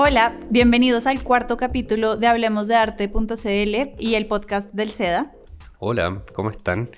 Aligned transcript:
Hola, 0.00 0.38
bienvenidos 0.48 1.08
al 1.08 1.24
cuarto 1.24 1.56
capítulo 1.56 2.16
de 2.16 2.28
Hablemos 2.28 2.68
de 2.68 2.76
Arte.cl 2.76 3.96
y 3.98 4.14
el 4.14 4.26
podcast 4.26 4.72
del 4.72 4.92
SEDA. 4.92 5.32
Hola, 5.80 6.22
¿cómo 6.34 6.50
están? 6.50 6.90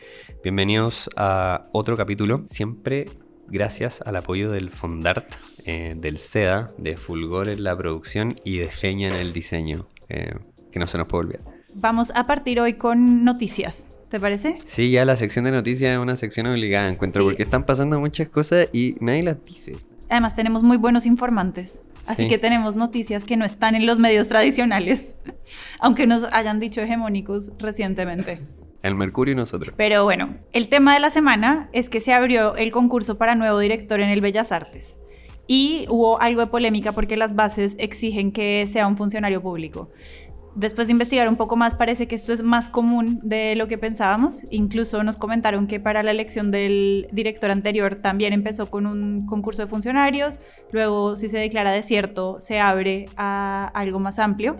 Bienvenidos 0.44 1.08
a 1.16 1.66
otro 1.72 1.96
capítulo, 1.96 2.42
siempre 2.44 3.08
gracias 3.48 4.02
al 4.02 4.16
apoyo 4.16 4.50
del 4.50 4.70
Fondart, 4.70 5.32
eh, 5.64 5.94
del 5.96 6.18
SEDA, 6.18 6.68
de 6.76 6.98
Fulgor 6.98 7.48
en 7.48 7.64
la 7.64 7.74
producción 7.74 8.34
y 8.44 8.58
de 8.58 8.66
Feña 8.66 9.08
en 9.08 9.14
el 9.14 9.32
diseño, 9.32 9.88
eh, 10.10 10.34
que 10.70 10.78
no 10.78 10.86
se 10.86 10.98
nos 10.98 11.08
puede 11.08 11.24
olvidar. 11.24 11.44
Vamos 11.72 12.12
a 12.14 12.26
partir 12.26 12.60
hoy 12.60 12.74
con 12.74 13.24
noticias. 13.24 13.96
¿Te 14.10 14.20
parece? 14.20 14.60
Sí, 14.66 14.90
ya 14.90 15.06
la 15.06 15.16
sección 15.16 15.46
de 15.46 15.52
noticias 15.52 15.90
es 15.90 15.98
una 15.98 16.16
sección 16.16 16.48
obligada, 16.48 16.90
encuentro, 16.90 17.24
porque 17.24 17.44
están 17.44 17.64
pasando 17.64 17.98
muchas 17.98 18.28
cosas 18.28 18.68
y 18.74 18.96
nadie 19.00 19.22
las 19.22 19.42
dice. 19.42 19.76
Además, 20.10 20.34
tenemos 20.34 20.62
muy 20.62 20.76
buenos 20.76 21.06
informantes. 21.06 21.84
Así 22.06 22.28
que 22.28 22.38
tenemos 22.38 22.74
noticias 22.76 23.24
que 23.24 23.36
no 23.36 23.44
están 23.44 23.74
en 23.76 23.86
los 23.86 23.98
medios 23.98 24.26
tradicionales, 24.28 25.14
aunque 25.78 26.06
nos 26.06 26.24
hayan 26.32 26.58
dicho 26.58 26.80
hegemónicos 26.80 27.52
recientemente. 27.58 28.40
El 28.82 28.96
Mercurio 28.96 29.32
y 29.32 29.36
nosotros. 29.36 29.74
Pero 29.76 30.04
bueno, 30.04 30.36
el 30.52 30.68
tema 30.68 30.94
de 30.94 31.00
la 31.00 31.10
semana 31.10 31.68
es 31.72 31.88
que 31.88 32.00
se 32.00 32.12
abrió 32.12 32.56
el 32.56 32.72
concurso 32.72 33.18
para 33.18 33.34
nuevo 33.34 33.58
director 33.58 34.00
en 34.00 34.08
el 34.08 34.20
Bellas 34.20 34.50
Artes. 34.52 34.98
Y 35.46 35.86
hubo 35.88 36.20
algo 36.20 36.40
de 36.40 36.46
polémica 36.46 36.92
porque 36.92 37.16
las 37.16 37.34
bases 37.34 37.76
exigen 37.78 38.32
que 38.32 38.66
sea 38.66 38.86
un 38.86 38.96
funcionario 38.96 39.42
público 39.42 39.90
después 40.54 40.88
de 40.88 40.92
investigar 40.92 41.28
un 41.28 41.36
poco 41.36 41.56
más, 41.56 41.74
parece 41.74 42.08
que 42.08 42.14
esto 42.14 42.32
es 42.32 42.42
más 42.42 42.68
común 42.68 43.20
de 43.22 43.54
lo 43.56 43.68
que 43.68 43.78
pensábamos. 43.78 44.42
Incluso 44.50 45.02
nos 45.02 45.16
comentaron 45.16 45.66
que 45.66 45.80
para 45.80 46.02
la 46.02 46.10
elección 46.10 46.50
del 46.50 47.08
director 47.12 47.50
anterior 47.50 47.96
también 47.96 48.32
empezó 48.32 48.70
con 48.70 48.86
un 48.86 49.26
concurso 49.26 49.62
de 49.62 49.68
funcionarios. 49.68 50.40
Luego, 50.72 51.16
si 51.16 51.28
se 51.28 51.38
declara 51.38 51.72
desierto, 51.72 52.38
se 52.40 52.60
abre 52.60 53.06
a 53.16 53.70
algo 53.74 54.00
más 54.00 54.18
amplio 54.18 54.56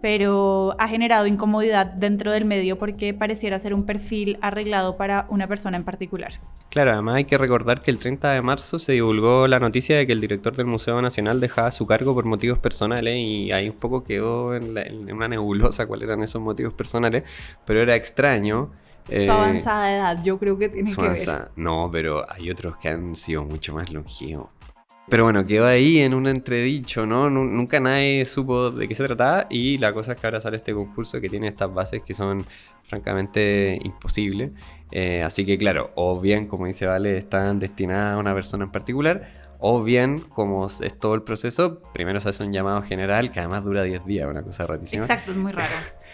pero 0.00 0.76
ha 0.78 0.88
generado 0.88 1.26
incomodidad 1.26 1.86
dentro 1.86 2.30
del 2.32 2.44
medio 2.44 2.78
porque 2.78 3.14
pareciera 3.14 3.58
ser 3.58 3.74
un 3.74 3.84
perfil 3.84 4.38
arreglado 4.40 4.96
para 4.96 5.26
una 5.28 5.46
persona 5.46 5.76
en 5.76 5.84
particular. 5.84 6.32
Claro, 6.70 6.92
además 6.92 7.16
hay 7.16 7.24
que 7.24 7.38
recordar 7.38 7.80
que 7.80 7.90
el 7.90 7.98
30 7.98 8.32
de 8.32 8.42
marzo 8.42 8.78
se 8.78 8.92
divulgó 8.92 9.48
la 9.48 9.58
noticia 9.58 9.96
de 9.96 10.06
que 10.06 10.12
el 10.12 10.20
director 10.20 10.54
del 10.54 10.66
Museo 10.66 11.00
Nacional 11.02 11.40
dejaba 11.40 11.70
su 11.70 11.86
cargo 11.86 12.14
por 12.14 12.26
motivos 12.26 12.58
personales 12.58 13.16
y 13.16 13.50
ahí 13.52 13.68
un 13.68 13.76
poco 13.76 14.04
quedó 14.04 14.54
en, 14.54 15.12
una 15.12 15.28
nebulosa 15.28 15.86
cuáles 15.86 16.08
eran 16.08 16.22
esos 16.22 16.40
motivos 16.40 16.74
personales, 16.74 17.24
pero 17.64 17.80
era 17.82 17.96
extraño. 17.96 18.70
Su 19.06 19.14
eh, 19.14 19.30
avanzada 19.30 19.94
edad, 19.96 20.22
yo 20.22 20.38
creo 20.38 20.58
que 20.58 20.68
tiene 20.68 20.94
que 20.94 21.00
ver. 21.00 21.50
No, 21.56 21.88
pero 21.90 22.30
hay 22.30 22.50
otros 22.50 22.76
que 22.76 22.88
han 22.88 23.16
sido 23.16 23.42
mucho 23.44 23.72
más 23.72 23.90
longevos. 23.90 24.48
Pero 25.08 25.24
bueno, 25.24 25.44
quedó 25.46 25.66
ahí 25.66 25.98
en 25.98 26.12
un 26.12 26.26
entredicho, 26.26 27.06
¿no? 27.06 27.30
Nunca 27.30 27.80
nadie 27.80 28.26
supo 28.26 28.70
de 28.70 28.86
qué 28.86 28.94
se 28.94 29.06
trataba 29.06 29.46
y 29.48 29.78
la 29.78 29.94
cosa 29.94 30.12
es 30.12 30.20
que 30.20 30.26
ahora 30.26 30.40
sale 30.40 30.58
este 30.58 30.74
concurso 30.74 31.18
que 31.20 31.30
tiene 31.30 31.48
estas 31.48 31.72
bases 31.72 32.02
que 32.02 32.12
son 32.12 32.44
francamente 32.84 33.78
imposibles. 33.82 34.50
Eh, 34.90 35.22
así 35.22 35.46
que 35.46 35.56
claro, 35.56 35.92
o 35.94 36.20
bien, 36.20 36.46
como 36.46 36.66
dice 36.66 36.86
Vale, 36.86 37.16
están 37.16 37.58
destinadas 37.58 38.16
a 38.16 38.18
una 38.18 38.34
persona 38.34 38.64
en 38.64 38.70
particular, 38.70 39.30
o 39.60 39.82
bien, 39.82 40.20
como 40.20 40.66
es 40.66 40.98
todo 40.98 41.14
el 41.14 41.22
proceso, 41.22 41.82
primero 41.92 42.20
se 42.20 42.28
hace 42.28 42.44
un 42.44 42.52
llamado 42.52 42.82
general 42.82 43.32
que 43.32 43.40
además 43.40 43.64
dura 43.64 43.82
10 43.82 44.04
días, 44.04 44.28
una 44.30 44.42
cosa 44.42 44.66
rarísima. 44.66 45.02
Exacto, 45.02 45.32
es 45.32 45.36
muy 45.36 45.52
raro. 45.52 45.72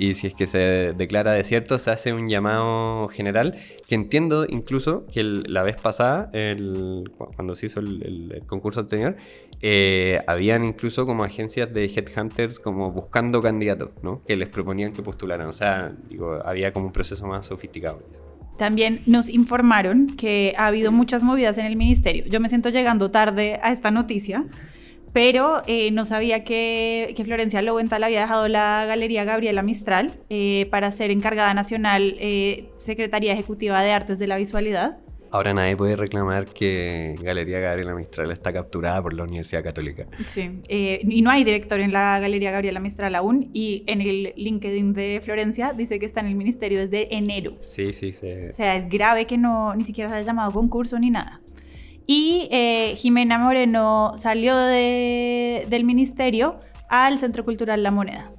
y 0.00 0.14
si 0.14 0.28
es 0.28 0.34
que 0.34 0.46
se 0.46 0.94
declara 0.96 1.32
desierto, 1.32 1.78
se 1.78 1.90
hace 1.90 2.14
un 2.14 2.26
llamado 2.26 3.08
general, 3.08 3.58
que 3.86 3.94
entiendo 3.94 4.46
incluso 4.48 5.04
que 5.12 5.22
la 5.22 5.62
vez 5.62 5.76
pasada, 5.76 6.30
cuando 7.36 7.54
se 7.54 7.66
hizo 7.66 7.80
el, 7.80 8.42
concurso 8.46 8.80
anterior, 8.80 9.16
eh, 9.60 10.22
habían 10.26 10.64
incluso 10.64 11.04
como 11.04 11.22
agencias 11.22 11.70
de 11.74 11.84
headhunters 11.84 12.58
como 12.58 12.90
buscando 12.92 13.42
candidatos, 13.42 13.90
¿no? 14.02 14.22
Que 14.24 14.36
les 14.36 14.48
proponían 14.48 14.94
que 14.94 15.02
postularan, 15.02 15.48
o 15.48 15.52
sea, 15.52 15.92
digo, 16.08 16.40
había 16.46 16.72
como 16.72 16.86
un 16.86 16.92
proceso 16.92 17.26
más 17.26 17.44
sofisticado. 17.44 18.02
También 18.56 19.02
nos 19.04 19.28
informaron 19.28 20.16
que 20.16 20.54
ha 20.56 20.68
habido 20.68 20.92
muchas 20.92 21.22
movidas 21.24 21.58
en 21.58 21.66
el 21.66 21.76
ministerio. 21.76 22.24
Yo 22.26 22.40
me 22.40 22.48
siento 22.48 22.70
llegando 22.70 23.10
tarde 23.10 23.60
a 23.62 23.70
esta 23.70 23.90
noticia 23.90 24.46
pero 25.12 25.62
eh, 25.66 25.90
no 25.90 26.04
sabía 26.04 26.44
que, 26.44 27.14
Florencia 27.24 27.62
Lowenthal 27.62 28.02
había 28.02 28.22
dejado 28.22 28.48
la 28.48 28.84
Galería 28.86 29.24
Gabriela 29.24 29.62
Mistral 29.62 30.18
eh, 30.30 30.66
para 30.70 30.90
ser 30.90 31.10
encargada 31.10 31.52
nacional 31.54 32.16
eh, 32.18 32.70
Secretaría 32.78 33.32
Ejecutiva 33.32 33.82
de 33.82 33.92
Artes 33.92 34.18
de 34.18 34.26
la 34.26 34.36
Visualidad. 34.36 34.98
Ahora 35.32 35.54
nadie 35.54 35.76
puede 35.76 35.94
reclamar 35.94 36.46
que 36.46 37.14
Galería 37.22 37.60
Gabriela 37.60 37.94
Mistral 37.94 38.32
está 38.32 38.52
capturada 38.52 39.00
por 39.00 39.14
la 39.14 39.22
Universidad 39.22 39.62
Católica. 39.62 40.06
Sí, 40.26 40.60
y 40.68 41.22
no 41.22 41.30
hay 41.30 41.44
director 41.44 41.78
en 41.78 41.92
la 41.92 42.18
Galería 42.18 42.50
Gabriela 42.50 42.80
Mistral 42.80 43.14
aún, 43.14 43.48
y 43.52 43.84
en 43.86 44.00
el 44.00 44.32
LinkedIn 44.34 44.92
de 44.92 45.20
Florencia 45.22 45.72
dice 45.72 46.00
que 46.00 46.06
está 46.06 46.18
en 46.18 46.26
el 46.26 46.34
ministerio 46.34 46.80
desde 46.80 47.14
enero. 47.14 47.56
Sí, 47.60 47.92
sí, 47.92 48.12
sí. 48.12 48.28
O 48.48 48.52
sea, 48.52 48.74
es 48.74 48.88
grave 48.88 49.26
que 49.26 49.38
no 49.38 49.72
ni 49.76 49.84
siquiera 49.84 50.10
se 50.10 50.16
haya 50.16 50.26
llamado 50.26 50.50
concurso 50.50 50.98
ni 50.98 51.10
nada. 51.10 51.40
Y 52.12 52.48
eh, 52.50 52.96
Jimena 52.96 53.38
Moreno 53.38 54.14
salió 54.16 54.56
del 54.56 55.84
ministerio 55.84 56.58
al 56.88 57.20
Centro 57.20 57.44
Cultural 57.44 57.84
La 57.84 57.92
Moneda. 57.92 58.32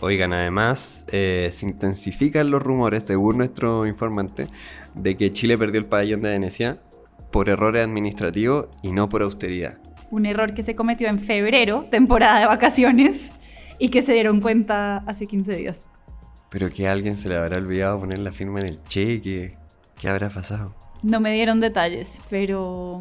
Oigan, 0.00 0.32
además, 0.32 1.06
eh, 1.10 1.48
se 1.50 1.66
intensifican 1.66 2.52
los 2.52 2.62
rumores, 2.62 3.02
según 3.02 3.38
nuestro 3.38 3.84
informante, 3.84 4.46
de 4.94 5.16
que 5.16 5.32
Chile 5.32 5.58
perdió 5.58 5.80
el 5.80 5.86
pabellón 5.86 6.22
de 6.22 6.30
Venecia 6.30 6.78
por 7.32 7.48
errores 7.48 7.84
administrativos 7.84 8.66
y 8.80 8.92
no 8.92 9.08
por 9.08 9.22
austeridad. 9.22 9.78
Un 10.12 10.24
error 10.24 10.54
que 10.54 10.62
se 10.62 10.76
cometió 10.76 11.08
en 11.08 11.18
febrero, 11.18 11.88
temporada 11.90 12.38
de 12.38 12.46
vacaciones, 12.46 13.32
y 13.80 13.88
que 13.88 14.02
se 14.02 14.12
dieron 14.12 14.40
cuenta 14.40 14.98
hace 14.98 15.26
15 15.26 15.56
días. 15.56 15.88
Pero 16.48 16.68
que 16.68 16.86
a 16.86 16.92
alguien 16.92 17.16
se 17.16 17.28
le 17.28 17.36
habrá 17.36 17.56
olvidado 17.56 17.98
poner 17.98 18.20
la 18.20 18.30
firma 18.30 18.60
en 18.60 18.66
el 18.66 18.84
cheque. 18.84 19.58
¿Qué 20.00 20.08
habrá 20.08 20.28
pasado? 20.28 20.79
No 21.02 21.20
me 21.20 21.32
dieron 21.32 21.60
detalles, 21.60 22.20
pero... 22.28 23.00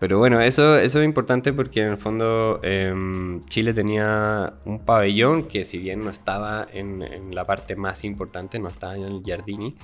Pero 0.00 0.16
bueno, 0.18 0.40
eso, 0.40 0.78
eso 0.78 0.98
es 1.00 1.04
importante 1.04 1.52
porque 1.52 1.82
en 1.82 1.88
el 1.88 1.98
fondo 1.98 2.58
em, 2.62 3.38
Chile 3.42 3.74
tenía 3.74 4.54
un 4.64 4.78
pabellón 4.86 5.44
que 5.44 5.66
si 5.66 5.76
bien 5.76 6.02
no 6.02 6.08
estaba 6.08 6.66
en, 6.72 7.34
la 7.34 7.44
parte 7.44 7.76
más 7.76 8.02
importante, 8.04 8.58
no 8.58 8.68
estaba 8.68 8.96
en 8.96 9.02
el 9.02 9.22
Giardini, 9.22 9.76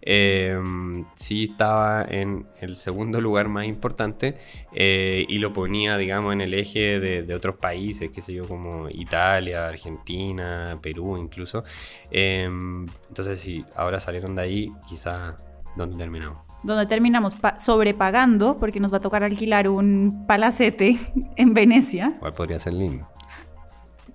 em, 0.00 1.04
sí 1.16 1.48
estaba 1.50 2.04
en 2.08 2.46
el 2.60 2.76
segundo 2.76 3.20
lugar 3.20 3.48
más 3.48 3.66
importante 3.66 4.36
eh, 4.72 5.26
y 5.28 5.38
lo 5.38 5.52
ponía, 5.52 5.98
digamos, 5.98 6.32
en 6.34 6.42
el 6.42 6.54
eje 6.54 7.00
de, 7.00 7.34
otros 7.34 7.56
países, 7.56 8.10
qué 8.14 8.22
sé 8.22 8.32
yo, 8.32 8.46
como 8.46 8.88
Italia, 8.90 9.66
Argentina, 9.66 10.78
Perú 10.80 11.16
incluso. 11.18 11.64
Em, 12.12 12.86
entonces, 13.08 13.40
si 13.40 13.64
ahora 13.74 13.98
salieron 13.98 14.36
de 14.36 14.42
ahí, 14.42 14.72
quizá 14.86 15.36
¿dónde 15.76 15.96
terminamos? 15.96 16.43
Donde 16.64 16.86
terminamos 16.86 17.36
sobrepagando 17.58 18.58
porque 18.58 18.80
nos 18.80 18.92
va 18.92 18.96
a 18.96 19.00
tocar 19.00 19.22
alquilar 19.22 19.68
un 19.68 20.24
palacete 20.26 20.96
en 21.36 21.54
Venecia. 21.54 22.16
Cuál 22.18 22.32
podría 22.32 22.58
ser 22.58 22.72
lindo. 22.72 23.08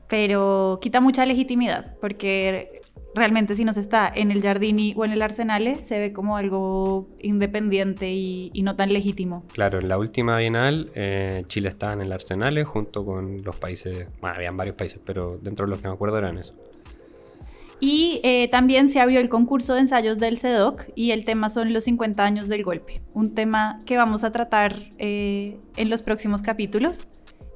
Pero 0.08 0.80
quita 0.82 1.00
mucha 1.00 1.26
legitimidad 1.26 1.96
porque 2.02 2.82
realmente 3.14 3.56
si 3.56 3.66
no 3.66 3.74
se 3.74 3.80
está 3.80 4.12
en 4.14 4.32
el 4.32 4.42
Giardini 4.42 4.94
o 4.98 5.06
en 5.06 5.12
el 5.12 5.22
Arsenale 5.22 5.84
se 5.84 6.00
ve 6.00 6.14
como 6.14 6.38
algo 6.38 7.08
independiente 7.20 8.12
y, 8.12 8.52
no 8.64 8.76
tan 8.76 8.92
legítimo. 8.92 9.46
Claro, 9.54 9.80
en 9.80 9.88
la 9.88 9.98
última 9.98 10.38
Bienal 10.38 10.92
eh, 10.96 11.44
Chile 11.46 11.70
estaba 11.70 11.94
en 11.94 12.02
el 12.02 12.12
Arsenale 12.12 12.64
junto 12.64 13.06
con 13.06 13.42
los 13.44 13.56
países, 13.56 14.08
bueno, 14.20 14.36
habían 14.36 14.58
varios 14.58 14.76
países, 14.76 15.00
pero 15.04 15.40
dentro 15.42 15.66
de 15.66 15.72
los 15.72 15.82
que 15.82 15.88
me 15.88 15.94
acuerdo 15.94 16.18
eran 16.18 16.38
eso. 16.38 16.56
Y 17.80 18.20
eh, 18.24 18.50
también 18.50 18.90
se 18.90 19.00
abrió 19.00 19.20
el 19.20 19.30
concurso 19.30 19.74
de 19.74 19.82
ensayos 19.82 20.20
del 20.20 20.38
CEDOC 20.38 20.86
y 20.96 21.12
el 21.12 21.24
tema 21.24 21.50
son 21.50 21.72
los 21.72 21.86
50 21.86 22.24
años 22.24 22.50
del 22.50 22.64
golpe, 22.64 23.02
un 23.14 23.34
tema 23.34 23.80
que 23.86 23.98
vamos 23.98 24.24
a 24.24 24.32
tratar 24.32 24.76
eh, 24.98 25.58
en 25.78 25.90
los 25.90 26.02
próximos 26.02 26.42
capítulos. 26.42 27.08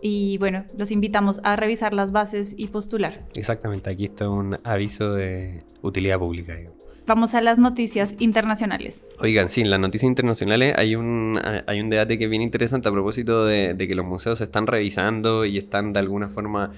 Y 0.01 0.38
bueno, 0.38 0.65
los 0.77 0.92
invitamos 0.92 1.39
a 1.44 1.56
revisar 1.56 1.94
las 1.94 2.12
bases 2.12 2.56
y 2.57 2.68
postular. 2.68 3.21
Exactamente, 3.36 3.89
aquí 3.89 4.06
está 4.06 4.30
un 4.30 4.57
aviso 4.65 5.13
de 5.13 5.63
utilidad 5.81 6.19
pública. 6.19 6.57
Vamos 7.06 7.33
a 7.33 7.42
las 7.42 7.57
noticias 7.57 8.15
internacionales. 8.19 9.06
Oigan, 9.19 9.50
sí, 9.50 9.62
en 9.62 9.69
las 9.69 9.80
noticias 9.80 10.07
internacionales 10.07 10.74
hay 10.77 10.95
un, 10.95 11.39
hay 11.68 11.80
un 11.81 11.89
debate 11.89 12.18
que 12.18 12.25
es 12.25 12.30
bien 12.30 12.42
interesante 12.42 12.88
a 12.89 12.92
propósito 12.92 13.45
de, 13.45 13.74
de 13.74 13.88
que 13.88 13.95
los 13.95 14.06
museos 14.06 14.38
se 14.38 14.45
están 14.45 14.68
revisando 14.68 15.44
y 15.45 15.57
están 15.57 15.94
de 15.94 16.00
alguna 16.00 16.30
forma, 16.30 16.71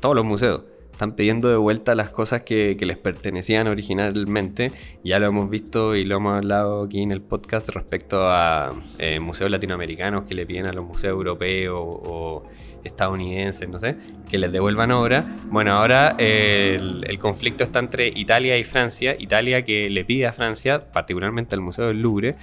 todos 0.00 0.14
los 0.14 0.24
museos, 0.24 0.62
están 0.98 1.12
pidiendo 1.12 1.48
de 1.48 1.56
vuelta 1.56 1.94
las 1.94 2.10
cosas 2.10 2.42
que, 2.42 2.76
les 2.80 2.96
pertenecían 2.96 3.68
originalmente. 3.68 4.72
Ya 5.04 5.20
lo 5.20 5.26
hemos 5.26 5.48
visto 5.48 5.94
y 5.94 6.04
lo 6.04 6.16
hemos 6.16 6.38
hablado 6.38 6.82
aquí 6.82 7.02
en 7.02 7.12
el 7.12 7.20
podcast 7.20 7.68
respecto 7.68 8.22
a 8.22 8.72
eh, 8.98 9.20
museos 9.20 9.48
latinoamericanos 9.48 10.24
que 10.24 10.34
le 10.34 10.44
piden 10.44 10.66
a 10.66 10.72
los 10.72 10.84
museos 10.84 11.12
europeos 11.12 11.80
o 11.80 12.42
estadounidenses, 12.82 13.68
no 13.68 13.78
sé, 13.78 13.96
que 14.28 14.38
les 14.38 14.50
devuelvan 14.50 14.90
obra. 14.90 15.36
Bueno, 15.44 15.74
ahora 15.74 16.16
el, 16.18 17.04
el, 17.06 17.18
conflicto 17.20 17.62
está 17.62 17.78
entre 17.78 18.08
Italia 18.08 18.58
y 18.58 18.64
Francia. 18.64 19.14
Italia 19.16 19.64
que 19.64 19.90
le 19.90 20.04
pide 20.04 20.26
a 20.26 20.32
Francia, 20.32 20.90
particularmente 20.90 21.54
al 21.54 21.60
Museo 21.60 21.86
del 21.86 22.02
Louvre, 22.02 22.34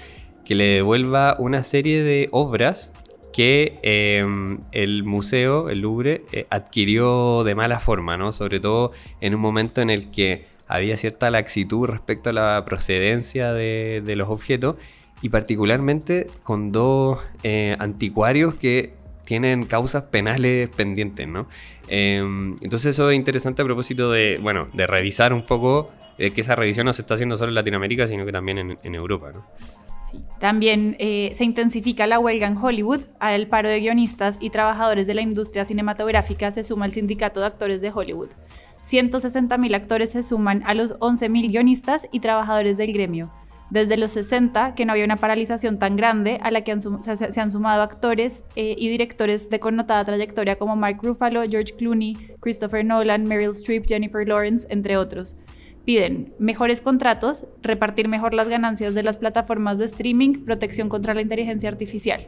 que 0.46 0.56
le 0.56 0.68
devuelva 0.75 1.36
una 1.40 1.62
serie 1.62 2.04
de 2.04 2.30
obras 2.31 2.94
que 3.35 3.79
em, 3.81 4.59
el 4.71 5.03
museo, 5.03 5.69
el 5.69 5.81
Louvre, 5.81 6.23
eh, 6.31 6.47
adquirió 6.49 7.43
de 7.43 7.53
mala 7.53 7.81
forma, 7.81 8.15
¿no? 8.15 8.31
Sobre 8.31 8.61
todo 8.61 8.93
en 9.19 9.35
un 9.35 9.41
momento 9.41 9.81
en 9.81 9.89
el 9.89 10.09
que 10.09 10.45
había 10.69 10.95
cierta 10.95 11.29
laxitud 11.29 11.85
respecto 11.85 12.29
a 12.29 12.33
la 12.33 12.63
procedencia 12.65 13.51
de, 13.51 14.01
los 14.15 14.29
objetos 14.29 14.77
y 15.21 15.27
particularmente 15.27 16.27
con 16.43 16.71
dos 16.71 17.19
eh, 17.43 17.75
anticuarios 17.77 18.55
que 18.55 18.93
tienen 19.25 19.65
causas 19.65 20.03
penales 20.03 20.69
pendientes, 20.69 21.27
¿no? 21.27 21.49
Em, 21.89 22.55
entonces 22.61 22.91
eso 22.91 23.09
es 23.09 23.17
interesante 23.17 23.61
a 23.61 23.65
propósito 23.65 24.13
de, 24.13 24.39
bueno, 24.41 24.69
de 24.71 24.87
revisar 24.87 25.33
un 25.33 25.43
poco 25.43 25.91
eh, 26.17 26.31
que 26.31 26.39
esa 26.39 26.55
revisión 26.55 26.85
no 26.85 26.93
se 26.93 27.01
está 27.01 27.15
haciendo 27.15 27.35
solo 27.35 27.49
en 27.49 27.55
Latinoamérica, 27.55 28.07
sino 28.07 28.25
que 28.25 28.31
también 28.31 28.59
en, 28.59 28.77
en 28.81 28.95
Europa, 28.95 29.33
¿no? 29.33 29.45
También 30.39 30.95
eh, 31.00 31.31
se 31.33 31.44
intensifica 31.44 32.07
la 32.07 32.19
huelga 32.19 32.47
en 32.47 32.57
Hollywood. 32.57 33.01
Al 33.19 33.47
paro 33.47 33.69
de 33.69 33.79
guionistas 33.79 34.38
y 34.39 34.50
trabajadores 34.50 35.07
de 35.07 35.13
la 35.13 35.21
industria 35.21 35.65
cinematográfica 35.65 36.51
se 36.51 36.63
suma 36.63 36.85
el 36.85 36.94
sindicato 36.94 37.39
de 37.39 37.47
actores 37.47 37.81
de 37.81 37.91
Hollywood. 37.91 38.29
160.000 38.83 39.75
actores 39.75 40.12
se 40.12 40.23
suman 40.23 40.62
a 40.65 40.73
los 40.73 40.97
11.000 41.00 41.50
guionistas 41.50 42.07
y 42.12 42.19
trabajadores 42.19 42.77
del 42.77 42.94
gremio. 42.94 43.31
Desde 43.71 43.97
los 43.97 44.12
60, 44.12 44.75
que 44.75 44.85
no 44.85 44.91
había 44.91 45.06
una 45.06 45.15
paralización 45.15 45.79
tan 45.79 45.95
grande, 45.95 46.39
a 46.44 46.51
la 46.51 46.61
que 46.61 46.77
se, 46.79 47.41
han 47.41 47.50
sumado 47.50 47.81
actores 47.81 48.45
eh, 48.56 48.75
y 48.77 48.89
directores 48.89 49.50
de 49.50 49.59
connotada 49.59 50.06
trayectoria 50.06 50.57
como 50.57 50.75
Mark 50.75 51.00
Ruffalo, 51.01 51.41
George 51.50 51.73
Clooney, 51.75 52.15
Christopher 52.41 52.85
Nolan, 52.85 53.23
Meryl 53.23 53.51
Streep, 53.51 53.88
Jennifer 53.88 54.27
Lawrence, 54.27 54.68
entre 54.69 54.97
otros 54.97 55.35
piden 55.85 56.33
mejores 56.39 56.81
contratos, 56.81 57.47
repartir 57.61 58.07
mejor 58.07 58.33
las 58.33 58.49
ganancias 58.49 58.93
de 58.95 59.03
las 59.03 59.17
plataformas 59.17 59.77
de 59.77 59.85
streaming, 59.85 60.43
protección 60.43 60.89
contra 60.89 61.13
la 61.13 61.21
inteligencia 61.21 61.69
artificial. 61.69 62.27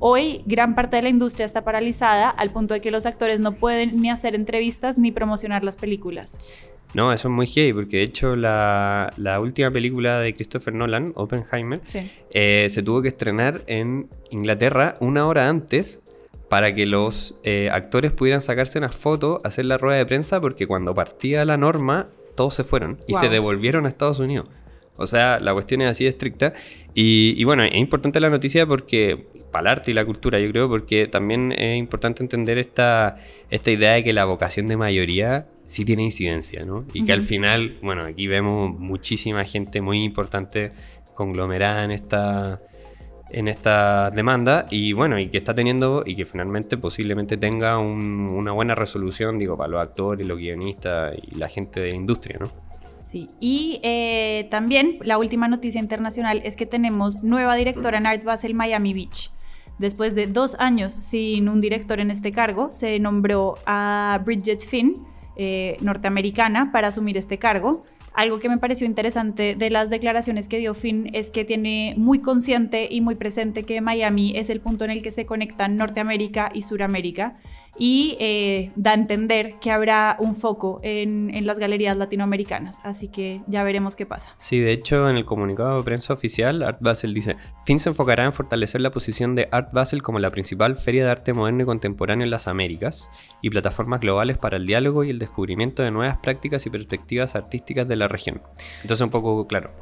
Hoy 0.00 0.42
gran 0.46 0.74
parte 0.74 0.96
de 0.96 1.02
la 1.02 1.08
industria 1.08 1.46
está 1.46 1.62
paralizada 1.62 2.28
al 2.28 2.50
punto 2.50 2.74
de 2.74 2.80
que 2.80 2.90
los 2.90 3.06
actores 3.06 3.40
no 3.40 3.52
pueden 3.52 4.02
ni 4.02 4.10
hacer 4.10 4.34
entrevistas 4.34 4.98
ni 4.98 5.12
promocionar 5.12 5.62
las 5.62 5.76
películas. 5.76 6.40
No, 6.92 7.12
eso 7.12 7.28
es 7.28 7.32
muy 7.32 7.46
heavy, 7.46 7.72
porque 7.72 7.98
de 7.98 8.02
hecho 8.02 8.34
la, 8.36 9.10
última 9.40 9.70
película 9.70 10.18
de 10.18 10.34
Christopher 10.34 10.74
Nolan, 10.74 11.12
Oppenheimer, 11.14 11.80
eh, 12.32 12.66
se 12.68 12.82
tuvo 12.82 13.00
que 13.00 13.08
estrenar 13.08 13.62
en 13.66 14.08
Inglaterra 14.30 14.96
una 14.98 15.26
hora 15.26 15.48
antes 15.48 16.00
para 16.48 16.74
que 16.74 16.84
los 16.84 17.36
eh, 17.44 17.70
actores 17.72 18.12
pudieran 18.12 18.42
sacarse 18.42 18.78
una 18.78 18.90
foto, 18.90 19.40
hacer 19.44 19.64
la 19.64 19.78
rueda 19.78 19.98
de 19.98 20.04
prensa, 20.04 20.40
porque 20.40 20.66
cuando 20.66 20.94
partía 20.94 21.44
la 21.46 21.56
norma 21.56 22.08
todos 22.34 22.54
se 22.54 22.64
fueron 22.64 22.98
y 23.06 23.14
se 23.14 23.28
devolvieron 23.28 23.86
a 23.86 23.88
Estados 23.88 24.18
Unidos. 24.18 24.48
O 24.96 25.06
sea, 25.06 25.40
la 25.40 25.52
cuestión 25.52 25.80
es 25.82 25.90
así 25.90 26.04
de 26.04 26.10
estricta. 26.10 26.52
Y, 26.94 27.42
bueno, 27.44 27.64
es 27.64 27.74
importante 27.74 28.20
la 28.20 28.30
noticia 28.30 28.66
porque, 28.66 29.26
para 29.50 29.62
el 29.62 29.78
arte 29.78 29.90
y 29.90 29.94
la 29.94 30.04
cultura, 30.04 30.38
yo 30.38 30.50
creo, 30.50 30.68
porque 30.68 31.06
también 31.06 31.52
es 31.52 31.78
importante 31.78 32.22
entender 32.22 32.58
esta, 32.58 33.16
esta 33.50 33.70
idea 33.70 33.92
de 33.92 34.04
que 34.04 34.12
la 34.12 34.24
vocación 34.26 34.68
de 34.68 34.76
mayoría 34.76 35.46
sí 35.66 35.84
tiene 35.84 36.02
incidencia, 36.02 36.64
¿no? 36.64 36.84
Y 36.92 37.04
que 37.04 37.12
al 37.12 37.22
final, 37.22 37.78
bueno, 37.82 38.02
aquí 38.02 38.26
vemos 38.26 38.78
muchísima 38.78 39.44
gente 39.44 39.80
muy 39.80 40.02
importante 40.04 40.72
conglomerada 41.14 41.84
en 41.84 41.90
esta, 41.90 42.60
en 43.32 43.48
esta 43.48 44.10
demanda 44.10 44.66
y 44.70 44.92
bueno, 44.92 45.18
y 45.18 45.28
que 45.28 45.38
está 45.38 45.54
teniendo 45.54 46.04
y 46.06 46.14
que 46.14 46.24
finalmente 46.24 46.76
posiblemente 46.76 47.36
tenga 47.36 47.78
una 47.78 48.52
buena 48.52 48.74
resolución, 48.74 49.38
digo, 49.38 49.56
para 49.56 49.68
los 49.68 49.80
actores, 49.80 50.26
los 50.26 50.38
guionistas 50.38 51.14
y 51.20 51.36
la 51.36 51.48
gente 51.48 51.80
de 51.80 51.90
la 51.90 51.96
industria, 51.96 52.38
¿no? 52.40 52.48
Sí, 53.04 53.28
y 53.40 53.80
eh, 53.82 54.46
también 54.50 54.98
la 55.02 55.18
última 55.18 55.48
noticia 55.48 55.80
internacional 55.80 56.40
es 56.44 56.56
que 56.56 56.66
tenemos 56.66 57.22
nueva 57.22 57.56
directora 57.56 57.98
en 57.98 58.06
Art 58.06 58.22
Basel 58.22 58.54
Miami 58.54 58.94
Beach. 58.94 59.30
Después 59.78 60.14
de 60.14 60.26
dos 60.26 60.56
años 60.60 60.92
sin 60.92 61.48
un 61.48 61.60
director 61.60 62.00
en 62.00 62.10
este 62.10 62.32
cargo, 62.32 62.70
se 62.70 63.00
nombró 63.00 63.56
a 63.66 64.20
Bridget 64.24 64.60
Finn, 64.60 65.04
eh, 65.36 65.76
norteamericana, 65.80 66.70
para 66.70 66.88
asumir 66.88 67.16
este 67.16 67.38
cargo. 67.38 67.84
Algo 68.14 68.38
que 68.38 68.48
me 68.50 68.58
pareció 68.58 68.86
interesante 68.86 69.54
de 69.54 69.70
las 69.70 69.88
declaraciones 69.88 70.48
que 70.48 70.58
dio 70.58 70.74
Finn 70.74 71.08
es 71.14 71.30
que 71.30 71.46
tiene 71.46 71.94
muy 71.96 72.20
consciente 72.20 72.86
y 72.90 73.00
muy 73.00 73.14
presente 73.14 73.62
que 73.62 73.80
Miami 73.80 74.36
es 74.36 74.50
el 74.50 74.60
punto 74.60 74.84
en 74.84 74.90
el 74.90 75.02
que 75.02 75.12
se 75.12 75.24
conectan 75.24 75.76
Norteamérica 75.76 76.50
y 76.52 76.62
Suramérica 76.62 77.38
y 77.84 78.16
eh, 78.20 78.70
da 78.76 78.92
a 78.92 78.94
entender 78.94 79.54
que 79.60 79.72
habrá 79.72 80.14
un 80.20 80.36
foco 80.36 80.78
en, 80.84 81.34
en, 81.34 81.46
las 81.48 81.58
galerías 81.58 81.96
latinoamericanas. 81.96 82.78
Así 82.84 83.08
que 83.08 83.42
ya 83.48 83.64
veremos 83.64 83.96
qué 83.96 84.06
pasa. 84.06 84.36
Sí, 84.38 84.60
de 84.60 84.70
hecho, 84.70 85.10
en 85.10 85.16
el 85.16 85.24
comunicado 85.24 85.78
de 85.78 85.82
prensa 85.82 86.14
oficial, 86.14 86.62
Art 86.62 86.78
Basel 86.80 87.12
dice: 87.12 87.34
Fin 87.64 87.80
se 87.80 87.88
enfocará 87.88 88.24
en 88.24 88.32
fortalecer 88.32 88.80
la 88.82 88.92
posición 88.92 89.34
de 89.34 89.48
Art 89.50 89.72
Basel 89.72 90.00
como 90.00 90.20
la 90.20 90.30
principal 90.30 90.76
feria 90.76 91.04
de 91.04 91.10
arte 91.10 91.32
moderno 91.32 91.64
y 91.64 91.66
contemporáneo 91.66 92.22
en 92.22 92.30
las 92.30 92.46
Américas 92.46 93.10
y 93.40 93.50
plataformas 93.50 93.98
globales 93.98 94.38
para 94.38 94.58
el 94.58 94.64
diálogo 94.64 95.02
y 95.02 95.10
el 95.10 95.18
descubrimiento 95.18 95.82
de 95.82 95.90
nuevas 95.90 96.18
prácticas 96.18 96.64
y 96.66 96.70
perspectivas 96.70 97.34
artísticas 97.34 97.88
de 97.88 97.96
la 97.96 98.06
región. 98.06 98.42
Entonces, 98.82 99.02
un 99.02 99.10
poco 99.10 99.48
claro, 99.48 99.72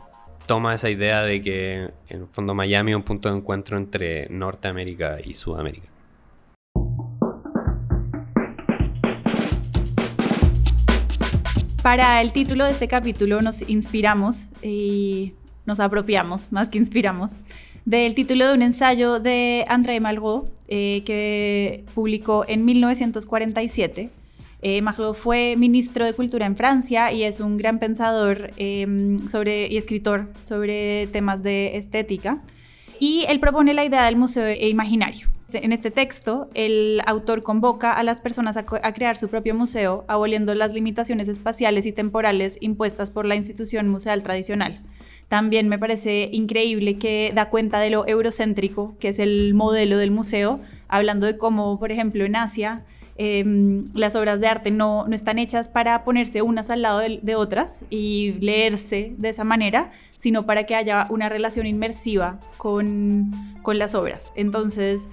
toma 0.47 0.75
esa 0.75 0.89
idea 0.89 1.23
de 1.23 1.43
que 1.43 1.75
en 2.09 2.23
el 2.23 2.29
fondo 2.31 2.55
Miami 2.55 2.93
es 2.93 2.97
un 2.97 3.03
punto 3.03 3.31
de 3.31 3.37
encuentro 3.37 3.77
entre 3.77 4.27
Norteamérica 4.31 5.19
y 5.23 5.35
Sudamérica. 5.35 6.00
Para 11.83 12.21
el 12.21 12.33
título 12.33 12.67
de 12.67 12.73
este 12.73 12.89
capítulo 12.89 13.41
nos 13.41 13.67
inspiramos 13.67 14.45
y 14.63 15.33
nos 15.65 15.81
apropiamos, 15.81 16.53
más 16.53 16.69
que 16.69 16.77
inspiramos, 16.77 17.37
del 17.87 18.15
título 18.15 18.49
de 18.49 18.55
un 18.55 18.61
ensayo 18.61 19.19
de 19.19 19.65
André 19.67 19.99
Malraux 19.99 20.51
eh, 20.69 21.03
que 21.07 21.85
publicó 21.95 22.45
en 22.47 22.67
1947. 22.67 24.11
Eh, 24.61 24.83
Malraux 24.83 25.17
fue 25.17 25.57
ministro 25.57 26.05
de 26.05 26.13
Cultura 26.13 26.45
en 26.45 26.55
Francia 26.55 27.13
y 27.13 27.23
es 27.23 27.41
un 27.41 27.57
gran 27.57 27.79
pensador 27.79 28.51
em, 28.59 29.27
sobre, 29.27 29.67
y 29.69 29.79
escritor 29.79 30.29
sobre 30.43 31.07
temas 31.07 31.43
de 31.43 31.79
estética. 31.79 32.43
Y 32.99 33.25
él 33.31 33.41
propone 33.41 33.73
la 33.73 33.87
idea 33.87 34.05
del 34.05 34.17
museo 34.17 34.55
imaginario. 34.55 35.29
En 35.53 35.73
este 35.73 35.91
texto, 35.91 36.49
el 36.55 37.01
autor 37.07 37.43
convoca 37.43 37.93
a 37.93 38.03
las 38.03 38.21
personas 38.21 38.57
a, 38.57 38.65
crear 38.65 39.17
su 39.17 39.29
propio 39.29 39.55
museo, 39.55 40.05
aboliendo 40.09 40.55
las 40.55 40.75
limitaciones 40.75 41.29
espaciales 41.29 41.87
y 41.87 41.93
temporales 41.93 42.59
impuestas 42.61 43.11
por 43.11 43.27
la 43.27 43.37
institución 43.37 43.89
museal 43.89 44.23
tradicional. 44.23 44.81
También 45.29 45.69
me 45.69 45.79
parece 45.79 46.29
increíble 46.33 46.99
que 46.99 47.33
da 47.35 47.51
cuenta 47.51 47.79
de 47.81 47.91
lo 47.91 48.07
eurocéntrico, 48.07 48.97
que 48.99 49.09
es 49.09 49.19
el 49.19 49.55
modelo 49.55 49.97
del 49.99 50.11
museo, 50.11 50.61
hablando 50.89 51.27
de 51.27 51.37
cómo, 51.37 51.79
por 51.79 51.93
ejemplo, 51.93 52.25
en 52.25 52.37
Asia, 52.37 52.85
em, 53.17 53.85
las 53.95 54.17
obras 54.17 54.41
de 54.41 54.49
arte 54.49 54.71
no, 54.71 55.07
no, 55.07 55.15
están 55.15 55.39
hechas 55.39 55.69
para 55.69 56.05
ponerse 56.05 56.43
unas 56.43 56.71
al 56.71 56.83
lado 56.83 56.99
de, 56.99 57.21
de, 57.23 57.35
otras 57.37 57.85
y 57.91 58.33
leerse 58.41 59.13
de 59.19 59.29
esa 59.29 59.45
manera, 59.45 59.93
sino 60.17 60.47
para 60.47 60.65
que 60.65 60.75
haya 60.75 61.07
una 61.11 61.29
relación 61.29 61.67
inmersiva 61.67 62.41
con, 62.57 63.31
con 63.63 63.79
las 63.79 63.95
obras. 63.95 64.33
Entonces, 64.35 65.09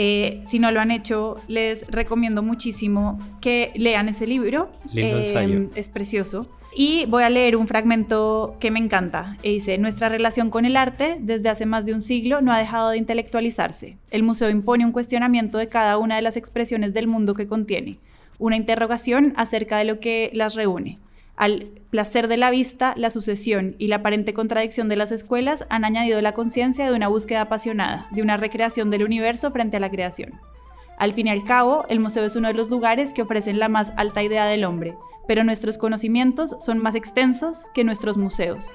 eh, 0.00 0.40
si 0.46 0.60
no 0.60 0.70
lo 0.70 0.80
han 0.80 0.92
hecho, 0.92 1.34
les 1.48 1.84
recomiendo 1.88 2.40
muchísimo 2.40 3.18
que 3.40 3.72
lean 3.74 4.08
ese 4.08 4.28
libro. 4.28 4.70
Eh, 4.94 5.68
es 5.74 5.88
precioso. 5.88 6.48
Y 6.72 7.06
voy 7.06 7.24
a 7.24 7.30
leer 7.30 7.56
un 7.56 7.66
fragmento 7.66 8.56
que 8.60 8.70
me 8.70 8.78
encanta. 8.78 9.36
dice, 9.42 9.76
nuestra 9.76 10.08
relación 10.08 10.50
con 10.50 10.64
el 10.64 10.76
arte 10.76 11.16
desde 11.18 11.48
hace 11.48 11.66
más 11.66 11.84
de 11.84 11.94
un 11.94 12.00
siglo 12.00 12.40
no 12.40 12.52
ha 12.52 12.60
dejado 12.60 12.90
de 12.90 12.98
intelectualizarse. 12.98 13.96
El 14.12 14.22
museo 14.22 14.50
impone 14.50 14.86
un 14.86 14.92
cuestionamiento 14.92 15.58
de 15.58 15.68
cada 15.68 15.98
una 15.98 16.14
de 16.14 16.22
las 16.22 16.36
expresiones 16.36 16.94
del 16.94 17.08
mundo 17.08 17.34
que 17.34 17.48
contiene, 17.48 17.98
una 18.38 18.54
interrogación 18.54 19.32
acerca 19.36 19.78
de 19.78 19.84
lo 19.84 19.98
que 19.98 20.30
las 20.32 20.54
reúne. 20.54 21.00
Al 21.38 21.68
placer 21.90 22.26
de 22.26 22.36
la 22.36 22.50
vista, 22.50 22.94
la 22.96 23.10
sucesión 23.10 23.76
y 23.78 23.86
la 23.86 23.96
aparente 23.96 24.34
contradicción 24.34 24.88
de 24.88 24.96
las 24.96 25.12
escuelas 25.12 25.66
han 25.70 25.84
añadido 25.84 26.20
la 26.20 26.34
conciencia 26.34 26.84
de 26.84 26.96
una 26.96 27.06
búsqueda 27.06 27.42
apasionada, 27.42 28.08
de 28.10 28.22
una 28.22 28.36
recreación 28.36 28.90
del 28.90 29.04
universo 29.04 29.52
frente 29.52 29.76
a 29.76 29.80
la 29.80 29.88
creación. 29.88 30.32
Al 30.98 31.12
fin 31.12 31.28
y 31.28 31.30
al 31.30 31.44
cabo, 31.44 31.84
el 31.88 32.00
museo 32.00 32.24
es 32.24 32.34
uno 32.34 32.48
de 32.48 32.54
los 32.54 32.70
lugares 32.70 33.12
que 33.12 33.22
ofrecen 33.22 33.60
la 33.60 33.68
más 33.68 33.92
alta 33.96 34.20
idea 34.20 34.46
del 34.46 34.64
hombre, 34.64 34.96
pero 35.28 35.44
nuestros 35.44 35.78
conocimientos 35.78 36.56
son 36.58 36.78
más 36.78 36.96
extensos 36.96 37.66
que 37.72 37.84
nuestros 37.84 38.16
museos. 38.16 38.74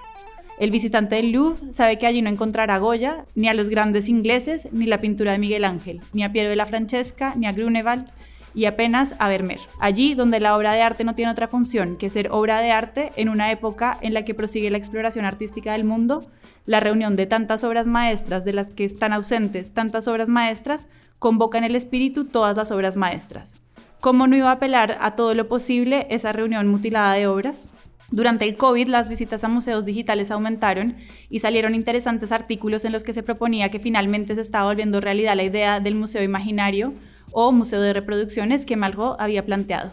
El 0.58 0.72
visitante 0.72 1.16
del 1.18 1.34
Louvre 1.34 1.74
sabe 1.74 1.98
que 1.98 2.08
allí 2.08 2.22
no 2.22 2.30
encontrará 2.30 2.76
a 2.76 2.80
Goya, 2.80 3.26
ni 3.36 3.50
a 3.50 3.54
los 3.54 3.68
grandes 3.68 4.08
ingleses, 4.08 4.70
ni 4.72 4.86
la 4.86 5.02
pintura 5.02 5.34
de 5.34 5.38
Miguel 5.38 5.66
Ángel, 5.66 6.00
ni 6.14 6.24
a 6.24 6.32
Piero 6.32 6.50
de 6.50 6.56
la 6.56 6.66
Francesca, 6.66 7.34
ni 7.36 7.46
a 7.46 7.52
Grunewald, 7.52 8.06
y 8.54 8.66
apenas 8.66 9.16
a 9.20 9.28
Vermeer. 9.28 9.62
Allí 9.80 10.14
donde 10.14 10.40
la 10.40 10.56
obra 10.56 10.74
de 10.74 10.82
arte 10.82 11.04
no 11.04 11.16
tiene 11.16 11.32
otra 11.32 11.48
función 11.48 11.98
que 11.98 12.10
ser 12.10 12.30
obra 12.32 12.60
de 12.60 12.72
arte 12.72 13.12
en 13.16 13.30
una 13.30 13.52
época 13.52 13.98
en 14.02 14.14
la 14.14 14.24
que 14.24 14.34
prosigue 14.34 14.70
la 14.70 14.78
exploración 14.78 15.26
artística 15.26 15.74
del 15.74 15.84
mundo, 15.84 16.26
la 16.66 16.80
reunión 16.80 17.16
de 17.16 17.26
tantas 17.26 17.64
obras 17.64 17.88
maestras 17.88 18.46
de 18.46 18.54
las 18.54 18.72
que 18.72 18.86
están 18.86 19.14
ausentes 19.14 19.74
tantas 19.74 20.08
obras 20.08 20.30
maestras 20.30 20.88
convoca 21.20 21.58
en 21.58 21.64
el 21.64 21.76
espíritu 21.76 22.26
todas 22.26 22.56
las 22.56 22.72
obras 22.72 22.96
maestras. 22.96 23.56
¿Cómo 24.00 24.28
no 24.28 24.36
iba 24.36 24.50
a 24.50 24.54
apelar 24.54 24.98
a 25.00 25.16
todo 25.16 25.34
lo 25.34 25.48
posible 25.48 26.08
esa 26.10 26.34
reunión 26.34 26.68
mutilada 26.68 27.14
de 27.14 27.28
obras? 27.28 27.70
Durante 28.12 28.46
el 28.46 28.58
COVID, 28.58 28.90
las 28.90 29.10
visitas 29.10 29.44
a 29.44 29.48
museos 29.48 29.86
digitales 29.86 30.30
aumentaron 30.30 30.98
y 31.30 31.40
salieron 31.40 31.74
interesantes 31.74 32.32
artículos 32.32 32.86
en 32.86 32.92
los 32.92 33.04
que 33.04 33.14
se 33.14 33.24
proponía 33.24 33.72
que 33.72 33.80
finalmente 33.80 34.36
se 34.36 34.42
estaba 34.42 34.66
volviendo 34.66 35.00
realidad 35.00 35.36
la 35.36 35.44
idea 35.44 35.80
del 35.80 35.96
museo 35.96 36.22
imaginario 36.22 36.94
o 37.34 37.52
museo 37.52 37.82
de 37.82 37.92
reproducciones 37.92 38.66
que 38.66 38.78
Malraux 38.78 39.20
había 39.20 39.46
planteado. 39.46 39.92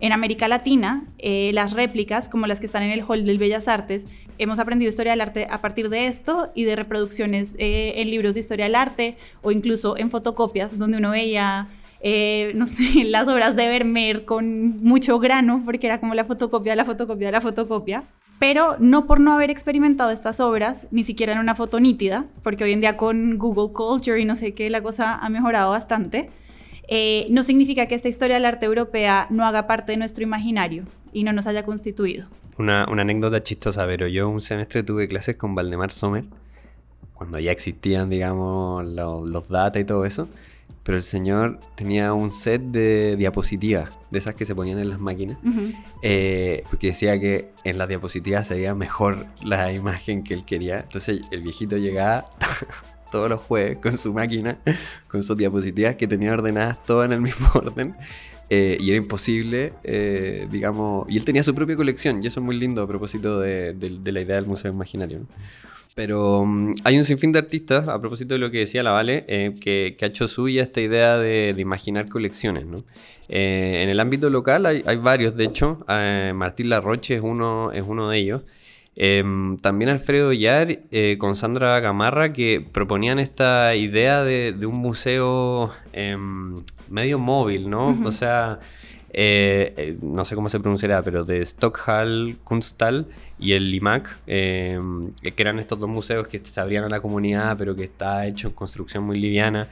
En 0.00 0.12
América 0.12 0.46
Latina, 0.46 1.04
eh, 1.18 1.50
las 1.54 1.72
réplicas, 1.72 2.28
como 2.28 2.46
las 2.46 2.60
que 2.60 2.66
están 2.66 2.84
en 2.84 2.92
el 2.92 3.02
Hall 3.02 3.24
del 3.24 3.38
Bellas 3.38 3.66
Artes, 3.66 4.06
hemos 4.38 4.60
aprendido 4.60 4.88
historia 4.88 5.12
del 5.12 5.20
arte 5.20 5.48
a 5.50 5.60
partir 5.60 5.88
de 5.88 6.06
esto 6.06 6.50
y 6.54 6.64
de 6.64 6.76
reproducciones 6.76 7.56
eh, 7.58 7.94
en 7.96 8.08
libros 8.08 8.34
de 8.34 8.40
historia 8.40 8.66
del 8.66 8.76
arte 8.76 9.16
o 9.42 9.50
incluso 9.50 9.96
en 9.96 10.10
fotocopias, 10.10 10.78
donde 10.78 10.98
uno 10.98 11.10
veía, 11.10 11.66
eh, 12.00 12.52
no 12.54 12.66
sé, 12.68 12.84
las 13.04 13.26
obras 13.26 13.56
de 13.56 13.68
Vermeer 13.68 14.24
con 14.24 14.80
mucho 14.84 15.18
grano, 15.18 15.62
porque 15.64 15.88
era 15.88 15.98
como 15.98 16.14
la 16.14 16.24
fotocopia, 16.24 16.76
la 16.76 16.84
fotocopia, 16.84 17.32
la 17.32 17.40
fotocopia. 17.40 18.04
Pero 18.38 18.76
no 18.78 19.08
por 19.08 19.18
no 19.18 19.32
haber 19.32 19.50
experimentado 19.50 20.12
estas 20.12 20.38
obras, 20.38 20.86
ni 20.92 21.02
siquiera 21.02 21.32
en 21.32 21.40
una 21.40 21.56
foto 21.56 21.80
nítida, 21.80 22.24
porque 22.44 22.62
hoy 22.62 22.72
en 22.72 22.80
día 22.80 22.96
con 22.96 23.36
Google 23.36 23.72
Culture 23.72 24.20
y 24.20 24.24
no 24.24 24.36
sé 24.36 24.54
qué, 24.54 24.70
la 24.70 24.80
cosa 24.80 25.16
ha 25.16 25.28
mejorado 25.28 25.72
bastante 25.72 26.30
eh, 26.88 27.26
no 27.28 27.42
significa 27.42 27.86
que 27.86 27.94
esta 27.94 28.08
historia 28.08 28.36
del 28.36 28.46
arte 28.46 28.66
europea 28.66 29.26
no 29.30 29.46
haga 29.46 29.66
parte 29.66 29.92
de 29.92 29.98
nuestro 29.98 30.24
imaginario 30.24 30.84
y 31.12 31.22
no 31.22 31.32
nos 31.32 31.46
haya 31.46 31.62
constituido. 31.62 32.26
Una, 32.56 32.84
anécdota 32.84 33.42
chistosa, 33.42 33.86
pero 33.86 34.08
yo 34.08 34.28
un 34.28 34.40
semestre 34.40 34.82
tuve 34.82 35.06
clases 35.06 35.36
con 35.36 35.54
Valdemar 35.54 35.92
Sommer, 35.92 36.24
cuando 37.14 37.38
ya 37.38 37.52
existían, 37.52 38.10
digamos, 38.10 38.84
los, 38.84 39.48
data 39.48 39.78
y 39.78 39.84
todo 39.84 40.04
eso, 40.04 40.28
pero 40.82 40.96
el 40.96 41.04
señor 41.04 41.60
tenía 41.76 42.14
un 42.14 42.30
set 42.30 42.62
de 42.62 43.16
diapositivas, 43.16 43.90
de 44.10 44.18
esas 44.18 44.34
que 44.34 44.44
se 44.44 44.54
ponían 44.54 44.78
en 44.78 44.88
las 44.88 44.98
máquinas, 44.98 45.38
eh, 46.02 46.64
porque 46.70 46.88
decía 46.88 47.20
que 47.20 47.50
en 47.64 47.76
las 47.76 47.88
diapositivas 47.88 48.48
se 48.48 48.54
veía 48.54 48.74
mejor 48.74 49.26
la 49.44 49.72
imagen 49.72 50.24
que 50.24 50.34
él 50.34 50.44
quería. 50.44 50.80
Entonces 50.80 51.20
el 51.30 51.42
viejito 51.42 51.76
llegaba 51.76 52.30
todos 53.10 53.28
los 53.28 53.40
jueves 53.40 53.78
con 53.78 53.96
su 53.96 54.12
máquina, 54.12 54.58
con 55.08 55.22
sus 55.22 55.36
diapositivas 55.36 55.96
que 55.96 56.06
tenía 56.06 56.32
ordenadas 56.32 56.84
todas 56.84 57.06
en 57.06 57.12
el 57.12 57.20
mismo 57.22 57.48
orden. 57.54 57.94
Eh, 58.50 58.78
y 58.80 58.88
era 58.90 58.96
imposible, 58.96 59.74
eh, 59.84 60.46
digamos, 60.50 61.06
y 61.10 61.18
él 61.18 61.24
tenía 61.24 61.42
su 61.42 61.54
propia 61.54 61.76
colección, 61.76 62.22
y 62.22 62.28
eso 62.28 62.40
es 62.40 62.46
muy 62.46 62.58
lindo 62.58 62.82
a 62.82 62.86
propósito 62.86 63.40
de, 63.40 63.74
la 64.04 64.20
idea 64.20 64.36
del 64.36 64.46
Museo 64.46 64.72
Imaginario. 64.72 65.20
Pero 65.94 66.44
mm, 66.46 66.72
hay 66.84 66.96
un 66.96 67.04
sinfín 67.04 67.32
de 67.32 67.40
artistas, 67.40 67.88
a 67.88 68.00
propósito 68.00 68.34
de 68.34 68.40
lo 68.40 68.50
que 68.50 68.58
decía 68.58 68.82
la 68.82 68.92
Vale, 68.92 69.24
eh, 69.28 69.52
que, 69.60 69.96
ha 70.00 70.06
hecho 70.06 70.28
suya 70.28 70.62
esta 70.62 70.80
idea 70.80 71.18
de, 71.18 71.54
imaginar 71.58 72.08
colecciones. 72.08 72.66
¿no? 72.66 72.84
en 73.30 73.90
el 73.90 74.00
ámbito 74.00 74.30
local 74.30 74.64
hay, 74.64 74.82
hay 74.86 74.96
varios, 74.96 75.36
de 75.36 75.44
hecho, 75.44 75.84
Martín 75.86 76.70
Larroche 76.70 77.16
es 77.16 77.20
uno, 77.22 77.72
es 77.72 77.84
uno 77.86 78.08
de 78.08 78.18
ellos. 78.18 78.42
Em, 79.00 79.58
también 79.58 79.90
Alfredo 79.90 80.32
Yar 80.32 80.80
eh, 80.90 81.16
con 81.20 81.36
Sandra 81.36 81.78
Gamarra 81.78 82.32
que 82.32 82.66
proponían 82.72 83.20
esta 83.20 83.76
idea 83.76 84.24
de, 84.24 84.52
un 84.66 84.76
museo 84.78 85.70
em, 85.92 86.56
medio 86.88 87.20
móvil, 87.20 87.70
¿no? 87.70 87.96
O 88.04 88.10
sea, 88.10 88.58
eh, 89.12 89.72
eh, 89.76 89.98
no 90.02 90.24
sé 90.24 90.34
cómo 90.34 90.48
se 90.48 90.60
pronunciará, 90.60 91.02
pero 91.02 91.24
de 91.24 91.44
Stockhall, 91.44 92.36
Kunsthal 92.44 93.06
y 93.38 93.52
el 93.52 93.70
Limac, 93.70 94.18
eh, 94.26 94.78
que 95.22 95.42
eran 95.42 95.58
estos 95.58 95.78
dos 95.78 95.88
museos 95.88 96.26
que 96.26 96.38
se 96.38 96.60
abrían 96.60 96.84
a 96.84 96.88
la 96.88 97.00
comunidad, 97.00 97.56
pero 97.56 97.74
que 97.74 97.84
está 97.84 98.26
hecho 98.26 98.48
en 98.48 98.54
construcción 98.54 99.04
muy 99.04 99.18
liviana. 99.18 99.68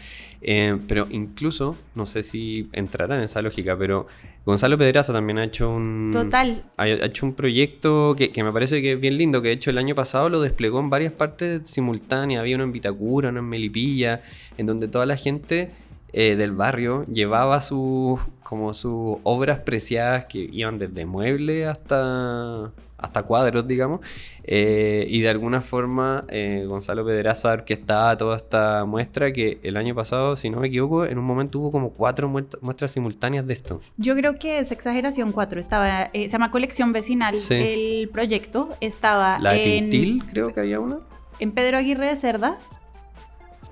pero 0.88 1.06
incluso, 1.11 1.76
no 1.95 2.06
sé 2.06 2.23
si 2.23 2.68
entrará 2.73 3.16
en 3.16 3.23
esa 3.25 3.42
lógica, 3.42 3.76
pero 3.76 4.06
Gonzalo 4.47 4.79
Pedraza 4.79 5.12
también 5.12 5.38
ha 5.38 5.45
hecho 5.45 5.69
un. 5.69 6.11
Total. 6.12 6.62
Ha, 6.76 6.88
hecho 6.88 7.26
un 7.26 7.35
proyecto 7.35 8.15
que, 8.17 8.31
me 8.45 8.53
parece 8.53 8.81
que 8.81 8.93
es 8.93 9.00
bien 9.00 9.19
lindo, 9.19 9.43
que 9.43 9.49
de 9.49 9.55
hecho 9.55 9.71
el 9.71 9.79
año 9.79 9.97
pasado 9.97 10.29
lo 10.29 10.41
desplegó 10.41 10.79
en 10.79 10.88
varias 10.88 11.12
partes 11.12 11.69
simultáneas. 11.69 12.43
Había 12.43 12.55
uno 12.55 12.62
en 12.62 12.71
Vitacura, 12.71 13.31
uno 13.31 13.41
en 13.41 13.49
Melipilla, 13.49 14.23
en 14.57 14.67
donde 14.67 14.87
toda 14.87 15.05
la 15.05 15.17
gente 15.17 15.73
eh, 16.19 16.35
del 16.35 16.53
barrio 16.53 17.05
llevaba 17.13 17.61
sus 17.61 18.19
como 18.43 18.73
sus 18.73 19.19
obras 19.23 19.61
preciadas 19.61 20.25
que 20.25 20.49
iban 20.51 20.79
desde 20.79 21.05
muebles 21.05 21.69
hasta 21.69 22.73
hasta 22.97 23.23
cuadros, 23.25 23.69
digamos, 23.69 24.01
eh, 24.45 25.05
y 25.11 25.21
de 25.21 25.29
alguna 25.29 25.61
forma 25.61 26.25
eh, 26.31 26.65
Gonzalo 26.67 27.05
Pedraza 27.05 27.51
orquestaba 27.51 28.17
toda 28.17 28.39
esta 28.39 28.87
muestra 28.87 29.31
que 29.31 29.59
el 29.63 29.77
año 29.77 29.95
pasado, 29.95 30.37
si 30.37 30.49
no 30.49 30.61
me 30.61 30.69
equivoco, 30.69 31.05
en 31.05 31.19
un 31.19 31.25
momento 31.27 31.59
hubo 31.59 31.71
como 31.71 31.91
cuatro 31.91 32.31
muestras 32.31 32.93
simultáneas 32.93 33.47
de 33.47 33.53
esto. 33.53 33.83
Yo 33.99 34.17
creo 34.17 34.37
que 34.37 34.61
es 34.61 34.73
exageración 34.73 35.33
cuatro, 35.33 35.61
estaba, 35.61 36.09
se 36.15 36.29
llama 36.29 36.51
Colección 36.51 36.95
Vecinal 36.95 37.35
el 37.51 38.09
proyecto, 38.09 38.71
estaba 38.81 39.39
La 39.39 39.53
de 39.53 39.77
en, 39.77 39.91
Tintil, 39.91 40.25
creo 40.31 40.55
que 40.55 40.61
había 40.61 40.81
una. 40.81 41.01
En 41.41 41.53
Pedro 41.53 41.77
Aguirre 41.77 42.07
de 42.07 42.17
Cerda, 42.17 42.59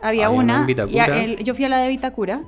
había, 0.03 0.31
una. 0.31 0.67
yo 0.67 1.55
fui 1.55 1.65
a 1.65 1.69
la 1.69 1.79
de 1.79 1.89
Vitacura. 1.89 2.43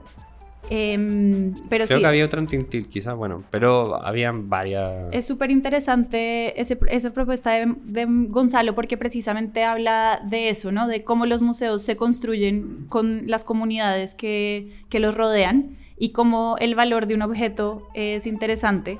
Em, 0.68 1.54
pero 1.68 1.86
Creo 1.86 2.00
que 2.00 2.06
había 2.06 2.24
otra 2.24 2.40
en 2.40 2.48
Tintil, 2.48 2.88
quizás, 2.88 3.14
bueno, 3.14 3.44
pero 3.50 4.04
habían 4.04 4.48
varias. 4.48 5.12
Es 5.12 5.26
súper 5.26 5.50
interesante 5.50 6.60
esa 6.60 7.10
propuesta 7.12 7.52
de, 7.52 8.06
Gonzalo 8.28 8.74
porque 8.74 8.96
precisamente 8.96 9.62
habla 9.62 10.20
de 10.24 10.48
eso, 10.48 10.72
¿no? 10.72 10.88
De 10.88 11.04
cómo 11.04 11.26
los 11.26 11.40
museos 11.40 11.82
se 11.82 11.96
construyen 11.96 12.86
con 12.88 13.28
las 13.28 13.44
comunidades 13.44 14.14
que, 14.14 14.82
que 14.88 14.98
los 14.98 15.14
rodean 15.16 15.76
y 15.98 16.10
cómo 16.10 16.56
el 16.58 16.74
valor 16.74 17.06
de 17.06 17.14
un 17.14 17.22
objeto 17.22 17.88
es 17.94 18.26
interesante. 18.26 18.98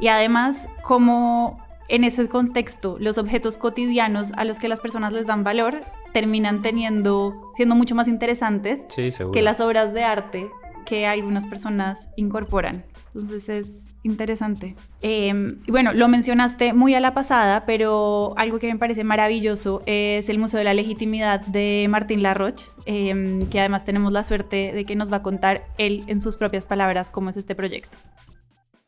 Y 0.00 0.08
además, 0.08 0.68
cómo 0.82 1.63
en 1.88 2.04
ese 2.04 2.28
contexto, 2.28 2.96
los 2.98 3.18
objetos 3.18 3.56
cotidianos 3.56 4.32
a 4.36 4.44
los 4.44 4.58
que 4.58 4.68
las 4.68 4.80
personas 4.80 5.12
les 5.12 5.26
dan 5.26 5.44
valor 5.44 5.80
terminan 6.12 6.62
teniendo, 6.62 7.52
siendo 7.54 7.74
mucho 7.74 7.94
más 7.94 8.08
interesantes 8.08 8.86
que 9.32 9.42
las 9.42 9.60
obras 9.60 9.92
de 9.92 10.04
arte 10.04 10.50
que 10.84 11.06
algunas 11.06 11.46
personas 11.46 12.10
incorporan. 12.16 12.84
Entonces 13.14 13.48
es 13.48 13.94
interesante. 14.02 14.74
Em, 15.00 15.60
y 15.66 15.70
bueno, 15.70 15.92
lo 15.92 16.08
mencionaste 16.08 16.72
muy 16.72 16.94
a 16.94 17.00
la 17.00 17.14
pasada, 17.14 17.64
pero 17.64 18.34
algo 18.36 18.58
que 18.58 18.72
me 18.72 18.78
parece 18.78 19.04
maravilloso 19.04 19.82
es 19.86 20.28
el 20.28 20.38
Museo 20.38 20.58
de 20.58 20.64
la 20.64 20.74
Legitimidad 20.74 21.40
de 21.46 21.86
Martín 21.88 22.22
Larroche, 22.22 22.66
em, 22.86 23.46
que 23.48 23.60
además 23.60 23.84
tenemos 23.84 24.12
la 24.12 24.24
suerte 24.24 24.72
de 24.72 24.84
que 24.84 24.96
nos 24.96 25.12
va 25.12 25.18
a 25.18 25.22
contar 25.22 25.64
él 25.78 26.02
en 26.08 26.20
sus 26.20 26.36
propias 26.36 26.66
palabras 26.66 27.10
cómo 27.10 27.30
es 27.30 27.36
este 27.36 27.54
proyecto. 27.54 27.96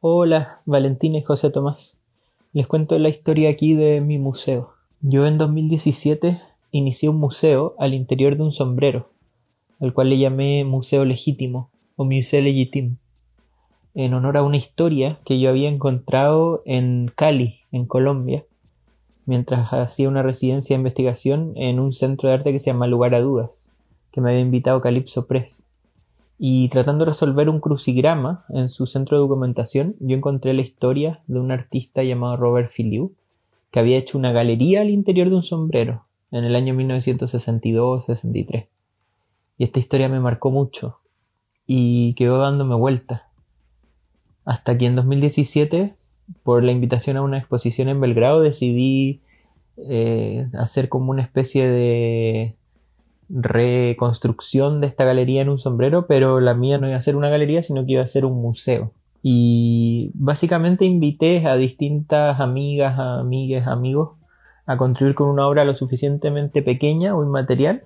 Hola, 0.00 0.61
Valentina 0.67 1.19
y 1.19 1.23
José 1.23 1.50
Tomás. 1.50 1.99
Les 2.57 2.67
cuento 2.67 2.99
la 2.99 3.11
historia 3.11 3.51
aquí 3.51 3.75
de 3.75 4.01
mi 4.01 4.17
museo. 4.17 4.71
Yo 5.03 5.27
en 5.27 5.37
2017 5.37 6.41
inicié 6.73 7.11
un 7.11 7.19
museo 7.19 7.75
al 7.79 7.93
interior 7.93 8.39
de 8.39 8.45
un 8.45 8.51
sombrero, 8.51 9.11
al 9.79 9.93
cual 9.93 10.09
le 10.09 10.17
llamé 10.17 10.65
Museo 10.65 11.05
Legítimo 11.05 11.69
o 11.97 12.07
Musée 12.07 12.41
Legitime, 12.41 12.97
en 13.95 14.15
honor 14.15 14.39
a 14.39 14.43
una 14.43 14.57
historia 14.57 15.21
que 15.27 15.39
yo 15.39 15.51
había 15.51 15.69
encontrado 15.69 16.63
en 16.65 17.13
Cali, 17.15 17.61
en 17.73 17.85
Colombia, 17.85 18.47
mientras 19.27 19.75
hacía 19.75 20.09
una 20.09 20.23
residencia 20.23 20.75
de 20.75 20.81
investigación 20.81 21.53
en 21.57 21.79
un 21.79 21.93
centro 21.93 22.31
de 22.31 22.37
arte 22.37 22.53
que 22.53 22.59
se 22.59 22.71
llama 22.71 22.87
Lugar 22.87 23.15
a 23.15 23.21
Dudas, 23.21 23.69
que 24.13 24.23
me 24.23 24.31
había 24.31 24.41
invitado 24.41 24.81
Calypso 24.81 25.27
Press. 25.27 25.65
Y 26.38 26.69
tratando 26.69 27.05
de 27.05 27.11
resolver 27.11 27.49
un 27.49 27.61
crucigrama 27.61 28.45
en 28.50 28.69
su 28.69 28.87
centro 28.87 29.16
de 29.16 29.23
documentación, 29.23 29.97
yo 30.00 30.16
encontré 30.16 30.52
la 30.52 30.61
historia 30.61 31.23
de 31.26 31.40
un 31.40 31.50
artista 31.50 32.02
llamado 32.02 32.37
Robert 32.37 32.71
Filiu, 32.71 33.14
que 33.71 33.81
había 33.81 33.97
hecho 33.97 34.19
una 34.19 34.33
galería 34.33 34.83
al 34.83 34.90
interior 34.90 35.31
de 35.31 35.37
un 35.37 35.43
sombrero 35.43 36.05
en 36.31 36.45
el 36.45 36.55
año 36.55 36.75
1962-63. 36.75 38.66
Y 39.59 39.64
esta 39.64 39.78
historia 39.78 40.09
me 40.09 40.21
marcó 40.21 40.50
mucho 40.50 40.99
y 41.66 42.14
quedó 42.14 42.38
dándome 42.38 42.75
vuelta. 42.75 43.28
Hasta 44.45 44.76
que 44.76 44.87
en 44.87 44.97
2017, 44.97 45.95
por 46.43 46.62
la 46.62 46.73
invitación 46.73 47.16
a 47.16 47.23
una 47.23 47.38
exposición 47.38 47.88
en 47.88 48.00
Belgrado, 48.00 48.40
decidí 48.40 49.23
eh, 49.76 50.49
hacer 50.55 50.88
como 50.88 51.11
una 51.11 51.23
especie 51.23 51.66
de 51.66 52.57
reconstrucción 53.28 54.80
de 54.80 54.87
esta 54.87 55.04
galería 55.04 55.42
en 55.42 55.49
un 55.49 55.59
sombrero, 55.59 56.06
pero 56.06 56.40
la 56.40 56.54
mía 56.54 56.78
no 56.78 56.88
iba 56.88 56.97
a 56.97 57.00
ser 57.00 57.16
una 57.16 57.28
galería, 57.28 57.62
sino 57.62 57.85
que 57.85 57.92
iba 57.92 58.02
a 58.02 58.06
ser 58.06 58.25
un 58.25 58.40
museo. 58.40 58.92
Y 59.23 60.12
básicamente 60.14 60.85
invité 60.85 61.47
a 61.47 61.56
distintas 61.56 62.40
amigas, 62.40 62.99
amigas, 62.99 63.66
amigos 63.66 64.11
a 64.66 64.76
contribuir 64.76 65.14
con 65.14 65.28
una 65.28 65.47
obra 65.47 65.64
lo 65.64 65.75
suficientemente 65.75 66.62
pequeña 66.62 67.16
o 67.16 67.25
inmaterial 67.25 67.85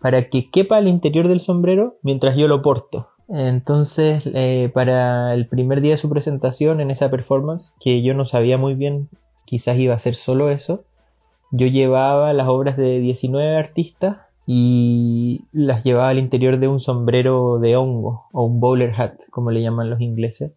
para 0.00 0.28
que 0.28 0.50
quepa 0.50 0.76
al 0.76 0.88
interior 0.88 1.28
del 1.28 1.40
sombrero 1.40 1.96
mientras 2.02 2.36
yo 2.36 2.48
lo 2.48 2.62
porto. 2.62 3.08
Entonces, 3.28 4.28
eh, 4.34 4.70
para 4.74 5.34
el 5.34 5.46
primer 5.46 5.80
día 5.80 5.92
de 5.92 5.96
su 5.96 6.08
presentación 6.08 6.80
en 6.80 6.90
esa 6.90 7.10
performance, 7.10 7.74
que 7.80 8.02
yo 8.02 8.14
no 8.14 8.24
sabía 8.24 8.58
muy 8.58 8.74
bien, 8.74 9.08
quizás 9.44 9.78
iba 9.78 9.94
a 9.94 10.00
ser 10.00 10.16
solo 10.16 10.50
eso, 10.50 10.84
yo 11.52 11.66
llevaba 11.66 12.32
las 12.32 12.48
obras 12.48 12.76
de 12.76 12.98
19 12.98 13.56
artistas 13.56 14.16
y 14.46 15.44
las 15.52 15.84
llevaba 15.84 16.08
al 16.08 16.18
interior 16.18 16.58
de 16.58 16.68
un 16.68 16.80
sombrero 16.80 17.58
de 17.58 17.76
hongo 17.76 18.26
o 18.32 18.44
un 18.44 18.60
bowler 18.60 18.92
hat, 19.00 19.14
como 19.30 19.50
le 19.50 19.62
llaman 19.62 19.90
los 19.90 20.00
ingleses. 20.00 20.52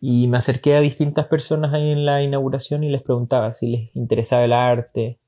Y 0.00 0.28
me 0.28 0.38
acerqué 0.38 0.74
a 0.76 0.80
distintas 0.80 1.26
personas 1.26 1.72
ahí 1.72 1.90
en 1.90 2.04
la 2.04 2.22
inauguración 2.22 2.84
y 2.84 2.90
les 2.90 3.02
preguntaba 3.02 3.52
si 3.52 3.66
les 3.68 3.96
interesaba 3.96 4.44
el 4.44 4.52
arte, 4.52 5.18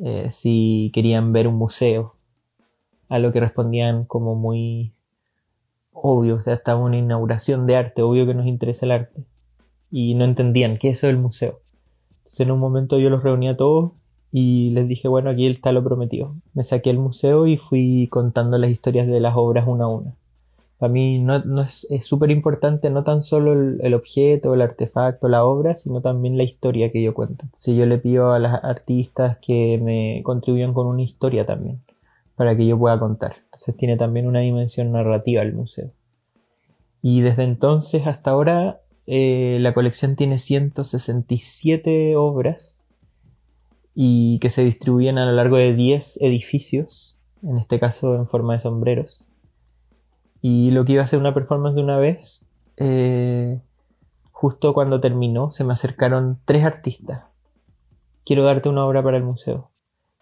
eh, 0.00 0.30
si 0.30 0.90
querían 0.94 1.32
ver 1.32 1.48
un 1.48 1.56
museo. 1.56 2.14
A 3.08 3.18
lo 3.18 3.32
que 3.32 3.40
respondían 3.40 4.04
como 4.04 4.34
muy 4.34 4.92
obvio, 5.92 6.36
o 6.36 6.40
sea, 6.40 6.54
estaba 6.54 6.80
una 6.80 6.98
inauguración 6.98 7.66
de 7.66 7.76
arte, 7.76 8.02
obvio 8.02 8.26
que 8.26 8.34
nos 8.34 8.46
interesa 8.46 8.84
el 8.86 8.92
arte. 8.92 9.24
Y 9.90 10.14
no 10.14 10.24
entendían 10.24 10.76
qué 10.76 10.90
es 10.90 10.98
eso 10.98 11.06
del 11.06 11.18
museo. 11.18 11.60
Entonces 12.18 12.40
en 12.40 12.50
un 12.50 12.60
momento 12.60 12.98
yo 12.98 13.08
los 13.08 13.22
reuní 13.22 13.48
a 13.48 13.56
todos 13.56 13.92
y 14.30 14.70
les 14.70 14.86
dije, 14.88 15.08
bueno, 15.08 15.30
aquí 15.30 15.46
está 15.46 15.72
lo 15.72 15.82
prometido. 15.82 16.34
Me 16.54 16.62
saqué 16.62 16.90
al 16.90 16.98
museo 16.98 17.46
y 17.46 17.56
fui 17.56 18.08
contando 18.10 18.58
las 18.58 18.70
historias 18.70 19.06
de 19.06 19.20
las 19.20 19.34
obras 19.36 19.66
una 19.66 19.84
a 19.84 19.88
una. 19.88 20.14
Para 20.78 20.92
mí 20.92 21.18
no, 21.18 21.34
es 21.62 21.88
súper 22.02 22.30
importante 22.30 22.88
no 22.90 23.02
tan 23.02 23.22
solo 23.22 23.52
el, 23.52 23.94
objeto, 23.94 24.54
el 24.54 24.62
artefacto, 24.62 25.28
la 25.28 25.44
obra, 25.44 25.74
sino 25.74 26.00
también 26.00 26.36
la 26.36 26.44
historia 26.44 26.92
que 26.92 27.02
yo 27.02 27.14
cuento. 27.14 27.46
Si 27.56 27.74
yo 27.74 27.84
le 27.84 27.98
pido 27.98 28.32
a 28.32 28.38
las 28.38 28.62
artistas 28.62 29.38
que 29.38 29.80
me 29.82 30.22
contribuyan 30.22 30.74
con 30.74 30.86
una 30.86 31.02
historia 31.02 31.44
también, 31.44 31.80
para 32.36 32.56
que 32.56 32.64
yo 32.64 32.78
pueda 32.78 32.98
contar. 33.00 33.36
Entonces 33.46 33.76
tiene 33.76 33.96
también 33.96 34.28
una 34.28 34.38
dimensión 34.38 34.92
narrativa 34.92 35.42
el 35.42 35.52
museo. 35.52 35.90
Y 37.02 37.22
desde 37.22 37.42
entonces 37.42 38.06
hasta 38.06 38.30
ahora 38.30 38.80
eh, 39.08 39.58
la 39.60 39.74
colección 39.74 40.14
tiene 40.14 40.38
167 40.38 42.14
obras 42.14 42.77
y 44.00 44.38
que 44.38 44.48
se 44.48 44.64
distribuyen 44.64 45.18
a 45.18 45.26
lo 45.26 45.32
largo 45.32 45.56
de 45.56 45.74
10 45.74 46.22
edificios, 46.22 47.18
en 47.42 47.58
este 47.58 47.80
caso 47.80 48.14
en 48.14 48.28
forma 48.28 48.52
de 48.52 48.60
sombreros. 48.60 49.26
Y 50.40 50.70
lo 50.70 50.84
que 50.84 50.92
iba 50.92 51.02
a 51.02 51.06
ser 51.08 51.18
una 51.18 51.34
performance 51.34 51.74
de 51.74 51.82
una 51.82 51.98
vez, 51.98 52.46
eh, 52.76 53.60
justo 54.30 54.72
cuando 54.72 55.00
terminó, 55.00 55.50
se 55.50 55.64
me 55.64 55.72
acercaron 55.72 56.38
tres 56.44 56.64
artistas. 56.64 57.24
Quiero 58.24 58.44
darte 58.44 58.68
una 58.68 58.86
obra 58.86 59.02
para 59.02 59.16
el 59.16 59.24
museo. 59.24 59.72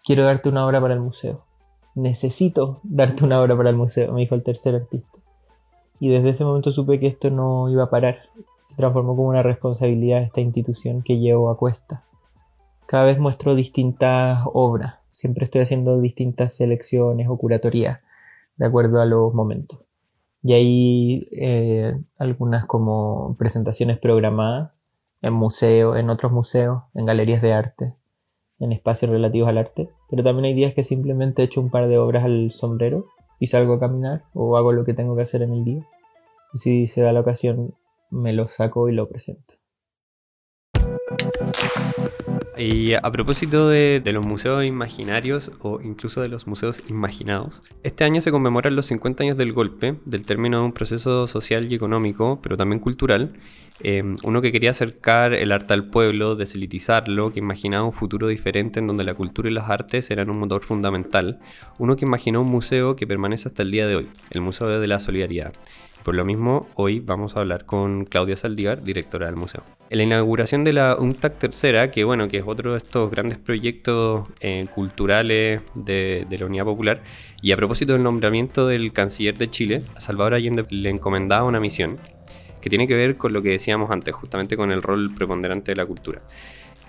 Quiero 0.03 0.23
darte 0.23 0.49
una 0.49 0.65
obra 0.65 0.81
para 0.81 0.95
el 0.95 0.99
museo. 0.99 1.45
Necesito 1.93 2.79
darte 2.81 3.25
una 3.25 3.39
obra 3.39 3.55
para 3.55 3.69
el 3.69 3.75
museo, 3.75 4.11
me 4.11 4.21
dijo 4.21 4.33
el 4.33 4.41
tercer 4.41 4.73
artista. 4.73 5.19
Y 5.99 6.09
desde 6.09 6.29
ese 6.29 6.45
momento 6.45 6.71
supe 6.71 6.99
que 6.99 7.05
esto 7.05 7.29
no 7.29 7.69
iba 7.69 7.83
a 7.83 7.89
parar. 7.91 8.21
Se 8.65 8.75
transformó 8.75 9.15
como 9.15 9.29
una 9.29 9.43
responsabilidad 9.43 10.21
de 10.21 10.25
esta 10.25 10.41
institución 10.41 11.03
que 11.03 11.19
llevo 11.19 11.51
a 11.51 11.57
cuesta. 11.57 12.06
Cada 12.87 13.03
vez 13.03 13.19
muestro 13.19 13.53
distintas 13.53 14.39
obras. 14.53 14.95
Siempre 15.11 15.43
estoy 15.43 15.59
haciendo 15.59 15.99
distintas 15.99 16.55
selecciones 16.55 17.27
o 17.27 17.37
curatorías 17.37 17.99
de 18.55 18.65
acuerdo 18.65 19.01
a 19.01 19.05
los 19.05 19.33
momentos. 19.33 19.81
Y 20.41 20.53
hay 20.53 21.29
eh, 21.33 21.99
algunas 22.17 22.65
como 22.65 23.35
presentaciones 23.37 23.99
programadas 23.99 24.71
en 25.21 25.33
museos, 25.33 25.97
en 25.97 26.09
otros 26.09 26.31
museos, 26.31 26.83
en 26.93 27.05
galerías 27.05 27.41
de 27.41 27.51
arte, 27.51 27.93
en 28.59 28.71
espacios 28.71 29.11
relativos 29.11 29.49
al 29.49 29.57
arte. 29.57 29.89
Pero 30.09 30.23
también 30.23 30.45
hay 30.45 30.53
días 30.53 30.73
que 30.73 30.83
simplemente 30.85 31.43
echo 31.43 31.59
un 31.59 31.69
par 31.69 31.89
de 31.89 31.97
obras 31.97 32.23
al 32.23 32.53
sombrero 32.53 33.07
y 33.37 33.47
salgo 33.47 33.73
a 33.73 33.79
caminar 33.81 34.23
o 34.33 34.55
hago 34.55 34.71
lo 34.71 34.85
que 34.85 34.93
tengo 34.93 35.13
que 35.17 35.23
hacer 35.23 35.41
en 35.41 35.51
el 35.51 35.65
día. 35.65 35.85
Y 36.53 36.57
si 36.59 36.87
se 36.87 37.01
da 37.01 37.11
la 37.11 37.19
ocasión, 37.19 37.73
me 38.11 38.31
lo 38.31 38.47
saco 38.47 38.87
y 38.87 38.93
lo 38.93 39.09
presento. 39.09 39.56
Y 42.57 42.93
a 42.93 43.11
propósito 43.11 43.69
de, 43.69 44.01
los 44.05 44.25
museos 44.25 44.65
imaginarios 44.65 45.51
o 45.59 45.79
incluso 45.81 46.21
de 46.21 46.29
los 46.29 46.47
museos 46.47 46.81
imaginados, 46.89 47.61
este 47.83 48.03
año 48.03 48.19
se 48.19 48.31
conmemoran 48.31 48.75
los 48.75 48.87
50 48.87 49.23
años 49.23 49.37
del 49.37 49.53
golpe, 49.53 49.95
del 50.05 50.25
término 50.25 50.59
de 50.59 50.65
un 50.65 50.73
proceso 50.73 51.27
social 51.27 51.71
y 51.71 51.75
económico, 51.75 52.39
pero 52.41 52.57
también 52.57 52.79
cultural, 52.79 53.33
eh, 53.83 54.03
uno 54.23 54.41
que 54.41 54.51
quería 54.51 54.71
acercar 54.71 55.33
el 55.33 55.51
arte 55.51 55.75
al 55.75 55.89
pueblo, 55.89 56.35
deselitizarlo, 56.35 57.31
que 57.31 57.39
imaginaba 57.39 57.85
un 57.85 57.93
futuro 57.93 58.27
diferente 58.27 58.79
en 58.79 58.87
donde 58.87 59.03
la 59.03 59.13
cultura 59.13 59.49
y 59.49 59.53
las 59.53 59.69
artes 59.69 60.09
eran 60.09 60.31
un 60.31 60.39
motor 60.39 60.63
fundamental, 60.63 61.39
uno 61.77 61.95
que 61.95 62.05
imaginó 62.05 62.41
un 62.41 62.49
museo 62.49 62.95
que 62.95 63.05
permanece 63.05 63.49
hasta 63.49 63.61
el 63.61 63.69
día 63.69 63.85
de 63.85 63.97
hoy, 63.97 64.09
el 64.31 64.41
Museo 64.41 64.79
de 64.79 64.87
la 64.87 64.99
Solidaridad. 64.99 65.53
Por 66.07 66.15
lo 66.15 66.23
mismo, 66.23 66.69
hoy 66.75 67.01
vamos 67.01 67.35
a 67.35 67.41
hablar 67.41 67.65
con 67.65 68.05
Claudia 68.05 68.37
Saldívar, 68.37 68.81
directora 68.81 69.25
del 69.25 69.35
museo. 69.35 69.63
En 69.89 69.97
la 69.97 70.05
inauguración 70.05 70.63
de 70.63 70.71
la 70.71 70.95
UNTAC 70.97 71.37
tercera, 71.37 71.91
que 71.91 72.05
bueno, 72.05 72.29
que 72.29 72.37
es 72.37 72.45
otro 72.47 72.71
de 72.71 72.77
estos 72.77 73.11
grandes 73.11 73.37
proyectos 73.37 74.25
eh, 74.39 74.67
culturales 74.73 75.63
de, 75.75 76.25
la 76.29 76.45
Unidad 76.45 76.63
Popular, 76.63 77.01
y 77.41 77.51
a 77.51 77.57
propósito 77.57 77.91
del 77.91 78.03
nombramiento 78.03 78.67
del 78.67 78.93
canciller 78.93 79.37
de 79.37 79.49
Chile, 79.49 79.83
a 79.97 79.99
Salvador 79.99 80.35
Allende 80.35 80.65
le 80.69 80.89
encomendaba 80.89 81.43
una 81.43 81.59
misión 81.59 81.99
que 82.61 82.69
tiene 82.69 82.87
que 82.87 82.95
ver 82.95 83.17
con 83.17 83.33
lo 83.33 83.41
que 83.41 83.49
decíamos 83.49 83.91
antes, 83.91 84.15
justamente 84.15 84.55
con 84.55 84.71
el 84.71 84.81
rol 84.81 85.13
preponderante 85.13 85.73
de 85.73 85.75
la 85.75 85.85
cultura. 85.85 86.21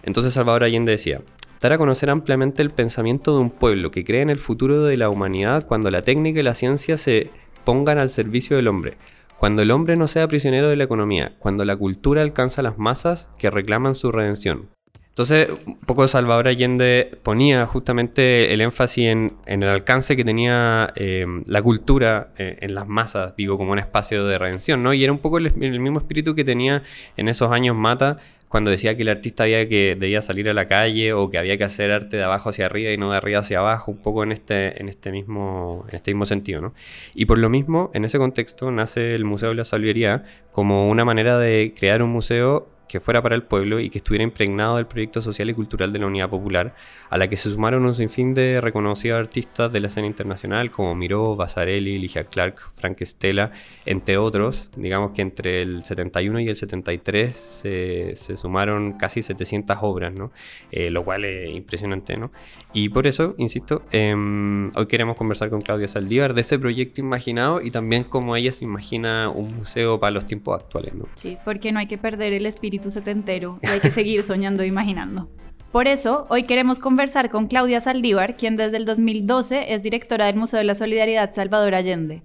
Entonces 0.05 0.33
Salvador 0.33 0.63
Allende 0.63 0.93
decía, 0.93 1.23
dar 1.61 1.73
a 1.73 1.79
conocer 1.79 2.09
ampliamente 2.09 2.63
el 2.63 2.71
pensamiento 2.71 3.35
de 3.35 3.41
un 3.41 3.51
pueblo 3.51 3.91
que 3.91 4.05
cree 4.05 4.23
en 4.23 4.31
el 4.31 4.39
futuro 4.39 4.85
de 4.85 4.97
la 4.97 5.11
humanidad 5.11 5.67
cuando 5.67 5.91
la 5.91 6.03
técnica 6.03 6.39
y 6.39 6.45
la 6.45 6.55
ciencia 6.55 6.97
se 6.97 7.33
pongan 7.69 7.99
al 7.99 8.09
servicio 8.09 8.57
del 8.57 8.67
hombre. 8.67 8.97
Cuando 9.39 9.63
el 9.63 9.71
hombre 9.71 9.95
no 9.95 10.09
sea 10.09 10.27
prisionero 10.27 10.69
de 10.69 10.75
la 10.75 10.83
economía, 10.83 11.33
cuando 11.39 11.65
la 11.65 11.77
cultura 11.77 12.23
alcanza 12.23 12.61
las 12.61 12.77
masas 12.77 13.29
que 13.39 13.51
reclaman 13.51 13.95
su 13.95 14.11
redención. 14.11 14.69
Entonces, 15.11 15.49
un 15.67 15.79
poco 15.79 16.07
Salvador 16.09 16.49
Allende 16.49 17.19
ponía 17.23 17.67
justamente 17.67 18.53
el 18.53 18.61
énfasis 18.61 19.07
en, 19.07 19.37
el 19.47 19.65
alcance 19.65 20.17
que 20.17 20.25
tenía 20.25 20.93
eh, 20.97 21.25
la 21.47 21.63
cultura 21.63 22.33
eh, 22.37 22.59
en 22.61 22.75
las 22.75 22.87
masas, 22.89 23.35
digo, 23.37 23.57
como 23.59 23.73
un 23.73 23.79
espacio 23.79 24.25
de 24.27 24.39
redención, 24.39 24.83
¿no? 24.83 24.93
Y 24.93 25.03
era 25.03 25.13
un 25.13 25.19
poco 25.19 25.39
el 25.39 25.53
mismo 25.81 25.99
espíritu 25.99 26.35
que 26.35 26.45
tenía 26.45 26.83
en 27.17 27.29
esos 27.29 27.51
años 27.53 27.77
Mata 27.77 28.19
cuando 28.49 28.71
decía 28.71 28.97
que 28.97 29.03
el 29.03 29.09
artista 29.09 29.45
había 29.45 29.69
que 29.69 29.97
debía 29.99 30.23
salir 30.23 30.49
a 30.49 30.55
la 30.55 30.67
calle 30.69 31.13
o 31.13 31.31
que 31.31 31.39
había 31.39 31.59
que 31.59 31.65
hacer 31.65 31.91
arte 31.91 32.17
de 32.17 32.25
abajo 32.25 32.49
hacia 32.49 32.67
arriba 32.67 32.91
y 32.91 32.97
no 32.97 33.11
de 33.11 33.19
arriba 33.19 33.41
hacia 33.41 33.59
abajo, 33.59 33.93
un 33.93 33.99
poco 33.99 34.23
en 34.23 34.33
este, 34.33 34.81
en 34.81 34.89
este, 34.89 35.13
mismo, 35.13 35.85
en 35.89 35.97
este 35.97 36.13
mismo 36.13 36.27
sentido. 36.27 36.61
¿no? 36.61 36.75
Y 37.15 37.27
por 37.27 37.39
lo 37.39 37.51
mismo, 37.51 37.91
en 37.95 38.05
ese 38.05 38.19
contexto 38.19 38.71
nace 38.71 39.15
el 39.15 39.25
Museo 39.25 39.51
de 39.51 39.57
la 39.57 39.65
Sabiduría 39.65 40.25
como 40.53 40.89
una 40.89 41.05
manera 41.05 41.39
de 41.39 41.75
crear 41.79 42.03
un 42.03 42.11
museo 42.11 42.69
que 42.89 43.01
fuera 43.01 43.23
para 43.23 43.35
el 43.35 43.43
pueblo 43.43 43.81
y 43.81 43.91
que 43.91 43.99
estuviera 43.99 44.25
impregnado 44.25 44.77
del 44.77 44.87
proyecto 44.87 45.21
social 45.21 45.51
y 45.51 45.55
cultural 45.55 45.93
de 45.93 45.99
la 45.99 46.07
Unidad 46.07 46.31
Popular, 46.31 46.75
a 47.11 47.19
la 47.19 47.29
que 47.29 47.37
se 47.37 47.51
sumaron 47.51 47.85
un 47.85 47.95
sinfín 47.95 48.35
de 48.35 48.61
reconocidos 48.61 49.19
artistas 49.19 49.73
de 49.73 49.81
la 49.81 49.89
escena 49.89 50.07
internacional 50.07 50.71
como 50.71 50.95
Miró, 50.95 51.37
Basarelli, 51.37 51.99
Ligia 51.99 52.25
Clark, 52.25 52.59
Frank 52.75 53.03
Stella, 53.03 53.53
entre 53.87 54.17
otros. 54.17 54.69
Digamos 54.77 55.13
que 55.13 55.23
entre 55.23 55.63
el 55.63 55.85
71 55.85 56.41
y 56.41 56.49
el 56.49 56.57
73 56.57 57.37
se, 57.37 58.17
se 58.17 58.37
sumaron 58.37 58.95
casi 58.95 59.23
700 59.23 59.79
obras, 59.83 60.15
¿no? 60.15 60.33
Eh, 60.71 60.91
lo 60.91 61.05
cual 61.05 61.25
es 61.25 61.55
impresionante. 61.55 62.17
¿no? 62.17 62.31
Y 62.73 62.89
por 62.89 63.07
eso, 63.07 63.35
insisto, 63.39 63.83
em, 63.91 64.71
hoy 64.77 64.87
queremos 64.87 65.17
conversar 65.17 65.51
con 65.51 65.61
Claudia 65.61 65.89
Saldívar 65.89 66.35
de 66.35 66.41
ese 66.41 66.59
proyecto 66.59 67.01
imaginado 67.01 67.61
y 67.61 67.71
también 67.71 68.05
cómo 68.05 68.37
ella 68.37 68.53
se 68.53 68.65
imagina 68.65 69.31
un 69.31 69.57
museo 69.57 69.99
para 70.01 70.11
los 70.11 70.27
tiempos 70.27 70.61
actuales. 70.61 70.95
¿no? 70.95 71.07
Sí, 71.15 71.37
porque 71.45 71.73
no 71.73 71.79
hay 71.79 71.87
que 71.87 71.99
perder 71.99 72.33
el 72.33 72.47
espíritu 72.47 72.78
setentero 72.83 73.59
y 73.63 73.67
hay 73.67 73.81
que 73.81 73.91
seguir 73.91 74.23
soñando 74.23 74.63
e 74.63 74.67
imaginando. 74.67 75.29
Por 75.73 75.87
eso, 75.87 76.27
hoy 76.31 76.45
queremos 76.45 76.79
conversar 76.79 77.29
con 77.29 77.47
Claudia 77.47 77.81
Saldívar, 77.81 78.37
quien 78.37 78.57
desde 78.57 78.79
el 78.79 78.87
2012 78.87 79.75
es 79.75 79.83
directora 79.83 80.27
del 80.27 80.37
Museo 80.37 80.59
de 80.59 80.65
la 80.65 80.75
Solidaridad 80.75 81.35
Salvador 81.35 81.75
Allende. 81.75 82.23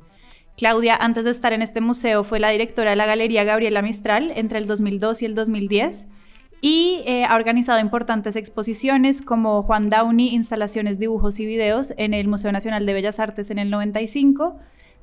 Claudia, 0.55 0.95
antes 0.95 1.25
de 1.25 1.31
estar 1.31 1.51
en 1.51 1.61
este 1.61 1.81
museo, 1.81 2.23
fue 2.23 2.39
la 2.39 2.49
directora 2.49 2.91
de 2.91 2.95
la 2.95 3.05
Galería 3.05 3.43
Gabriela 3.43 3.81
Mistral 3.81 4.31
entre 4.35 4.59
el 4.59 4.67
2002 4.67 5.23
y 5.23 5.25
el 5.25 5.35
2010 5.35 6.07
y 6.61 7.01
eh, 7.05 7.25
ha 7.25 7.35
organizado 7.35 7.81
importantes 7.81 8.37
exposiciones 8.37 9.21
como 9.21 9.63
Juan 9.63 9.89
Downey, 9.89 10.29
instalaciones, 10.33 10.97
dibujos 10.97 11.39
y 11.41 11.45
videos 11.45 11.93
en 11.97 12.13
el 12.13 12.29
Museo 12.29 12.53
Nacional 12.53 12.85
de 12.85 12.93
Bellas 12.93 13.19
Artes 13.19 13.51
en 13.51 13.59
el 13.59 13.69
95 13.69 14.57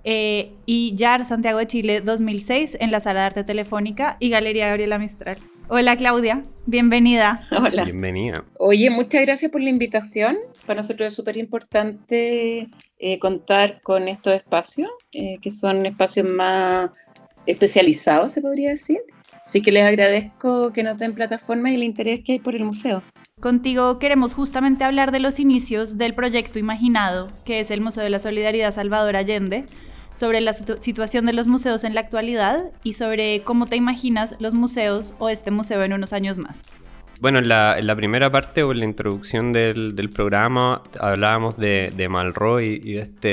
eh, 0.04 0.52
y 0.66 0.94
YAR 0.94 1.24
Santiago 1.24 1.58
de 1.58 1.66
Chile 1.66 2.00
2006 2.00 2.78
en 2.80 2.90
la 2.90 3.00
Sala 3.00 3.20
de 3.20 3.26
Arte 3.26 3.44
Telefónica 3.44 4.16
y 4.20 4.30
Galería 4.30 4.68
Gabriela 4.68 4.98
Mistral. 4.98 5.38
Hola 5.68 5.96
Claudia, 5.96 6.44
bienvenida. 6.66 7.46
Hola. 7.50 7.84
Bienvenida. 7.84 8.44
Oye, 8.58 8.90
muchas 8.90 9.22
gracias 9.22 9.52
por 9.52 9.60
la 9.60 9.70
invitación. 9.70 10.36
Para 10.66 10.80
nosotros 10.80 11.08
es 11.08 11.14
súper 11.14 11.36
importante 11.36 12.68
eh, 12.98 13.18
contar 13.18 13.80
con 13.82 14.08
estos 14.08 14.34
espacios, 14.34 14.90
eh, 15.12 15.38
que 15.40 15.50
son 15.50 15.86
espacios 15.86 16.26
más 16.26 16.90
especializados, 17.46 18.32
se 18.32 18.40
podría 18.40 18.70
decir. 18.70 18.98
Así 19.44 19.62
que 19.62 19.72
les 19.72 19.84
agradezco 19.84 20.72
que 20.72 20.82
nos 20.82 20.98
den 20.98 21.14
plataforma 21.14 21.70
y 21.70 21.74
el 21.74 21.82
interés 21.82 22.20
que 22.24 22.32
hay 22.32 22.38
por 22.38 22.54
el 22.54 22.64
museo. 22.64 23.02
Contigo 23.40 23.98
queremos 23.98 24.34
justamente 24.34 24.84
hablar 24.84 25.12
de 25.12 25.18
los 25.18 25.40
inicios 25.40 25.96
del 25.96 26.14
proyecto 26.14 26.58
imaginado, 26.58 27.28
que 27.44 27.60
es 27.60 27.70
el 27.70 27.80
Museo 27.80 28.04
de 28.04 28.10
la 28.10 28.18
Solidaridad 28.18 28.70
Salvador 28.70 29.16
Allende, 29.16 29.64
sobre 30.12 30.40
la 30.40 30.52
situación 30.52 31.26
de 31.26 31.32
los 31.32 31.46
museos 31.46 31.84
en 31.84 31.94
la 31.94 32.00
actualidad 32.00 32.72
y 32.82 32.94
sobre 32.94 33.42
cómo 33.42 33.66
te 33.66 33.76
imaginas 33.76 34.36
los 34.38 34.54
museos 34.54 35.14
o 35.18 35.28
este 35.28 35.50
museo 35.50 35.82
en 35.84 35.92
unos 35.92 36.12
años 36.12 36.38
más. 36.38 36.66
Bueno, 37.20 37.38
en 37.38 37.48
la, 37.48 37.94
primera 37.96 38.30
parte 38.30 38.62
o 38.62 38.72
en 38.72 38.80
la 38.80 38.86
introducción 38.86 39.52
del, 39.52 40.10
programa 40.14 40.82
hablábamos 40.98 41.56
de, 41.58 41.92
de 41.94 42.08
Malroy 42.08 42.80
y 42.82 42.94
de 42.94 43.00
este, 43.00 43.28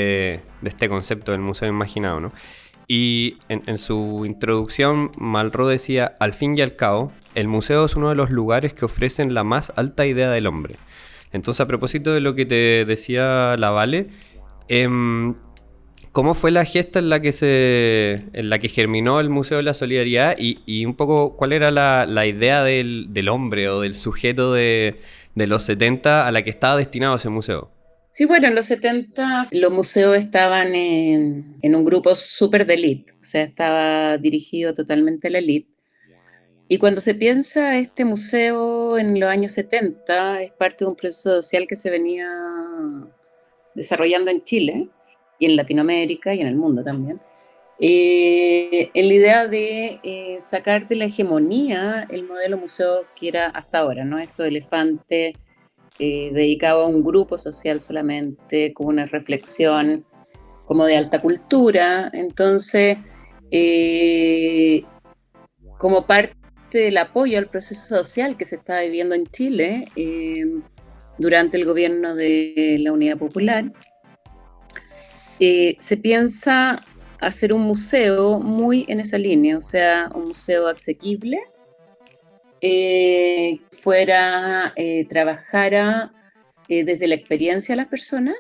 de 0.62 0.70
este 0.70 0.90
concepto 0.90 1.32
del 1.32 1.42
museo 1.42 1.70
imaginado, 1.70 2.20
¿no? 2.20 2.32
Y 2.88 3.38
en, 3.50 3.78
su 3.78 4.24
introducción, 4.26 5.12
Malraux 5.18 5.70
decía, 5.70 6.16
al 6.20 6.34
fin 6.34 6.58
y 6.58 6.62
al 6.62 6.78
cabo, 6.78 7.12
el 7.36 7.50
museo 7.50 7.84
es 7.84 7.98
uno 7.98 8.10
de 8.10 8.16
los 8.16 8.30
lugares 8.30 8.74
que 8.74 8.86
ofrecen 8.86 9.34
la 9.34 9.44
más 9.44 9.74
alta 9.76 10.06
idea 10.06 10.30
del 10.30 10.48
hombre. 10.48 10.76
Entonces, 11.34 11.60
a 11.60 11.68
propósito 11.68 12.14
de 12.14 12.22
lo 12.22 12.34
que 12.34 12.46
te 12.46 12.86
decía 12.86 13.58
la 13.58 13.72
Vale, 13.72 14.08
em, 14.70 15.36
¿cómo 16.18 16.34
fue 16.34 16.50
la 16.50 16.66
gesta 16.66 16.98
en 16.98 17.12
la 17.12 17.22
que 17.22 17.32
se. 17.32 18.24
en 18.34 18.50
la 18.50 18.58
que 18.58 18.70
germinó 18.70 19.20
el 19.20 19.30
Museo 19.30 19.58
de 19.58 19.64
la 19.64 19.76
Solidaridad? 19.76 20.36
Y, 20.40 20.84
un 20.84 20.96
poco 20.96 21.38
cuál 21.38 21.54
era 21.54 21.70
la, 21.70 22.26
idea 22.26 22.64
del, 22.64 23.30
hombre 23.30 23.70
o 23.70 23.82
del 23.82 23.94
sujeto 23.94 24.52
de, 24.52 24.96
de 25.36 25.46
los 25.46 25.62
70 25.62 26.28
a 26.28 26.32
la 26.32 26.42
que 26.42 26.50
estaba 26.50 26.76
destinado 26.76 27.18
ese 27.18 27.30
museo. 27.30 27.70
Sí, 28.14 28.26
bueno, 28.26 28.48
en 28.48 28.56
los 28.56 28.66
70 28.66 29.50
los 29.52 29.72
museos 29.72 30.18
estaban 30.18 30.74
en, 30.74 31.60
un 31.62 31.86
grupo 31.86 32.16
súper 32.16 32.66
de 32.66 32.74
élite, 32.74 33.12
o 33.12 33.24
sea, 33.24 33.44
estaba 33.44 34.18
dirigido 34.18 34.74
totalmente 34.74 35.28
a 35.28 35.30
la 35.30 35.38
élite. 35.38 35.70
Y 36.68 36.80
cuando 36.80 37.00
se 37.00 37.14
piensa 37.14 37.78
este 37.78 38.06
museo 38.06 38.98
en 38.98 39.20
los 39.20 39.30
años 39.30 39.54
70, 39.54 40.42
es 40.42 40.52
parte 40.52 40.84
de 40.84 40.90
un 40.90 40.96
proceso 40.96 41.44
social 41.44 41.68
que 41.68 41.76
se 41.76 41.92
venía 41.92 42.28
desarrollando 43.76 44.32
en 44.32 44.44
Chile 44.44 44.90
y 45.40 45.46
en 45.46 45.56
Latinoamérica 45.56 46.34
y 46.34 46.42
en 46.42 46.48
el 46.48 46.56
mundo 46.56 46.84
también. 46.84 47.20
Eh, 47.80 48.90
en 48.94 49.08
la 49.08 49.14
idea 49.14 49.48
de 49.48 50.00
eh, 50.04 50.38
sacar 50.42 50.88
de 50.88 50.96
la 50.96 51.06
hegemonía 51.06 52.08
el 52.10 52.24
modelo 52.24 52.58
museo 52.58 53.06
que 53.16 53.28
era 53.28 53.48
hasta 53.48 53.80
ahora, 53.80 54.04
¿no? 54.04 54.18
Esto 54.18 54.44
de 54.44 54.50
elefante 54.50 55.36
eh, 56.00 56.30
dedicado 56.32 56.84
a 56.84 56.88
un 56.88 57.04
grupo 57.04 57.40
social 57.40 57.82
solamente, 57.82 58.72
con 58.74 58.88
una 58.88 59.08
reflexión 59.08 60.06
como 60.66 60.86
de 60.86 60.96
alta 60.96 61.20
cultura. 61.22 62.12
Entonces, 62.14 62.98
eh, 63.50 64.84
como 65.80 66.06
parte 66.06 66.36
del 66.72 66.98
apoyo 66.98 67.40
al 67.40 67.48
proceso 67.48 67.98
social 67.98 68.38
que 68.38 68.46
se 68.46 68.58
está 68.58 68.82
viviendo 68.82 69.16
en 69.16 69.26
Chile 69.28 69.88
eh, 69.96 70.46
durante 71.18 71.58
el 71.58 71.66
gobierno 71.66 72.14
de 72.14 72.78
la 72.80 72.92
Unidad 72.92 73.18
Popular, 73.18 73.72
se 75.40 75.98
piensa 75.98 76.84
hacer 77.20 77.54
un 77.54 77.62
museo 77.62 78.40
muy 78.40 78.86
en 78.88 79.00
esa 79.00 79.18
línea, 79.18 79.58
o 79.58 79.62
sea, 79.62 80.10
un 80.14 80.30
museo 80.30 80.68
asequible, 80.68 81.40
eh, 82.62 83.60
fuera, 83.88 84.74
eh, 84.76 85.06
trabajara 85.06 86.12
eh, 86.68 86.84
desde 86.84 87.08
la 87.08 87.16
experiencia 87.16 87.74
de 87.74 87.78
las 87.78 87.88
personas, 87.88 88.36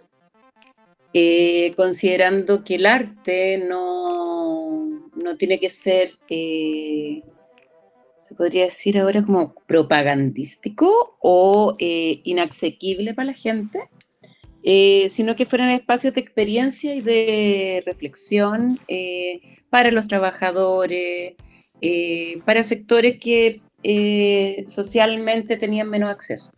eh, 1.13 1.73
considerando 1.75 2.63
que 2.65 2.75
el 2.75 2.85
arte 2.85 3.63
no, 3.65 5.09
no 5.15 5.37
tiene 5.37 5.59
que 5.59 5.69
ser, 5.69 6.11
se 6.27 7.23
podría 8.35 8.65
decir 8.65 8.99
ahora 8.99 9.23
como 9.23 9.55
propagandístico 9.65 11.17
o 11.21 11.77
inasequible 11.79 13.13
para 13.13 13.27
la 13.27 13.33
gente, 13.33 13.79
sino 15.09 15.35
que 15.35 15.45
fueran 15.45 15.69
espacios 15.69 16.13
de 16.13 16.21
experiencia 16.21 16.93
y 16.93 17.01
de 17.01 17.83
reflexión 17.85 18.79
para 19.69 19.91
los 19.91 20.07
trabajadores, 20.07 21.35
para 22.45 22.63
sectores 22.63 23.19
que 23.19 23.61
eh, 23.83 24.65
socialmente 24.67 25.55
tenían 25.57 25.89
menos 25.89 26.09
acceso. 26.09 26.51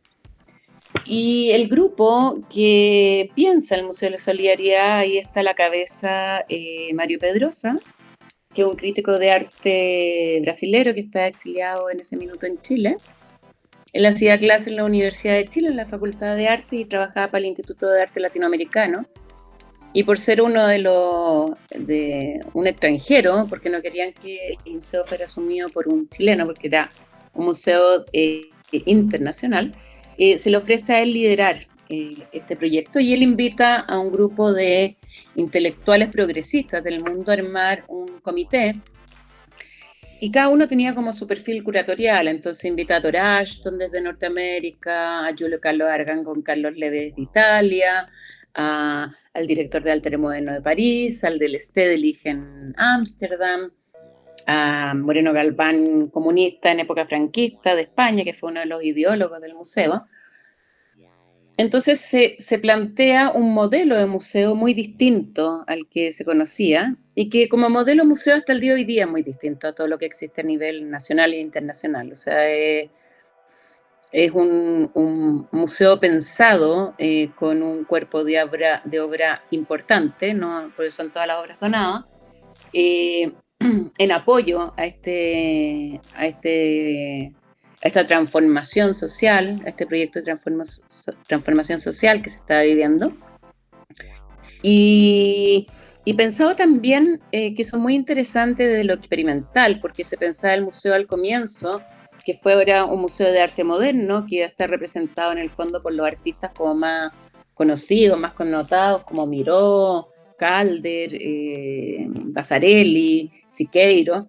Y 1.05 1.51
el 1.51 1.67
grupo 1.67 2.39
que 2.49 3.29
piensa 3.35 3.75
el 3.75 3.85
Museo 3.85 4.07
de 4.07 4.11
la 4.11 4.17
Solidaridad, 4.17 4.97
ahí 4.99 5.17
está 5.17 5.43
la 5.43 5.53
cabeza 5.53 6.45
eh, 6.49 6.91
Mario 6.93 7.19
Pedrosa, 7.19 7.77
que 8.53 8.61
es 8.63 8.67
un 8.67 8.75
crítico 8.75 9.19
de 9.19 9.31
arte 9.31 10.39
brasilero 10.41 10.93
que 10.93 11.01
está 11.01 11.27
exiliado 11.27 11.89
en 11.89 11.99
ese 11.99 12.17
minuto 12.17 12.45
en 12.47 12.59
Chile. 12.61 12.97
Él 13.93 14.05
hacía 14.05 14.37
clases 14.37 14.67
en 14.67 14.75
la 14.77 14.85
Universidad 14.85 15.35
de 15.35 15.47
Chile, 15.47 15.69
en 15.69 15.77
la 15.77 15.87
Facultad 15.87 16.35
de 16.35 16.47
Arte, 16.47 16.75
y 16.77 16.85
trabajaba 16.85 17.27
para 17.27 17.39
el 17.39 17.45
Instituto 17.45 17.89
de 17.89 18.03
Arte 18.03 18.19
Latinoamericano. 18.19 19.05
Y 19.91 20.03
por 20.03 20.19
ser 20.19 20.43
uno 20.43 20.67
de 20.67 20.77
los, 20.77 21.51
de 21.71 22.41
un 22.53 22.67
extranjero, 22.67 23.47
porque 23.49 23.71
no 23.71 23.81
querían 23.81 24.13
que 24.13 24.57
el 24.65 24.75
museo 24.75 25.03
fuera 25.03 25.25
asumido 25.25 25.69
por 25.69 25.87
un 25.87 26.07
chileno, 26.09 26.45
porque 26.45 26.67
era 26.67 26.91
un 27.33 27.45
museo 27.45 28.05
eh, 28.13 28.49
internacional, 28.71 29.73
eh, 30.17 30.37
se 30.37 30.51
le 30.51 30.57
ofrece 30.57 30.93
a 30.93 31.01
él 31.01 31.13
liderar 31.13 31.67
eh, 31.87 32.17
este 32.33 32.55
proyecto 32.55 32.99
y 32.99 33.13
él 33.13 33.23
invita 33.23 33.77
a 33.77 33.97
un 33.97 34.11
grupo 34.11 34.53
de 34.53 34.97
intelectuales 35.35 36.09
progresistas 36.09 36.83
del 36.83 37.03
mundo 37.03 37.31
a 37.31 37.33
armar 37.33 37.83
un 37.87 38.19
comité 38.21 38.75
y 40.19 40.31
cada 40.31 40.49
uno 40.49 40.67
tenía 40.67 40.93
como 40.93 41.13
su 41.13 41.27
perfil 41.27 41.63
curatorial, 41.63 42.27
entonces 42.27 42.65
invita 42.65 42.97
a 42.97 43.01
Thor 43.01 43.17
Ashton 43.17 43.77
desde 43.77 44.01
Norteamérica, 44.01 45.27
a 45.27 45.35
Julio 45.37 45.59
Carlos 45.59 45.87
Argan 45.87 46.23
con 46.23 46.41
Carlos 46.41 46.75
Leves 46.75 47.15
de 47.15 47.21
Italia, 47.21 48.09
al 48.53 49.47
director 49.47 49.81
de 49.81 49.91
Alter 49.91 50.17
Moderno 50.17 50.53
de 50.53 50.61
París, 50.61 51.23
al 51.23 51.39
del 51.39 51.59
Stedelijk 51.59 52.25
en 52.25 52.73
Ámsterdam, 52.77 53.71
a 54.45 54.93
Moreno 54.95 55.31
Galván, 55.31 56.07
comunista 56.07 56.71
en 56.71 56.81
época 56.81 57.05
franquista 57.05 57.75
de 57.75 57.83
España, 57.83 58.23
que 58.23 58.33
fue 58.33 58.51
uno 58.51 58.59
de 58.59 58.65
los 58.65 58.83
ideólogos 58.83 59.39
del 59.41 59.53
museo. 59.53 60.05
Entonces 61.59 61.99
se, 61.99 62.59
plantea 62.59 63.31
un 63.31 63.53
modelo 63.53 63.97
de 63.97 64.05
museo 64.05 64.55
muy 64.55 64.73
distinto 64.73 65.65
al 65.67 65.89
que 65.89 66.13
se 66.13 66.23
conocía 66.23 66.95
y 67.15 67.29
que 67.29 67.49
como 67.49 67.69
modelo 67.69 68.05
museo 68.05 68.37
hasta 68.37 68.53
el 68.53 68.61
día 68.61 68.71
de 68.71 68.75
hoy 68.77 68.85
día 68.85 69.03
es 69.03 69.09
muy 69.09 69.23
distinto 69.23 69.67
a 69.67 69.73
todo 69.73 69.85
lo 69.87 69.97
que 69.97 70.05
existe 70.05 70.39
a 70.39 70.45
nivel 70.45 70.89
nacional 70.89 71.33
e 71.33 71.41
internacional. 71.41 72.13
O 72.13 72.15
sea, 72.15 72.49
es, 72.49 72.89
un, 74.31 75.49
museo 75.51 75.99
pensado 75.99 76.95
eh, 76.97 77.31
con 77.35 77.61
un 77.61 77.83
cuerpo 77.83 78.23
de 78.23 78.41
obra, 78.41 78.81
de 78.85 79.01
obra 79.01 79.43
importante, 79.51 80.33
¿no? 80.33 80.71
porque 80.77 80.91
son 80.91 81.11
todas 81.11 81.27
las 81.27 81.39
obras 81.39 81.59
donadas, 81.59 82.05
eh, 82.71 83.33
en 83.97 84.11
apoyo 84.13 84.73
a, 84.77 84.85
este, 84.85 85.99
a, 86.15 86.25
este, 86.25 87.33
esta 87.81 88.05
transformación 88.05 88.93
social, 88.93 89.61
este 89.65 89.85
proyecto 89.85 90.21
de 90.21 90.37
transformación 91.27 91.79
social 91.79 92.21
que 92.21 92.29
se 92.29 92.37
está 92.37 92.61
viviendo. 92.61 93.13
Y, 94.61 95.67
y 96.03 96.13
pensado 96.15 96.55
también 96.55 97.21
eh, 97.31 97.55
que 97.55 97.63
son 97.63 97.81
muy 97.81 97.95
interesantes 97.95 98.67
desde 98.69 98.83
lo 98.83 98.95
experimental, 98.95 99.79
porque 99.79 100.03
se 100.03 100.17
pensaba 100.17 100.53
el 100.53 100.63
museo 100.63 100.93
al 100.93 101.07
comienzo, 101.07 101.81
que 102.25 102.33
fue 102.33 102.53
ahora 102.53 102.83
un 102.85 103.01
museo 103.01 103.31
de 103.31 103.41
arte 103.41 103.63
moderno, 103.63 104.25
que 104.27 104.35
iba 104.35 104.45
a 104.45 104.49
estar 104.49 104.69
representado 104.69 105.31
en 105.31 105.37
el 105.37 105.49
fondo 105.49 105.81
por 105.81 105.93
los 105.93 106.05
artistas 106.05 106.51
como 106.55 106.75
más 106.75 107.11
conocidos, 107.53 108.19
más 108.19 108.33
connotados, 108.33 109.03
como 109.03 109.25
Miró, 109.25 110.09
Calder, 110.37 111.11
eh, 111.13 112.05
Basarelli, 112.09 113.31
Siqueiro, 113.47 114.27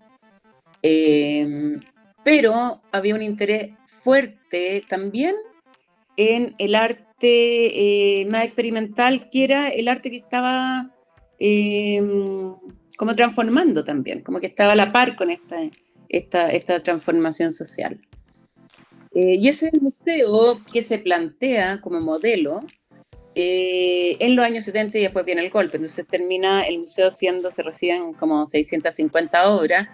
eh, 0.82 1.78
pero 2.24 2.82
había 2.92 3.14
un 3.14 3.22
interés 3.22 3.72
fuerte 3.86 4.84
también 4.88 5.34
en 6.16 6.54
el 6.58 6.74
arte 6.74 8.20
eh, 8.20 8.26
más 8.26 8.44
experimental, 8.44 9.28
que 9.30 9.44
era 9.44 9.68
el 9.68 9.88
arte 9.88 10.10
que 10.10 10.16
estaba 10.16 10.94
como 12.98 13.16
transformando 13.16 13.82
también, 13.82 14.22
como 14.22 14.40
que 14.40 14.46
estaba 14.48 14.72
a 14.72 14.76
la 14.76 14.92
par 14.92 15.16
con 15.16 15.30
esta, 15.30 15.56
esta, 16.10 16.50
esta 16.50 16.80
transformación 16.80 17.50
social. 17.50 17.98
y 19.14 19.48
ese 19.48 19.70
museo 19.80 20.60
que 20.70 20.82
se 20.82 20.98
plantea 20.98 21.80
como 21.80 22.00
modelo 22.00 22.60
eh, 23.34 24.16
en 24.18 24.34
los 24.34 24.44
años 24.44 24.64
70 24.64 24.98
y 24.98 25.02
después 25.02 25.24
viene 25.24 25.42
el 25.42 25.50
golpe. 25.50 25.76
Entonces 25.76 26.06
termina 26.06 26.62
el 26.62 26.80
museo 26.80 27.10
siendo, 27.10 27.50
se 27.50 27.62
reciben 27.62 28.12
como 28.14 28.44
650 28.44 29.50
obras 29.50 29.88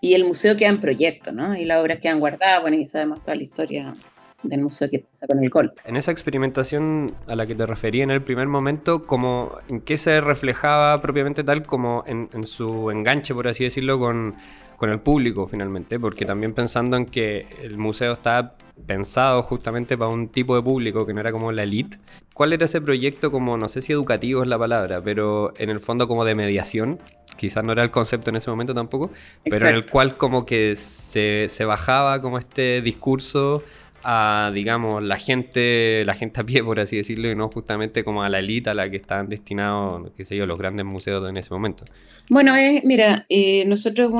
y 0.00 0.14
el 0.14 0.24
museo 0.24 0.56
queda 0.56 0.70
en 0.70 0.80
proyecto, 0.80 1.32
¿no? 1.32 1.56
Y 1.56 1.64
las 1.64 1.80
obras 1.80 1.98
quedan 2.00 2.20
guardadas, 2.20 2.62
bueno, 2.62 2.76
y 2.76 2.86
sabemos 2.86 3.20
toda 3.20 3.34
la 3.36 3.42
historia 3.42 3.94
del 4.42 4.62
museo 4.62 4.88
que 4.90 5.00
pasa 5.00 5.26
con 5.26 5.42
el 5.42 5.50
golpe. 5.50 5.80
En 5.84 5.96
esa 5.96 6.10
experimentación 6.10 7.14
a 7.26 7.36
la 7.36 7.46
que 7.46 7.54
te 7.54 7.66
refería 7.66 8.04
en 8.04 8.10
el 8.10 8.22
primer 8.22 8.48
momento, 8.48 9.04
como, 9.04 9.52
¿en 9.68 9.80
qué 9.80 9.96
se 9.96 10.20
reflejaba 10.20 11.00
propiamente 11.02 11.44
tal 11.44 11.64
como 11.64 12.04
en, 12.06 12.28
en 12.32 12.44
su 12.44 12.90
enganche, 12.90 13.34
por 13.34 13.48
así 13.48 13.64
decirlo, 13.64 13.98
con, 13.98 14.34
con 14.76 14.90
el 14.90 15.00
público 15.00 15.46
finalmente? 15.46 15.98
Porque 15.98 16.24
también 16.24 16.54
pensando 16.54 16.96
en 16.96 17.06
que 17.06 17.46
el 17.62 17.76
museo 17.76 18.12
está 18.12 18.56
pensado 18.86 19.42
justamente 19.42 19.96
para 19.96 20.10
un 20.10 20.28
tipo 20.28 20.56
de 20.56 20.62
público 20.62 21.06
que 21.06 21.12
no 21.12 21.20
era 21.20 21.32
como 21.32 21.52
la 21.52 21.62
elite. 21.62 21.98
¿Cuál 22.34 22.52
era 22.52 22.64
ese 22.64 22.80
proyecto 22.80 23.30
como, 23.30 23.56
no 23.56 23.68
sé 23.68 23.82
si 23.82 23.92
educativo 23.92 24.42
es 24.42 24.48
la 24.48 24.58
palabra, 24.58 25.02
pero 25.02 25.52
en 25.56 25.70
el 25.70 25.80
fondo 25.80 26.08
como 26.08 26.24
de 26.24 26.34
mediación? 26.34 26.98
Quizás 27.36 27.64
no 27.64 27.72
era 27.72 27.82
el 27.82 27.90
concepto 27.90 28.30
en 28.30 28.36
ese 28.36 28.50
momento 28.50 28.74
tampoco, 28.74 29.10
pero 29.44 29.68
en 29.68 29.74
el 29.74 29.86
cual 29.86 30.16
como 30.16 30.44
que 30.44 30.76
se, 30.76 31.46
se 31.48 31.64
bajaba 31.64 32.20
como 32.20 32.38
este 32.38 32.82
discurso 32.82 33.62
a, 34.02 34.50
digamos, 34.54 35.02
la 35.02 35.16
gente, 35.16 36.02
la 36.04 36.14
gente 36.14 36.40
a 36.40 36.44
pie, 36.44 36.62
por 36.64 36.80
así 36.80 36.96
decirlo, 36.96 37.30
y 37.30 37.34
no 37.34 37.48
justamente 37.48 38.02
como 38.04 38.22
a 38.22 38.28
la 38.28 38.38
élite 38.38 38.70
a 38.70 38.74
la 38.74 38.90
que 38.90 38.96
están 38.96 39.28
destinados, 39.28 40.10
qué 40.16 40.24
sé 40.24 40.36
yo, 40.36 40.46
los 40.46 40.58
grandes 40.58 40.86
museos 40.86 41.28
en 41.28 41.36
ese 41.36 41.50
momento. 41.50 41.84
Bueno, 42.28 42.56
es, 42.56 42.84
mira, 42.84 43.26
eh, 43.28 43.64
nosotros 43.66 44.10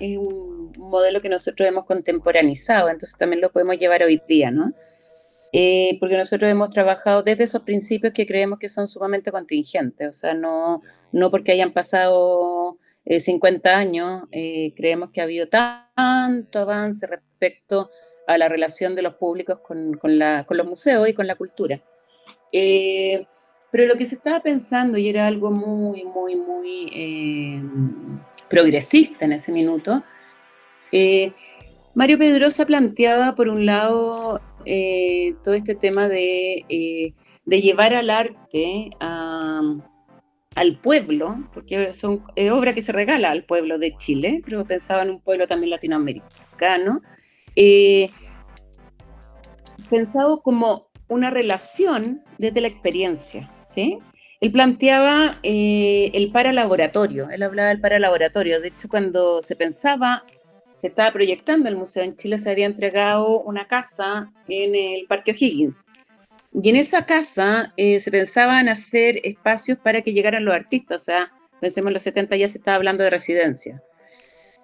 es 0.00 0.18
un 0.18 0.72
modelo 0.76 1.20
que 1.20 1.28
nosotros 1.28 1.68
hemos 1.68 1.84
contemporanizado, 1.84 2.88
entonces 2.88 3.16
también 3.18 3.40
lo 3.40 3.50
podemos 3.50 3.78
llevar 3.78 4.02
hoy 4.02 4.20
día, 4.28 4.50
¿no? 4.50 4.72
Eh, 5.52 5.96
porque 5.98 6.16
nosotros 6.16 6.48
hemos 6.50 6.70
trabajado 6.70 7.22
desde 7.22 7.44
esos 7.44 7.62
principios 7.62 8.12
que 8.12 8.26
creemos 8.26 8.58
que 8.58 8.68
son 8.68 8.86
sumamente 8.86 9.32
contingentes, 9.32 10.08
o 10.08 10.12
sea, 10.12 10.34
no, 10.34 10.82
no 11.12 11.30
porque 11.30 11.52
hayan 11.52 11.72
pasado 11.72 12.78
50 13.04 13.68
eh, 13.68 13.74
años, 13.74 14.22
creemos 14.76 15.10
que 15.10 15.20
ha 15.20 15.24
habido 15.24 15.48
tanto 15.48 16.60
avance 16.60 17.06
respecto 17.06 17.90
la 18.38 18.48
relación 18.48 18.94
de 18.94 19.02
los 19.02 19.14
públicos 19.14 19.60
con, 19.60 19.98
los 20.02 20.66
museos 20.66 21.08
y 21.08 21.14
con 21.14 21.26
la 21.26 21.36
cultura. 21.36 21.80
Eh, 22.52 23.26
pero 23.70 23.86
lo 23.86 23.94
que 23.96 24.06
se 24.06 24.16
estaba 24.16 24.40
pensando, 24.40 24.98
y 24.98 25.08
era 25.08 25.26
algo 25.26 25.50
muy, 25.50 26.04
muy, 26.04 26.36
muy 26.36 26.86
eh, 26.92 27.62
progresista 28.48 29.24
en 29.24 29.32
ese 29.32 29.52
minuto, 29.52 30.02
eh, 30.92 31.32
Mario 31.94 32.18
Pedrosa 32.18 32.66
planteaba, 32.66 33.34
por 33.34 33.48
un 33.48 33.66
lado, 33.66 34.40
todo 35.42 35.54
este 35.54 35.74
tema 35.74 36.08
de, 36.08 36.64
llevar 37.46 37.94
al 37.94 38.10
arte 38.10 38.90
al 40.56 40.78
pueblo, 40.80 41.48
porque 41.54 41.92
son, 41.92 42.24
es 42.34 42.50
obra 42.50 42.74
que 42.74 42.82
se 42.82 42.92
regala 42.92 43.30
al 43.30 43.44
pueblo 43.44 43.78
de 43.78 43.96
Chile, 43.96 44.42
pero 44.44 44.64
pensaba 44.64 45.02
en 45.02 45.10
un 45.10 45.20
pueblo 45.20 45.46
también 45.46 45.70
latinoamericano, 45.70 47.02
eh, 47.56 48.10
pensado 49.88 50.42
como 50.42 50.88
una 51.08 51.30
relación 51.30 52.22
desde 52.38 52.60
la 52.60 52.68
experiencia, 52.68 53.52
¿sí? 53.64 53.98
Él 54.40 54.52
planteaba 54.52 55.38
eh, 55.42 56.10
el 56.14 56.32
paralaboratorio, 56.32 57.28
él 57.28 57.42
hablaba 57.42 57.68
del 57.68 57.80
paralaboratorio, 57.80 58.60
de 58.60 58.68
hecho 58.68 58.88
cuando 58.88 59.42
se 59.42 59.56
pensaba, 59.56 60.24
se 60.78 60.86
estaba 60.86 61.12
proyectando 61.12 61.68
el 61.68 61.76
museo 61.76 62.04
en 62.04 62.16
Chile, 62.16 62.38
se 62.38 62.50
había 62.50 62.64
entregado 62.64 63.40
una 63.40 63.66
casa 63.66 64.32
en 64.48 64.74
el 64.74 65.06
Parque 65.06 65.32
O'Higgins, 65.32 65.84
y 66.52 66.68
en 66.68 66.76
esa 66.76 67.06
casa 67.06 67.74
eh, 67.76 67.98
se 68.00 68.10
pensaba 68.10 68.60
en 68.60 68.68
hacer 68.68 69.20
espacios 69.24 69.78
para 69.78 70.00
que 70.02 70.12
llegaran 70.12 70.44
los 70.44 70.54
artistas, 70.54 71.02
o 71.02 71.04
sea, 71.04 71.32
pensemos 71.60 71.88
en 71.88 71.94
los 71.94 72.02
70 72.02 72.36
ya 72.36 72.48
se 72.48 72.58
estaba 72.58 72.76
hablando 72.76 73.04
de 73.04 73.10
residencia. 73.10 73.82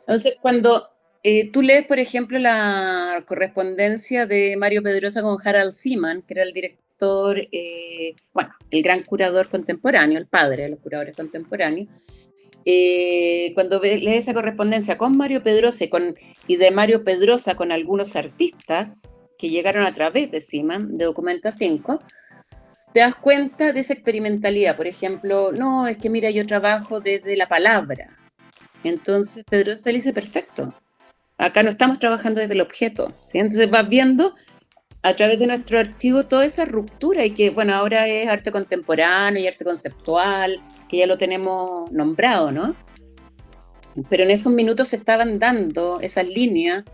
Entonces, 0.00 0.36
cuando 0.40 0.95
eh, 1.28 1.50
tú 1.50 1.60
lees, 1.60 1.84
por 1.84 1.98
ejemplo, 1.98 2.38
la 2.38 3.24
correspondencia 3.26 4.26
de 4.26 4.56
Mario 4.56 4.80
Pedrosa 4.84 5.22
con 5.22 5.38
Harald 5.44 5.72
Seaman, 5.72 6.22
que 6.22 6.34
era 6.34 6.44
el 6.44 6.52
director, 6.52 7.40
eh, 7.50 8.14
bueno, 8.32 8.50
el 8.70 8.80
gran 8.80 9.02
curador 9.02 9.48
contemporáneo, 9.48 10.18
el 10.18 10.28
padre 10.28 10.62
de 10.62 10.68
los 10.68 10.78
curadores 10.78 11.16
contemporáneos. 11.16 12.30
Eh, 12.64 13.50
cuando 13.54 13.80
lees 13.80 14.18
esa 14.18 14.34
correspondencia 14.34 14.96
con 14.96 15.16
Mario 15.16 15.42
Pedrosa 15.42 15.82
y, 15.82 15.88
con, 15.88 16.14
y 16.46 16.58
de 16.58 16.70
Mario 16.70 17.02
Pedrosa 17.02 17.56
con 17.56 17.72
algunos 17.72 18.14
artistas 18.14 19.26
que 19.36 19.50
llegaron 19.50 19.84
a 19.84 19.92
través 19.92 20.30
de 20.30 20.38
Seaman, 20.38 20.96
de 20.96 21.06
Documenta 21.06 21.50
5, 21.50 22.04
te 22.94 23.00
das 23.00 23.16
cuenta 23.16 23.72
de 23.72 23.80
esa 23.80 23.94
experimentalidad. 23.94 24.76
Por 24.76 24.86
ejemplo, 24.86 25.50
no, 25.50 25.88
es 25.88 25.98
que 25.98 26.08
mira, 26.08 26.30
yo 26.30 26.46
trabajo 26.46 27.00
desde 27.00 27.36
la 27.36 27.48
palabra. 27.48 28.16
Entonces 28.84 29.42
Pedrosa 29.50 29.90
le 29.90 29.98
dice, 29.98 30.12
perfecto, 30.12 30.72
Acá 31.38 31.62
no 31.62 31.70
estamos 31.70 31.98
trabajando 31.98 32.40
desde 32.40 32.54
el 32.54 32.60
objeto, 32.60 33.12
¿sí? 33.22 33.38
Entonces 33.38 33.70
vas 33.70 33.88
viendo 33.88 34.34
a 35.02 35.14
través 35.14 35.38
de 35.38 35.46
nuestro 35.46 35.78
archivo 35.78 36.24
toda 36.24 36.44
esa 36.44 36.64
ruptura 36.64 37.24
y 37.24 37.30
que, 37.30 37.50
bueno, 37.50 37.74
ahora 37.74 38.08
es 38.08 38.28
arte 38.28 38.50
contemporáneo 38.50 39.42
y 39.42 39.46
arte 39.46 39.64
conceptual, 39.64 40.60
que 40.88 40.98
ya 40.98 41.06
lo 41.06 41.18
tenemos 41.18 41.90
nombrado, 41.92 42.50
¿no? 42.50 42.74
Pero 44.08 44.24
en 44.24 44.30
esos 44.30 44.52
minutos 44.52 44.88
se 44.88 44.96
estaban 44.96 45.38
dando 45.38 46.00
esas 46.00 46.26
líneas 46.26 46.84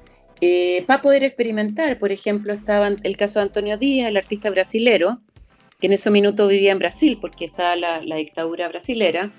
eh, 0.41 0.85
para 0.87 1.01
poder 1.01 1.25
experimentar. 1.25 1.99
Por 1.99 2.13
ejemplo, 2.13 2.53
estaba 2.53 2.89
el 2.89 3.17
caso 3.17 3.39
de 3.39 3.45
Antonio 3.45 3.79
Díaz, 3.79 4.09
el 4.09 4.17
artista 4.17 4.51
brasilero, 4.51 5.21
que 5.81 5.87
en 5.87 5.95
esos 5.95 6.13
minutos 6.13 6.49
vivía 6.49 6.73
en 6.73 6.79
Brasil 6.79 7.19
porque 7.21 7.45
estaba 7.45 7.77
la, 7.77 8.03
la 8.03 8.17
dictadura 8.17 8.69
brasilera, 8.69 9.33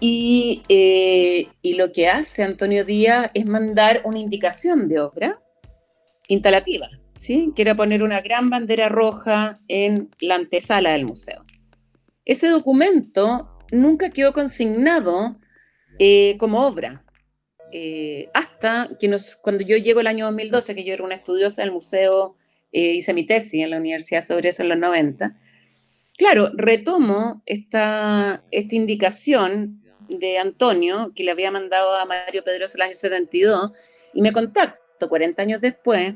eh, 0.00 1.48
y, 1.62 1.74
lo 1.74 1.92
que 1.92 2.08
hace 2.08 2.42
Antonio 2.42 2.84
Díaz 2.84 3.30
es 3.34 3.46
mandar 3.46 4.02
una 4.04 4.18
indicación 4.18 4.88
de 4.88 5.00
obra 5.00 5.40
instalativa, 6.28 6.88
¿sí? 7.14 7.52
que 7.56 7.62
era 7.62 7.74
poner 7.74 8.02
una 8.02 8.20
gran 8.20 8.50
bandera 8.50 8.88
roja 8.88 9.60
en 9.68 10.10
la 10.20 10.34
antesala 10.34 10.90
del 10.92 11.06
museo. 11.06 11.44
Ese 12.24 12.48
documento 12.48 13.48
nunca 13.70 14.10
quedó 14.10 14.32
consignado 14.32 15.38
eh, 15.98 16.36
como 16.38 16.66
obra, 16.66 17.04
eh, 17.72 18.28
hasta 18.34 18.90
que 19.00 19.08
nos, 19.08 19.36
cuando 19.36 19.64
yo 19.64 19.76
llego 19.76 20.00
el 20.00 20.06
año 20.06 20.26
2012, 20.26 20.74
que 20.74 20.84
yo 20.84 20.92
era 20.92 21.04
una 21.04 21.14
estudiosa 21.14 21.62
del 21.62 21.72
museo, 21.72 22.36
hice 22.72 23.14
mi 23.14 23.24
tesis 23.24 23.64
en 23.64 23.70
la 23.70 23.78
Universidad 23.78 24.20
sobre 24.20 24.50
eso 24.50 24.62
en 24.62 24.68
los 24.68 24.78
90, 24.78 25.34
claro, 26.18 26.50
retomo 26.54 27.42
esta, 27.46 28.44
esta 28.50 28.74
indicación 28.74 29.82
de 30.08 30.38
Antonio, 30.38 31.12
que 31.14 31.24
le 31.24 31.30
había 31.30 31.50
mandado 31.50 31.96
a 31.96 32.04
Mario 32.04 32.44
Pedrosa 32.44 32.76
el 32.78 32.82
año 32.82 32.94
72, 32.94 33.72
y 34.14 34.22
me 34.22 34.32
contacto 34.32 35.08
40 35.08 35.42
años 35.42 35.60
después, 35.60 36.14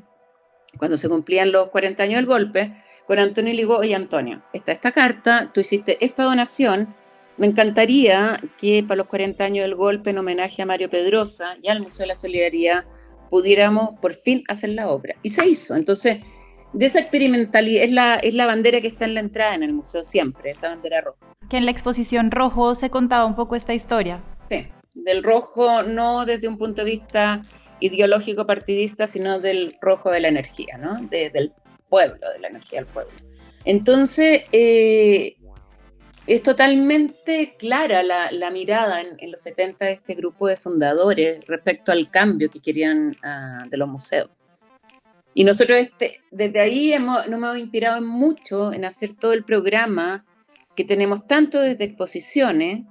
cuando 0.78 0.96
se 0.96 1.08
cumplían 1.08 1.52
los 1.52 1.68
40 1.70 2.02
años 2.02 2.16
del 2.16 2.26
golpe, 2.26 2.76
con 3.06 3.18
Antonio 3.18 3.52
y 3.52 3.64
oye 3.64 3.94
Antonio, 3.94 4.42
está 4.52 4.72
esta 4.72 4.92
carta, 4.92 5.50
tú 5.52 5.60
hiciste 5.60 6.04
esta 6.04 6.24
donación, 6.24 6.94
me 7.36 7.46
encantaría 7.46 8.40
que 8.58 8.84
para 8.86 8.98
los 8.98 9.06
40 9.06 9.42
años 9.42 9.64
del 9.64 9.74
golpe, 9.74 10.10
en 10.10 10.18
homenaje 10.18 10.62
a 10.62 10.66
Mario 10.66 10.90
Pedrosa 10.90 11.56
y 11.62 11.68
al 11.68 11.80
Museo 11.80 12.04
de 12.04 12.08
la 12.08 12.14
Solidaridad, 12.14 12.84
pudiéramos 13.30 13.98
por 14.00 14.12
fin 14.12 14.44
hacer 14.48 14.70
la 14.70 14.90
obra. 14.90 15.16
Y 15.22 15.30
se 15.30 15.46
hizo. 15.46 15.74
Entonces, 15.74 16.18
de 16.72 16.86
esa 16.86 17.00
experimentalidad, 17.00 17.84
es 17.84 17.90
la, 17.90 18.14
es 18.16 18.34
la 18.34 18.46
bandera 18.46 18.80
que 18.80 18.86
está 18.86 19.04
en 19.04 19.14
la 19.14 19.20
entrada 19.20 19.54
en 19.54 19.62
el 19.62 19.72
museo 19.72 20.04
siempre, 20.04 20.50
esa 20.50 20.68
bandera 20.68 21.00
roja 21.00 21.30
que 21.50 21.58
en 21.58 21.66
la 21.66 21.72
exposición 21.72 22.30
rojo 22.30 22.74
se 22.74 22.88
contaba 22.88 23.26
un 23.26 23.34
poco 23.34 23.56
esta 23.56 23.74
historia. 23.74 24.22
Sí, 24.48 24.68
del 24.94 25.22
rojo 25.22 25.82
no 25.82 26.24
desde 26.24 26.48
un 26.48 26.56
punto 26.56 26.84
de 26.84 26.90
vista 26.92 27.42
ideológico 27.80 28.46
partidista, 28.46 29.06
sino 29.06 29.40
del 29.40 29.76
rojo 29.80 30.10
de 30.10 30.20
la 30.20 30.28
energía, 30.28 30.78
¿no? 30.78 31.00
del 31.10 31.52
pueblo, 31.88 32.30
de 32.30 32.38
la 32.38 32.48
energía 32.48 32.80
del 32.80 32.86
pueblo. 32.86 33.12
Entonces, 33.64 34.44
eh, 34.52 35.36
es 36.26 36.42
totalmente 36.42 37.56
clara 37.58 38.02
la, 38.02 38.50
mirada 38.50 39.00
en, 39.00 39.30
los 39.30 39.40
70 39.40 39.86
de 39.86 39.92
este 39.92 40.14
grupo 40.14 40.46
de 40.46 40.54
fundadores 40.54 41.40
respecto 41.46 41.90
al 41.90 42.10
cambio 42.10 42.48
que 42.50 42.60
querían 42.60 43.16
ah, 43.24 43.64
de 43.68 43.76
los 43.76 43.88
museos. 43.88 44.30
Y 45.34 45.44
nosotros 45.44 45.78
este, 45.78 46.20
desde 46.30 46.60
ahí 46.60 46.92
hemos, 46.92 47.28
nos 47.28 47.38
hemos 47.38 47.58
inspirado 47.58 48.02
mucho 48.02 48.72
en 48.72 48.84
hacer 48.84 49.12
todo 49.14 49.32
el 49.32 49.44
programa 49.44 50.24
que 50.74 50.84
tenemos 50.84 51.26
tanto 51.26 51.60
desde 51.60 51.84
exposiciones, 51.84 52.84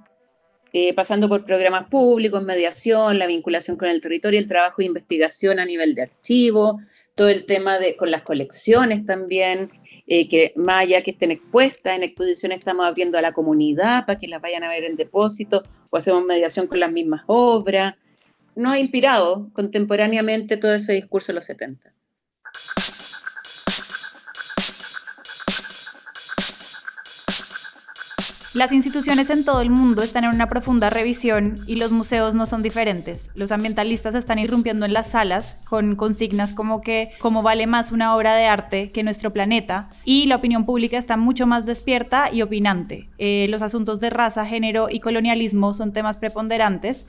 eh, 0.72 0.94
pasando 0.94 1.28
por 1.28 1.44
programas 1.44 1.88
públicos, 1.88 2.42
mediación, 2.42 3.18
la 3.18 3.26
vinculación 3.26 3.76
con 3.76 3.88
el 3.88 4.00
territorio, 4.00 4.38
el 4.38 4.46
trabajo 4.46 4.76
de 4.78 4.84
investigación 4.84 5.58
a 5.58 5.64
nivel 5.64 5.94
de 5.94 6.02
archivo, 6.02 6.80
todo 7.16 7.28
el 7.28 7.44
tema 7.44 7.78
de, 7.78 7.96
con 7.96 8.10
las 8.10 8.22
colecciones 8.22 9.04
también, 9.04 9.70
eh, 10.06 10.28
que 10.28 10.52
más 10.56 10.82
allá 10.82 11.02
que 11.02 11.10
estén 11.10 11.32
expuestas 11.32 11.96
en 11.96 12.04
exposición 12.04 12.52
estamos 12.52 12.86
abriendo 12.86 13.18
a 13.18 13.22
la 13.22 13.32
comunidad 13.32 14.06
para 14.06 14.18
que 14.18 14.28
las 14.28 14.40
vayan 14.40 14.64
a 14.64 14.68
ver 14.68 14.84
en 14.84 14.96
depósito 14.96 15.62
o 15.90 15.96
hacemos 15.96 16.24
mediación 16.24 16.66
con 16.66 16.80
las 16.80 16.92
mismas 16.92 17.22
obras. 17.26 17.94
Nos 18.54 18.74
ha 18.74 18.78
inspirado 18.78 19.50
contemporáneamente 19.52 20.56
todo 20.56 20.74
ese 20.74 20.92
discurso 20.92 21.32
de 21.32 21.34
los 21.34 21.44
70. 21.44 21.92
Las 28.52 28.72
instituciones 28.72 29.30
en 29.30 29.44
todo 29.44 29.60
el 29.60 29.70
mundo 29.70 30.02
están 30.02 30.24
en 30.24 30.30
una 30.30 30.48
profunda 30.48 30.90
revisión 30.90 31.60
y 31.68 31.76
los 31.76 31.92
museos 31.92 32.34
no 32.34 32.46
son 32.46 32.62
diferentes. 32.62 33.30
Los 33.36 33.52
ambientalistas 33.52 34.16
están 34.16 34.40
irrumpiendo 34.40 34.86
en 34.86 34.92
las 34.92 35.10
salas 35.10 35.56
con 35.68 35.94
consignas 35.94 36.52
como 36.52 36.80
que 36.80 37.12
cómo 37.20 37.44
vale 37.44 37.68
más 37.68 37.92
una 37.92 38.16
obra 38.16 38.34
de 38.34 38.46
arte 38.46 38.90
que 38.90 39.04
nuestro 39.04 39.32
planeta 39.32 39.88
y 40.04 40.26
la 40.26 40.34
opinión 40.34 40.66
pública 40.66 40.98
está 40.98 41.16
mucho 41.16 41.46
más 41.46 41.64
despierta 41.64 42.28
y 42.32 42.42
opinante. 42.42 43.08
Eh, 43.18 43.46
los 43.50 43.62
asuntos 43.62 44.00
de 44.00 44.10
raza, 44.10 44.44
género 44.44 44.88
y 44.90 44.98
colonialismo 44.98 45.72
son 45.72 45.92
temas 45.92 46.16
preponderantes 46.16 47.06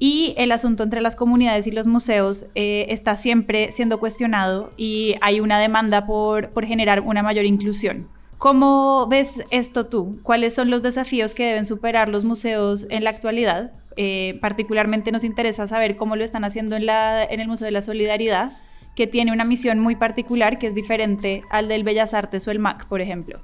y 0.00 0.34
el 0.38 0.50
asunto 0.50 0.82
entre 0.82 1.02
las 1.02 1.14
comunidades 1.14 1.68
y 1.68 1.70
los 1.70 1.86
museos 1.86 2.46
eh, 2.56 2.86
está 2.88 3.16
siempre 3.16 3.70
siendo 3.70 4.00
cuestionado 4.00 4.72
y 4.76 5.14
hay 5.20 5.38
una 5.38 5.60
demanda 5.60 6.04
por, 6.04 6.50
por 6.50 6.66
generar 6.66 6.98
una 6.98 7.22
mayor 7.22 7.44
inclusión. 7.44 8.08
¿Cómo 8.40 9.06
ves 9.06 9.44
esto 9.50 9.84
tú? 9.84 10.18
¿Cuáles 10.22 10.54
son 10.54 10.70
los 10.70 10.82
desafíos 10.82 11.34
que 11.34 11.44
deben 11.44 11.66
superar 11.66 12.08
los 12.08 12.24
museos 12.24 12.86
en 12.88 13.04
la 13.04 13.10
actualidad? 13.10 13.72
Eh, 13.96 14.38
particularmente 14.40 15.12
nos 15.12 15.24
interesa 15.24 15.68
saber 15.68 15.94
cómo 15.94 16.16
lo 16.16 16.24
están 16.24 16.44
haciendo 16.44 16.74
en, 16.74 16.88
el 16.88 17.48
Museo 17.48 17.66
de 17.66 17.70
la 17.70 17.82
Solidaridad, 17.82 18.52
que 18.96 19.06
tiene 19.06 19.30
una 19.30 19.44
misión 19.44 19.78
muy 19.78 19.94
particular 19.94 20.58
que 20.58 20.68
es 20.68 20.74
diferente 20.74 21.42
al 21.50 21.68
del 21.68 21.84
Bellas 21.84 22.14
Artes 22.14 22.48
o 22.48 22.50
el 22.50 22.60
MAC, 22.60 22.86
por 22.86 23.02
ejemplo. 23.02 23.42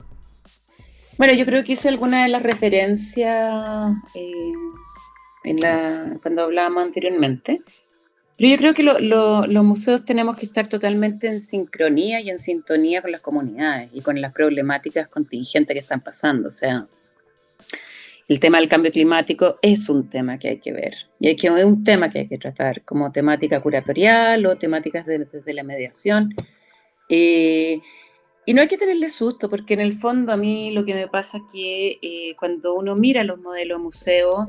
Bueno, 1.19 1.35
yo 1.35 1.45
creo 1.45 1.63
que 1.63 1.75
hice 1.75 1.91
alguna 1.91 2.23
de 2.23 2.31
las 2.31 2.43
referencias 2.43 3.93
eh, 4.15 4.53
cuando 6.23 6.45
hablábamos 6.45 6.85
anteriormente. 6.85 7.61
Pero 8.37 8.51
yo 8.51 8.57
creo 8.59 8.75
que 8.75 8.83
los 8.83 9.65
museos 9.65 10.05
tenemos 10.05 10.37
que 10.37 10.47
estar 10.47 10.69
totalmente 10.69 11.27
en 11.27 11.41
sincronía 11.41 12.21
y 12.21 12.29
en 12.29 12.39
sintonía 12.39 13.01
con 13.01 13.11
las 13.11 13.23
comunidades 13.23 13.89
y 13.95 14.03
con 14.03 14.21
las 14.21 14.33
problemáticas 14.33 15.09
contingentes 15.09 15.75
que 15.75 15.81
están 15.81 16.03
pasando. 16.03 16.49
O 16.49 16.51
sea, 16.51 16.87
el 18.29 18.39
tema 18.39 18.59
del 18.59 18.69
cambio 18.69 18.93
climático 18.93 19.59
es 19.63 19.89
un 19.89 20.11
tema 20.11 20.39
que 20.39 20.49
hay 20.49 20.59
que 20.59 20.73
ver 20.73 20.95
y 21.19 21.29
hay 21.29 21.37
que, 21.37 21.47
es 21.47 21.65
un 21.65 21.83
tema 21.83 22.11
que 22.11 22.21
hay 22.21 22.29
que 22.29 22.39
tratar 22.39 22.83
como 22.83 23.11
temática 23.11 23.61
curatorial 23.61 24.45
o 24.45 24.57
temáticas 24.57 25.07
desde 25.07 25.41
de, 25.41 25.55
la 25.55 25.63
mediación. 25.63 26.35
Eh, 27.09 27.81
y 28.45 28.55
no 28.55 28.61
hay 28.61 28.69
que 28.69 28.77
tenerle 28.77 29.09
susto, 29.09 29.49
porque 29.49 29.75
en 29.75 29.81
el 29.81 29.95
fondo 29.95 30.33
a 30.33 30.37
mí 30.37 30.71
lo 30.73 30.85
que 30.85 30.95
me 30.95 31.09
pasa 31.09 31.39
es 31.39 31.45
que 31.53 31.99
eh, 32.03 32.37
cuando 32.39 32.75
uno 32.75 32.95
mira 32.95 33.25
los 33.25 33.41
modelos 33.41 33.81
museos, 33.81 34.47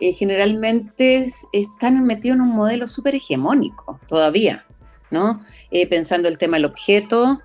eh, 0.00 0.12
generalmente 0.12 1.26
están 1.52 2.04
metidos 2.04 2.36
en 2.36 2.42
un 2.42 2.54
modelo 2.54 2.86
súper 2.88 3.14
hegemónico 3.14 4.00
todavía, 4.06 4.66
¿no? 5.10 5.40
Eh, 5.70 5.86
pensando 5.86 6.28
el 6.28 6.38
tema 6.38 6.56
del 6.56 6.66
objeto, 6.66 7.40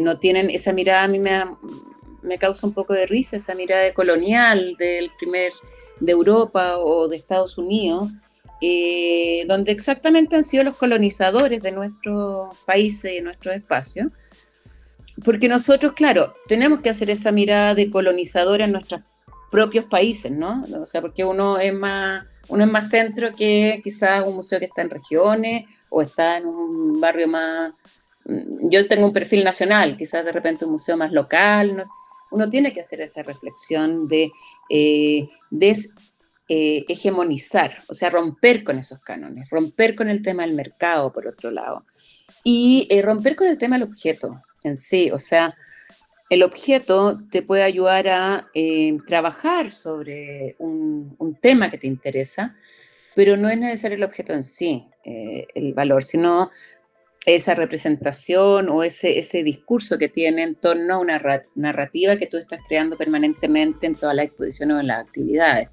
no 0.00 0.18
tienen 0.18 0.50
esa 0.50 0.74
mirada, 0.74 1.04
a 1.04 1.08
mí 1.08 1.18
me, 1.18 1.44
me 2.22 2.38
causa 2.38 2.66
un 2.66 2.74
poco 2.74 2.92
de 2.92 3.06
risa, 3.06 3.38
esa 3.38 3.54
mirada 3.54 3.94
colonial 3.94 4.76
del 4.78 5.10
primer, 5.18 5.52
de 5.98 6.12
Europa 6.12 6.76
o 6.76 7.08
de 7.08 7.16
Estados 7.16 7.56
Unidos, 7.56 8.10
donde 9.46 9.72
exactamente 9.72 10.36
han 10.36 10.44
sido 10.44 10.64
los 10.64 10.76
colonizadores 10.76 11.62
de 11.62 11.72
nuestros 11.72 12.54
países 12.66 13.12
y 13.12 13.14
de 13.16 13.22
nuestros 13.22 13.54
espacios, 13.54 14.08
porque 15.24 15.48
nosotros, 15.48 15.92
claro, 15.92 16.34
tenemos 16.46 16.80
que 16.80 16.90
hacer 16.90 17.10
esa 17.10 17.32
mirada 17.32 17.74
de 17.74 17.90
colonizadora 17.90 18.66
en 18.66 18.72
nuestros 18.72 19.00
propios 19.50 19.84
países, 19.86 20.30
¿no? 20.30 20.64
O 20.80 20.86
sea, 20.86 21.00
porque 21.00 21.24
uno 21.24 21.58
es 21.58 21.74
más, 21.74 22.26
uno 22.48 22.64
es 22.64 22.70
más 22.70 22.90
centro 22.90 23.34
que 23.34 23.80
quizás 23.82 24.24
un 24.26 24.36
museo 24.36 24.58
que 24.58 24.66
está 24.66 24.82
en 24.82 24.90
regiones 24.90 25.64
o 25.88 26.02
está 26.02 26.38
en 26.38 26.46
un 26.46 27.00
barrio 27.00 27.28
más... 27.28 27.72
Mm, 28.24 28.68
yo 28.70 28.86
tengo 28.86 29.06
un 29.06 29.12
perfil 29.12 29.44
nacional, 29.44 29.96
quizás 29.96 30.24
de 30.24 30.32
repente 30.32 30.64
un 30.64 30.72
museo 30.72 30.96
más 30.96 31.12
local, 31.12 31.76
no 31.76 31.82
uno 32.30 32.50
tiene 32.50 32.72
que 32.72 32.80
hacer 32.80 33.00
esa 33.00 33.22
reflexión 33.22 34.06
de, 34.06 34.30
eh, 34.68 35.28
eh, 36.50 36.84
hegemonizar, 36.88 37.82
o 37.88 37.94
sea, 37.94 38.10
romper 38.10 38.64
con 38.64 38.78
esos 38.78 39.00
cánones, 39.00 39.48
romper 39.50 39.94
con 39.94 40.08
el 40.08 40.22
tema 40.22 40.44
del 40.44 40.54
mercado, 40.54 41.12
por 41.12 41.26
otro 41.26 41.50
lado, 41.50 41.84
y 42.44 42.86
eh, 42.90 43.02
romper 43.02 43.36
con 43.36 43.48
el 43.48 43.58
tema 43.58 43.76
del 43.76 43.88
objeto 43.88 44.42
en 44.64 44.76
sí. 44.76 45.10
O 45.10 45.18
sea, 45.18 45.54
el 46.30 46.42
objeto 46.42 47.20
te 47.30 47.42
puede 47.42 47.62
ayudar 47.62 48.08
a 48.08 48.48
eh, 48.54 48.98
trabajar 49.06 49.70
sobre 49.70 50.56
un, 50.58 51.16
tema 51.40 51.70
que 51.70 51.78
te 51.78 51.86
interesa, 51.86 52.56
pero 53.14 53.36
no 53.36 53.48
es 53.48 53.58
necesario 53.58 53.96
el 53.96 54.02
objeto 54.02 54.32
en 54.32 54.42
sí, 54.42 54.86
eh, 55.04 55.46
el 55.54 55.72
valor, 55.72 56.02
sino 56.02 56.50
esa 57.24 57.54
representación 57.54 58.68
o 58.70 58.82
ese, 58.82 59.18
ese 59.18 59.42
discurso 59.42 59.98
que 59.98 60.08
tiene 60.08 60.42
en 60.42 60.54
torno 60.54 60.94
a 60.94 60.98
una 60.98 61.20
narrativa 61.54 62.16
que 62.16 62.26
tú 62.26 62.38
estás 62.38 62.60
creando 62.66 62.96
permanentemente 62.96 63.86
en 63.86 63.94
todas 63.94 64.16
las 64.16 64.26
exposiciones 64.26 64.76
o 64.76 64.80
en 64.80 64.86
las 64.86 65.06
actividades. 65.06 65.68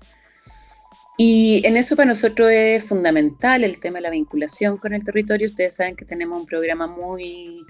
Y 1.17 1.61
en 1.65 1.77
eso 1.77 1.95
para 1.95 2.09
nosotros 2.09 2.51
es 2.51 2.83
fundamental 2.83 3.63
el 3.63 3.79
tema 3.79 3.99
de 3.99 4.01
la 4.01 4.09
vinculación 4.09 4.77
con 4.77 4.93
el 4.93 5.03
territorio. 5.03 5.47
Ustedes 5.47 5.75
saben 5.75 5.95
que 5.95 6.03
tenemos 6.03 6.39
un 6.39 6.45
programa 6.45 6.87
muy 6.87 7.65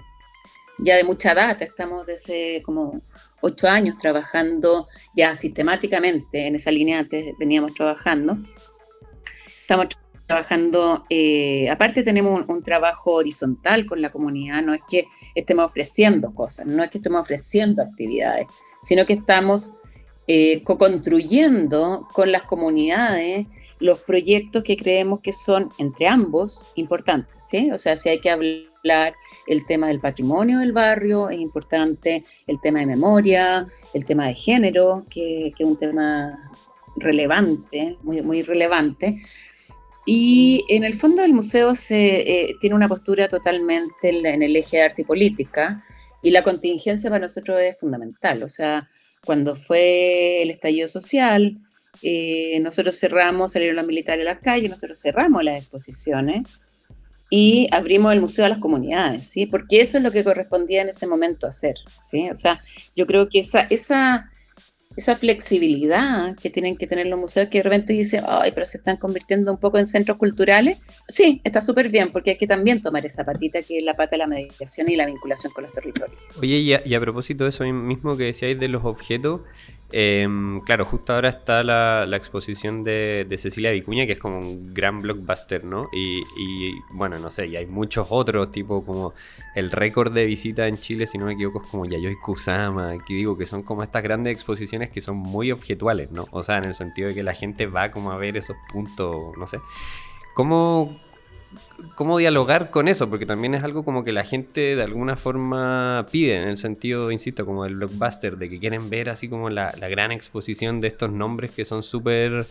ya 0.78 0.96
de 0.96 1.04
mucha 1.04 1.34
data, 1.34 1.64
estamos 1.64 2.06
desde 2.06 2.62
como 2.62 3.00
ocho 3.40 3.68
años 3.68 3.96
trabajando 3.98 4.88
ya 5.14 5.34
sistemáticamente 5.34 6.46
en 6.46 6.56
esa 6.56 6.70
línea, 6.70 6.98
antes 6.98 7.34
veníamos 7.38 7.74
trabajando. 7.74 8.36
Estamos 9.60 9.88
trabajando, 10.26 11.04
eh, 11.08 11.70
aparte 11.70 12.02
tenemos 12.02 12.44
un, 12.46 12.62
trabajo 12.62 13.12
horizontal 13.12 13.86
con 13.86 14.02
la 14.02 14.10
comunidad, 14.10 14.62
no 14.62 14.74
es 14.74 14.82
que 14.88 15.06
estemos 15.34 15.66
ofreciendo 15.66 16.34
cosas, 16.34 16.66
no 16.66 16.82
es 16.82 16.90
que 16.90 16.98
estemos 16.98 17.20
ofreciendo 17.20 17.82
actividades, 17.82 18.46
sino 18.82 19.06
que 19.06 19.12
estamos 19.14 19.76
eh, 20.26 20.64
co-construyendo 20.64 22.08
con 22.12 22.32
las 22.32 22.42
comunidades 22.42 23.46
los 23.78 24.00
proyectos 24.00 24.64
que 24.64 24.76
creemos 24.76 25.20
que 25.20 25.32
son 25.32 25.70
entre 25.78 26.08
ambos 26.08 26.66
importantes, 26.74 27.34
¿sí? 27.38 27.70
O 27.70 27.78
sea, 27.78 27.96
si 27.96 28.08
hay 28.08 28.20
que 28.20 28.30
hablar 28.30 29.14
el 29.46 29.66
tema 29.66 29.88
del 29.88 30.00
patrimonio 30.00 30.58
del 30.58 30.72
barrio, 30.72 31.30
es 31.30 31.40
importante 31.40 32.24
el 32.46 32.60
tema 32.60 32.80
de 32.80 32.86
memoria, 32.86 33.66
el 33.94 34.04
tema 34.04 34.26
de 34.26 34.34
género, 34.34 35.06
que, 35.08 35.48
es 35.48 35.60
un 35.60 35.78
tema 35.78 36.52
relevante, 36.96 37.96
muy, 38.02 38.22
muy 38.22 38.42
relevante. 38.42 39.18
Y 40.04 40.64
en 40.68 40.84
el 40.84 40.94
fondo 40.94 41.22
del 41.22 41.32
museo 41.32 41.74
se, 41.74 42.20
eh, 42.20 42.56
tiene 42.60 42.76
una 42.76 42.88
postura 42.88 43.28
totalmente 43.28 44.08
en, 44.08 44.42
el 44.42 44.56
eje 44.56 44.78
de 44.78 44.82
arte 44.84 45.02
y 45.02 45.04
política, 45.04 45.84
y 46.22 46.30
la 46.30 46.42
contingencia 46.42 47.10
para 47.10 47.26
nosotros 47.26 47.60
es 47.60 47.78
fundamental. 47.78 48.42
O 48.42 48.48
sea, 48.48 48.88
cuando 49.24 49.54
fue 49.54 50.42
el 50.42 50.50
estallido 50.50 50.88
social, 50.88 51.58
eh, 52.02 52.58
nosotros 52.60 52.98
cerramos, 52.98 53.52
salieron 53.52 53.76
los 53.76 53.86
militares 53.86 54.26
a 54.26 54.34
la 54.34 54.40
calle, 54.40 54.68
nosotros 54.68 55.00
cerramos 55.00 55.42
las 55.44 55.58
exposiciones 55.58 56.42
y 57.30 57.68
abrimos 57.72 58.12
el 58.12 58.20
museo 58.20 58.44
a 58.44 58.48
las 58.48 58.58
comunidades, 58.58 59.28
¿sí? 59.28 59.46
Porque 59.46 59.80
eso 59.80 59.98
es 59.98 60.04
lo 60.04 60.12
que 60.12 60.24
correspondía 60.24 60.82
en 60.82 60.88
ese 60.88 61.06
momento 61.06 61.46
hacer, 61.46 61.74
¿sí? 62.02 62.30
O 62.30 62.34
sea, 62.34 62.60
yo 62.94 63.06
creo 63.06 63.28
que 63.28 63.40
esa, 63.40 63.62
esa, 63.62 64.30
esa 64.96 65.16
flexibilidad 65.16 66.36
que 66.36 66.50
tienen 66.50 66.76
que 66.76 66.86
tener 66.86 67.06
los 67.06 67.18
museos 67.18 67.48
que 67.48 67.58
de 67.58 67.64
repente 67.64 67.92
dicen, 67.92 68.24
ay, 68.28 68.52
pero 68.52 68.64
se 68.64 68.78
están 68.78 68.96
convirtiendo 68.96 69.50
un 69.50 69.58
poco 69.58 69.78
en 69.78 69.86
centros 69.86 70.18
culturales, 70.18 70.78
sí, 71.08 71.40
está 71.42 71.60
súper 71.60 71.88
bien, 71.88 72.12
porque 72.12 72.30
hay 72.30 72.38
que 72.38 72.46
también 72.46 72.80
tomar 72.80 73.04
esa 73.04 73.24
patita 73.24 73.60
que 73.62 73.78
es 73.78 73.84
la 73.84 73.94
pata 73.94 74.12
de 74.12 74.18
la 74.18 74.26
mediación 74.28 74.88
y 74.88 74.94
la 74.94 75.06
vinculación 75.06 75.52
con 75.52 75.64
los 75.64 75.72
territorios. 75.72 76.18
Oye, 76.40 76.58
y 76.58 76.74
a, 76.74 76.82
y 76.86 76.94
a 76.94 77.00
propósito 77.00 77.44
de 77.44 77.50
eso 77.50 77.64
mismo 77.64 78.16
que 78.16 78.24
decíais 78.24 78.58
de 78.58 78.68
los 78.68 78.84
objetos, 78.84 79.40
Em, 79.92 80.60
claro, 80.62 80.84
justo 80.84 81.14
ahora 81.14 81.28
está 81.28 81.62
la, 81.62 82.16
exposición 82.16 82.82
de, 82.82 83.26
Cecilia 83.38 83.70
Vicuña, 83.70 84.04
que 84.06 84.12
es 84.12 84.18
como 84.18 84.38
un 84.40 84.74
gran 84.74 85.00
blockbuster, 85.00 85.64
¿no? 85.64 85.88
Y, 85.92 86.72
bueno, 86.90 87.18
no 87.18 87.30
sé, 87.30 87.46
y 87.46 87.56
hay 87.56 87.66
muchos 87.66 88.08
otros, 88.10 88.50
tipo 88.50 88.84
como 88.84 89.14
el 89.54 89.70
récord 89.70 90.12
de 90.12 90.24
visita 90.26 90.66
en 90.66 90.78
Chile, 90.78 91.06
si 91.06 91.18
no 91.18 91.26
me 91.26 91.34
equivoco, 91.34 91.62
es 91.62 91.70
como 91.70 91.86
Yayoi 91.86 92.16
Kusama, 92.16 92.94
que 93.04 93.14
digo 93.14 93.38
que 93.38 93.46
son 93.46 93.62
como 93.62 93.82
estas 93.82 94.02
grandes 94.02 94.32
exposiciones 94.32 94.90
que 94.90 95.00
son 95.00 95.16
muy 95.16 95.52
objetuales, 95.52 96.10
¿no? 96.10 96.26
O 96.32 96.42
sea, 96.42 96.58
en 96.58 96.64
el 96.64 96.74
sentido 96.74 97.08
de 97.08 97.14
que 97.14 97.22
la 97.22 97.34
gente 97.34 97.66
va 97.66 97.90
como 97.90 98.10
a 98.10 98.16
ver 98.16 98.36
esos 98.36 98.56
puntos, 98.72 99.36
no 99.36 99.46
sé. 99.46 99.60
¿Cómo, 100.34 100.98
cómo 101.94 102.18
dialogar 102.18 102.70
con 102.70 102.88
eso, 102.88 103.08
porque 103.08 103.26
también 103.26 103.54
es 103.54 103.64
algo 103.64 103.84
como 103.84 104.04
que 104.04 104.12
la 104.12 104.24
gente 104.24 104.76
de 104.76 104.82
alguna 104.82 105.16
forma 105.16 106.06
pide, 106.10 106.36
en 106.36 106.48
el 106.48 106.56
sentido, 106.56 107.10
insisto, 107.10 107.44
como 107.44 107.64
del 107.64 107.76
blockbuster, 107.76 108.36
de 108.36 108.48
que 108.48 108.58
quieren 108.58 108.90
ver 108.90 109.08
así 109.08 109.28
como 109.28 109.50
la, 109.50 109.70
gran 109.72 110.12
exposición 110.12 110.80
de 110.80 110.88
estos 110.88 111.10
nombres 111.10 111.50
que 111.52 111.64
son 111.64 111.82
súper 111.82 112.46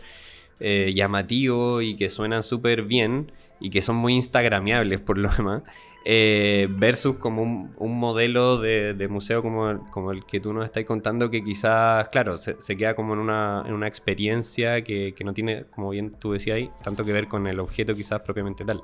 eh, 0.60 0.92
llamativos 0.94 1.82
y 1.82 1.96
que 1.96 2.08
suenan 2.08 2.42
súper 2.42 2.82
bien 2.82 3.32
y 3.60 3.70
que 3.70 3.82
son 3.82 3.96
muy 3.96 4.14
instagramiables 4.14 5.00
por 5.00 5.18
lo 5.18 5.28
demás, 5.36 5.62
eh, 6.08 6.68
versus 6.70 7.16
como 7.16 7.42
un, 7.42 7.98
modelo 7.98 8.58
de, 8.58 9.08
museo 9.10 9.42
como, 9.42 9.84
como, 9.90 10.12
el 10.12 10.24
que 10.24 10.38
tú 10.38 10.52
nos 10.52 10.64
estás 10.64 10.84
contando, 10.84 11.30
que 11.30 11.42
quizás, 11.42 12.08
claro, 12.10 12.36
se, 12.36 12.76
queda 12.76 12.94
como 12.94 13.14
en 13.14 13.18
una, 13.18 13.64
en 13.66 13.74
una 13.74 13.88
experiencia 13.88 14.84
que, 14.84 15.12
no 15.24 15.34
tiene, 15.34 15.64
como 15.64 15.90
bien 15.90 16.12
tú 16.12 16.30
decías 16.30 16.58
ahí, 16.58 16.70
tanto 16.84 17.04
que 17.04 17.12
ver 17.12 17.26
con 17.26 17.48
el 17.48 17.58
objeto 17.58 17.92
quizás 17.92 18.20
propiamente 18.20 18.64
tal. 18.64 18.82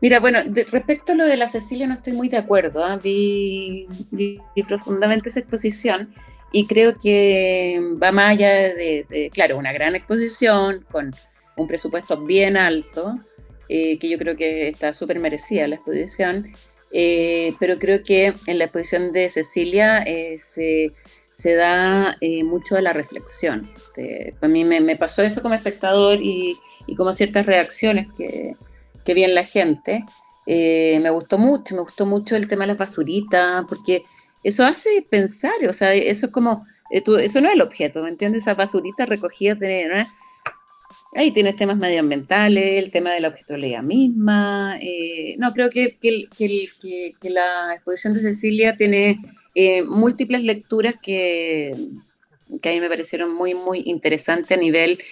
Mira, 0.00 0.20
bueno, 0.20 0.38
respecto 0.70 1.14
a 1.14 1.14
lo 1.16 1.26
de 1.26 1.36
la 1.36 1.48
Cecilia 1.48 1.88
no 1.88 1.94
estoy 1.94 2.12
muy 2.12 2.28
de 2.28 2.36
acuerdo. 2.36 2.84
¿ah? 2.84 2.96
Vi, 3.02 3.88
profundamente 4.68 5.30
esa 5.30 5.40
exposición 5.40 6.14
y 6.52 6.68
creo 6.68 6.96
que 6.96 7.80
va 8.00 8.12
más 8.12 8.30
allá 8.30 8.52
de, 8.52 9.30
claro, 9.34 9.58
una 9.58 9.72
gran 9.72 9.96
exposición 9.96 10.86
con 10.92 11.12
un 11.56 11.66
presupuesto 11.66 12.24
bien 12.24 12.56
alto, 12.56 13.18
eh, 13.72 13.98
que 13.98 14.08
yo 14.08 14.18
creo 14.18 14.36
que 14.36 14.68
está 14.68 14.92
súper 14.92 15.18
merecida 15.18 15.66
la 15.66 15.76
exposición, 15.76 16.52
eh, 16.92 17.54
pero 17.58 17.78
creo 17.78 18.02
que 18.04 18.34
en 18.46 18.58
la 18.58 18.64
exposición 18.64 19.12
de 19.12 19.28
Cecilia 19.28 20.02
eh, 20.02 20.36
se, 20.38 20.92
se, 21.30 21.54
da 21.54 22.16
mucho 22.44 22.74
de 22.74 22.82
la 22.82 22.92
reflexión. 22.92 23.70
a 24.40 24.48
mí 24.48 24.64
me, 24.64 24.80
me, 24.80 24.96
pasó 24.96 25.22
eso 25.22 25.40
como 25.40 25.54
espectador 25.54 26.18
y, 26.20 26.58
y 26.86 26.94
como 26.96 27.12
ciertas 27.12 27.46
reacciones 27.46 28.08
que 28.16 28.54
que 29.04 29.14
bien 29.14 29.34
la 29.34 29.44
gente. 29.44 30.04
Eh, 30.46 30.98
me 31.02 31.10
gustó 31.10 31.38
mucho, 31.38 31.74
me 31.74 31.82
gustó 31.82 32.06
mucho 32.06 32.36
el 32.36 32.48
tema 32.48 32.64
de 32.64 32.68
las 32.68 32.78
basuritas, 32.78 33.64
porque 33.68 34.04
eso 34.42 34.64
hace 34.64 35.06
pensar, 35.08 35.52
o 35.68 35.72
sea, 35.72 35.94
eso 35.94 36.26
es 36.26 36.32
como, 36.32 36.66
eh, 36.90 37.02
eso 37.20 37.40
no 37.40 37.48
es 37.48 37.54
el 37.54 37.62
objeto, 37.62 38.02
¿me 38.02 38.08
entiendes? 38.08 38.42
Esas 38.42 38.56
basuritas 38.56 39.08
recogidas 39.08 39.58
de... 39.58 40.06
Ahí 41.14 41.30
tienes 41.30 41.56
temas 41.56 41.76
medioambientales, 41.76 42.82
el 42.82 42.90
tema 42.90 43.12
de 43.12 43.20
la 43.20 43.28
objetualidad 43.28 43.82
misma. 43.82 44.78
Eh, 44.80 45.34
no, 45.38 45.52
creo 45.52 45.68
que, 45.68 45.98
que, 45.98 47.30
la 47.30 47.74
exposición 47.74 48.14
de 48.14 48.20
Cecilia 48.20 48.76
tiene 48.76 49.18
eh, 49.54 49.82
múltiples 49.82 50.42
lecturas 50.42 50.94
que, 51.02 51.74
que 52.62 52.68
a 52.68 52.72
mí 52.72 52.80
me 52.80 52.88
parecieron 52.88 53.34
muy, 53.34 53.54
muy 53.54 53.82
interesantes 53.84 54.56
a 54.56 54.60
nivel 54.60 55.02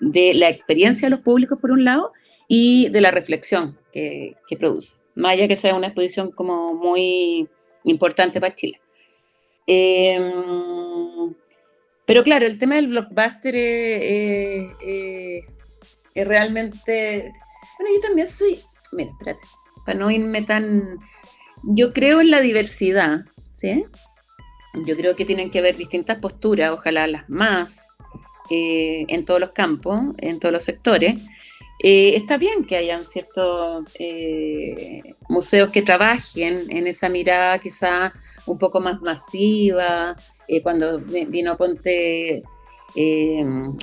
de 0.00 0.32
la 0.34 0.48
experiencia 0.48 1.06
de 1.06 1.16
los 1.16 1.20
públicos, 1.20 1.58
por 1.60 1.70
un 1.70 1.84
lado, 1.84 2.12
y 2.48 2.88
de 2.90 3.00
la 3.00 3.10
reflexión 3.10 3.78
que, 3.92 4.36
produce. 4.58 4.96
Más 5.14 5.32
allá 5.32 5.48
que 5.48 5.56
sea 5.56 5.74
una 5.74 5.88
exposición 5.88 6.30
como 6.30 6.74
muy 6.74 7.48
importante 7.84 8.40
para 8.40 8.54
Chile. 8.54 8.80
Em, 9.66 10.22
pero 12.06 12.22
claro, 12.22 12.46
el 12.46 12.58
tema 12.58 12.76
del 12.76 12.88
blockbuster 12.88 13.54
es, 13.56 15.44
realmente... 16.14 17.32
Bueno, 17.78 17.94
yo 17.94 18.00
también 18.00 18.26
soy... 18.26 18.60
Mira, 18.92 19.10
espérate, 19.10 19.46
para 19.84 19.98
no 19.98 20.10
irme 20.10 20.42
tan... 20.42 20.98
Yo 21.62 21.92
creo 21.92 22.20
en 22.20 22.30
la 22.30 22.40
diversidad, 22.40 23.24
¿sí? 23.52 23.84
Yo 24.84 24.96
creo 24.96 25.16
que 25.16 25.24
tienen 25.24 25.50
que 25.50 25.58
haber 25.58 25.76
distintas 25.76 26.18
posturas, 26.18 26.70
ojalá 26.70 27.06
las 27.06 27.28
más, 27.28 27.96
eh, 28.50 29.06
en 29.08 29.24
todos 29.24 29.40
los 29.40 29.50
campos, 29.50 30.00
en 30.18 30.38
todos 30.38 30.52
los 30.52 30.64
sectores. 30.64 31.22
Eh, 31.82 32.16
está 32.16 32.36
bien 32.36 32.64
que 32.64 32.76
hayan 32.76 33.04
ciertos 33.04 33.84
eh, 33.98 35.14
museos 35.28 35.70
que 35.70 35.82
trabajen 35.82 36.70
en 36.70 36.86
esa 36.86 37.08
mirada 37.08 37.58
quizá 37.58 38.12
un 38.46 38.58
poco 38.58 38.80
más 38.80 39.00
masiva. 39.00 40.16
Cuando 40.62 40.98
vino 41.00 41.56
Ponte, 41.56 42.42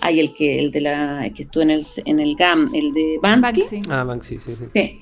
hay 0.02 0.20
el 0.20 0.34
que 0.34 0.60
el 0.60 0.72
de 0.72 0.82
la 0.82 1.30
que 1.36 1.44
estuvo 1.44 1.64
en 1.64 1.72
el, 1.72 1.84
en 2.06 2.20
el 2.20 2.36
GAM, 2.36 2.74
el 2.74 2.94
de 2.94 3.20
Bansky. 3.22 3.82
Ah, 3.90 4.04
Banksy, 4.04 4.40
sí, 4.40 4.56
sí. 4.56 5.00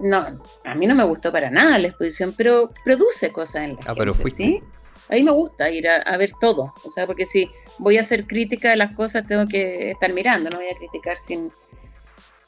no, 0.00 0.42
a 0.64 0.74
mí 0.74 0.86
no 0.86 0.94
me 0.94 1.04
gustó 1.04 1.32
para 1.32 1.50
nada 1.50 1.78
la 1.78 1.88
exposición, 1.88 2.34
pero 2.36 2.70
produce 2.84 3.32
cosas 3.32 3.64
en 3.64 3.70
la 3.74 3.80
ah, 3.86 3.94
pero 3.96 4.14
¿sí? 4.14 4.62
A 5.10 5.14
mí 5.14 5.24
me 5.24 5.32
gusta 5.32 5.68
ir 5.70 5.88
a, 5.88 6.16
ver 6.16 6.30
todo, 6.40 6.72
o 6.84 6.90
sea, 6.90 7.04
porque 7.04 7.26
si 7.26 7.50
voy 7.78 7.98
a 7.98 8.02
hacer 8.02 8.28
crítica 8.28 8.70
de 8.70 8.76
las 8.76 8.94
cosas, 8.94 9.26
tengo 9.26 9.48
que 9.48 9.90
estar 9.90 10.12
mirando, 10.12 10.50
no 10.50 10.58
voy 10.58 10.68
a 10.68 10.76
criticar 10.76 11.18
sin... 11.18 11.50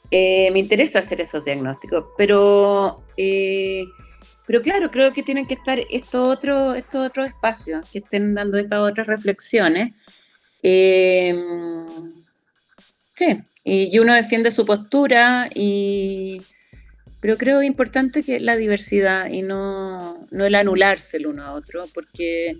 Eh, 0.09 0.49
me 0.51 0.59
interesa 0.59 0.99
hacer 0.99 1.19
esos 1.19 1.43
diagnósticos, 1.43 2.05
pero, 2.17 3.03
eh, 3.17 3.83
pero 4.45 4.61
claro, 4.61 4.91
creo 4.91 5.13
que 5.13 5.23
tienen 5.23 5.47
que 5.47 5.53
estar 5.55 5.79
estos 5.89 6.35
otros 6.35 6.75
estos 6.75 7.07
otros 7.07 7.27
espacios 7.27 7.87
que 7.89 7.99
estén 7.99 8.33
dando 8.35 8.57
estas 8.57 8.79
otras 8.81 9.07
reflexiones. 9.07 9.93
Eh, 10.61 11.35
sí, 13.15 13.37
y 13.63 13.99
uno 13.99 14.13
defiende 14.13 14.51
su 14.51 14.65
postura 14.65 15.49
y, 15.53 16.41
pero 17.23 17.37
creo 17.37 17.63
importante 17.63 18.21
que 18.21 18.41
la 18.41 18.57
diversidad 18.57 19.29
y 19.29 19.43
no, 19.43 20.27
no 20.29 20.45
el 20.45 20.55
anularse 20.55 21.15
el 21.15 21.27
uno 21.27 21.45
a 21.45 21.53
otro, 21.53 21.87
porque 21.93 22.57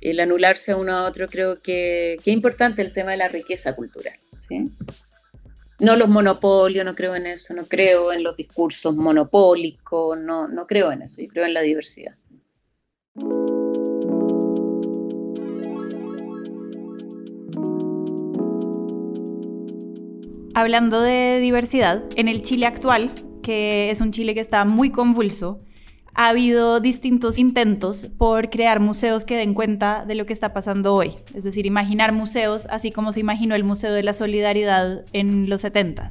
el 0.00 0.20
anularse 0.20 0.74
uno 0.74 0.92
a 0.94 1.04
otro 1.04 1.28
creo 1.28 1.60
que, 1.60 2.14
es 2.14 2.26
importante 2.28 2.80
el 2.80 2.94
tema 2.94 3.10
de 3.10 3.18
la 3.18 3.28
riqueza 3.28 3.74
cultural. 3.74 4.14
¿sí? 4.38 4.70
No 5.80 5.96
los 5.96 6.08
monopolios, 6.08 6.84
no 6.84 6.94
creo 6.94 7.14
en 7.16 7.26
eso, 7.26 7.54
no 7.54 7.64
creo 7.66 8.12
en 8.12 8.22
los 8.22 8.36
discursos 8.36 8.94
monopólicos, 8.94 10.18
no, 10.18 10.46
no 10.46 10.66
creo 10.66 10.92
en 10.92 11.02
eso, 11.02 11.22
yo 11.22 11.28
creo 11.28 11.46
en 11.46 11.54
la 11.54 11.62
diversidad. 11.62 12.16
Hablando 20.54 21.00
de 21.00 21.38
diversidad, 21.40 22.04
en 22.16 22.28
el 22.28 22.42
Chile 22.42 22.66
actual 22.66 23.10
que 23.42 23.90
es 23.90 24.00
un 24.00 24.12
Chile 24.12 24.34
que 24.34 24.40
está 24.40 24.64
muy 24.64 24.90
convulso, 24.90 25.60
ha 26.14 26.28
habido 26.28 26.80
distintos 26.80 27.38
intentos 27.38 28.06
por 28.18 28.50
crear 28.50 28.80
museos 28.80 29.24
que 29.24 29.36
den 29.36 29.54
cuenta 29.54 30.04
de 30.06 30.14
lo 30.14 30.26
que 30.26 30.32
está 30.32 30.52
pasando 30.52 30.94
hoy. 30.94 31.14
Es 31.34 31.44
decir, 31.44 31.66
imaginar 31.66 32.12
museos 32.12 32.66
así 32.70 32.90
como 32.90 33.12
se 33.12 33.20
imaginó 33.20 33.54
el 33.54 33.64
Museo 33.64 33.92
de 33.92 34.02
la 34.02 34.12
Solidaridad 34.12 35.04
en 35.12 35.48
los 35.48 35.60
70 35.62 36.08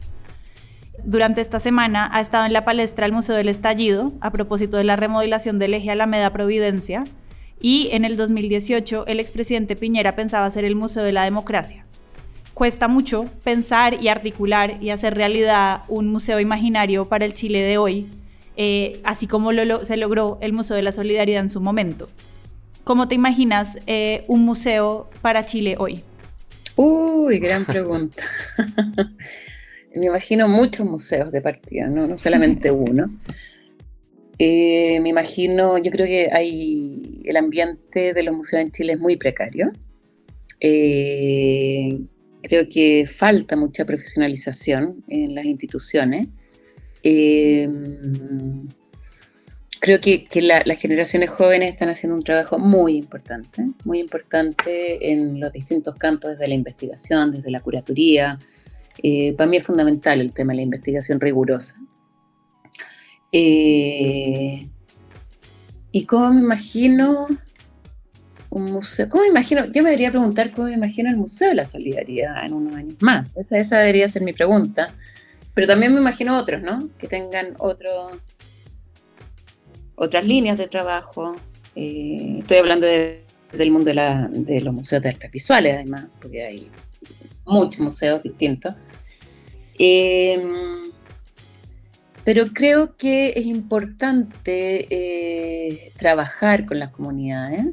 Durante 1.04 1.42
esta 1.42 1.60
semana 1.60 2.10
ha 2.14 2.22
estado 2.22 2.46
en 2.46 2.54
la 2.54 2.66
palestra 2.66 3.06
el 3.06 3.12
Museo 3.12 3.36
del 3.36 3.50
Estallido 3.50 4.14
a 4.22 4.32
propósito 4.32 4.78
de 4.78 4.84
la 4.84 4.96
remodelación 4.96 5.60
del 5.60 5.74
eje 5.74 5.92
Alameda 5.92 6.32
Providencia 6.32 7.06
y 7.62 7.90
en 7.92 8.06
el 8.06 8.16
2018 8.16 9.06
el 9.08 9.20
expresidente 9.20 9.76
Piñera 9.76 10.16
pensaba 10.16 10.46
hacer 10.46 10.66
el 10.66 10.76
Museo 10.76 11.04
de 11.04 11.12
la 11.12 11.24
Democracia 11.24 11.86
cuesta 12.60 12.90
mucho 12.90 13.24
pensar 13.46 14.04
y 14.04 14.10
articular 14.10 14.84
y 14.84 14.90
hacer 14.90 15.16
realidad 15.16 15.84
un 15.88 16.10
museo 16.10 16.42
imaginario 16.42 17.06
para 17.06 17.24
el 17.24 17.34
Chile 17.34 17.62
de 17.62 17.78
hoy, 17.78 18.10
eh, 18.62 19.00
así 19.06 19.26
como 19.26 19.54
lo, 19.54 19.86
se 19.86 19.96
logró 19.96 20.38
el 20.42 20.52
Museo 20.52 20.76
de 20.76 20.84
la 20.84 20.92
Solidaridad 20.92 21.42
en 21.42 21.48
su 21.48 21.62
momento. 21.62 22.10
¿Cómo 22.84 23.08
te 23.08 23.16
imaginas 23.16 23.80
eh, 23.88 24.26
un 24.28 24.44
museo 24.44 25.10
para 25.22 25.46
Chile 25.46 25.78
hoy? 25.80 26.04
Uy, 26.76 27.40
gran 27.40 27.64
pregunta. 27.64 28.24
me 29.96 30.08
imagino 30.08 30.48
muchos 30.48 30.86
museos 30.86 31.32
de 31.32 31.42
partida, 31.42 31.88
no, 31.88 32.18
solamente 32.18 32.70
uno. 32.72 33.10
Eh, 34.38 35.00
me 35.00 35.10
imagino, 35.10 35.78
yo 35.78 35.90
creo 35.90 36.06
que 36.06 36.30
hay 36.32 37.22
el 37.24 37.38
ambiente 37.38 38.14
de 38.14 38.24
los 38.24 38.36
museos 38.36 38.62
en 38.62 38.72
Chile 38.72 38.94
es 38.94 39.00
muy 39.00 39.16
precario. 39.16 39.72
Eh, 40.60 41.98
Creo 42.42 42.70
que 42.70 43.06
falta 43.06 43.56
mucha 43.58 43.86
profesionalización 43.86 45.04
en 45.08 45.36
las 45.36 45.46
instituciones. 45.46 46.30
Em, 47.04 48.68
creo 49.80 50.00
que, 50.02 50.28
las 50.42 50.80
generaciones 50.80 51.30
jóvenes 51.30 51.70
están 51.70 51.90
haciendo 51.90 52.16
un 52.16 52.24
trabajo 52.24 52.60
muy 52.60 52.98
importante, 52.98 53.66
muy 53.86 54.00
importante 54.00 55.12
en 55.12 55.40
los 55.40 55.52
distintos 55.52 55.96
campos, 55.96 56.32
desde 56.32 56.48
la 56.48 56.56
investigación, 56.56 57.32
desde 57.32 57.52
la 57.52 57.62
curatoría. 57.62 58.40
Eh, 59.02 59.34
para 59.34 59.50
mí 59.50 59.58
es 59.58 59.64
fundamental 59.64 60.20
el 60.20 60.34
tema 60.34 60.54
de 60.54 60.58
la 60.58 60.64
investigación 60.64 61.20
rigurosa. 61.20 61.76
Eh, 63.32 64.68
y 65.92 66.06
cómo 66.06 66.34
me 66.34 66.42
imagino 66.42 67.28
un 68.50 68.72
museo. 68.72 69.08
¿Cómo 69.10 69.24
me 69.24 69.30
imagino? 69.30 69.66
Yo 69.66 69.84
me 69.84 69.90
debería 69.90 70.12
preguntar 70.12 70.52
cómo 70.52 70.68
me 70.68 70.74
imagino 70.74 71.10
el 71.10 71.18
Museo 71.18 71.50
de 71.50 71.56
la 71.56 71.66
Solidaridad 71.66 72.46
en 72.46 72.54
unos 72.54 72.76
años 72.76 72.96
más. 73.00 73.30
Esa, 73.36 73.58
esa 73.58 73.80
debería 73.80 74.08
ser 74.08 74.24
mi 74.24 74.34
pregunta. 74.34 74.92
Pero 75.54 75.68
también 75.68 75.94
me 75.94 76.00
imagino 76.00 76.38
otros, 76.38 76.62
¿no? 76.62 76.90
Que 76.98 77.08
tengan 77.08 77.56
otro, 77.60 77.90
otras 79.96 80.26
líneas 80.26 80.58
de 80.58 80.68
trabajo. 80.68 81.36
Eh, 81.76 82.38
estoy 82.40 82.58
hablando 82.58 82.88
del 82.88 83.72
mundo 83.72 83.92
de, 83.92 84.62
los 84.62 84.74
museos 84.74 85.02
de 85.02 85.10
artes 85.10 85.32
visuales, 85.32 85.76
además, 85.76 86.08
porque 86.22 86.46
hay 86.46 86.70
muchos 87.46 87.82
museos 87.82 88.24
distintos. 88.24 88.76
Em, 89.78 90.54
pero 92.24 92.48
creo 92.54 92.96
que 92.96 93.34
es 93.36 93.46
importante 93.46 94.86
eh, 94.90 95.92
trabajar 95.98 96.66
con 96.66 96.80
las 96.80 96.92
comunidades 96.92 97.68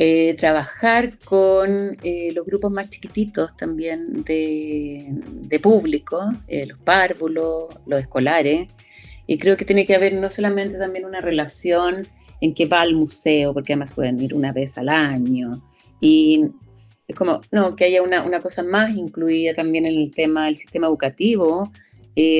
eh, 0.00 0.34
trabajar 0.34 1.18
con 1.24 1.90
eh, 2.04 2.30
los 2.32 2.46
grupos 2.46 2.70
más 2.70 2.88
chiquititos 2.88 3.56
también 3.56 4.22
de, 4.22 5.60
público, 5.60 6.20
eh, 6.46 6.66
los 6.66 6.78
párvulos, 6.78 7.74
los 7.84 7.98
escolares. 7.98 8.68
Y 9.26 9.38
creo 9.38 9.56
que 9.56 9.64
tiene 9.64 9.84
que 9.84 9.96
haber 9.96 10.14
no 10.14 10.28
solamente 10.30 10.78
también 10.78 11.04
una 11.04 11.18
relación 11.18 12.06
en 12.40 12.54
que 12.54 12.66
va 12.66 12.82
al 12.82 12.94
museo, 12.94 13.52
porque 13.52 13.72
además 13.72 13.92
pueden 13.92 14.20
ir 14.20 14.34
una 14.34 14.52
vez 14.52 14.78
al 14.78 14.88
año. 14.88 15.50
Y 16.00 16.46
es 17.08 17.16
como, 17.16 17.40
no, 17.50 17.74
que 17.74 17.86
haya 17.86 18.00
una, 18.00 18.22
una 18.22 18.38
cosa 18.38 18.62
más 18.62 18.96
incluida 18.96 19.52
también 19.52 19.84
en 19.84 19.96
el 19.96 20.12
tema 20.12 20.44
del 20.44 20.54
sistema 20.54 20.86
educativo, 20.86 21.72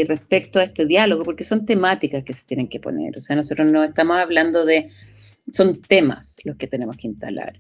respecto 0.08 0.58
a 0.58 0.64
este 0.64 0.86
diálogo, 0.86 1.22
porque 1.22 1.44
son 1.44 1.64
temáticas 1.64 2.24
que 2.24 2.32
se 2.32 2.44
tienen 2.44 2.66
que 2.68 2.80
poner. 2.80 3.16
O 3.16 3.20
sea, 3.20 3.36
nosotros 3.36 3.70
no 3.70 3.84
estamos 3.84 4.16
hablando 4.16 4.64
de 4.64 4.90
son 5.52 5.80
temas 5.82 6.36
los 6.44 6.56
que 6.56 6.66
tenemos 6.66 6.96
que 6.96 7.08
instalar. 7.08 7.58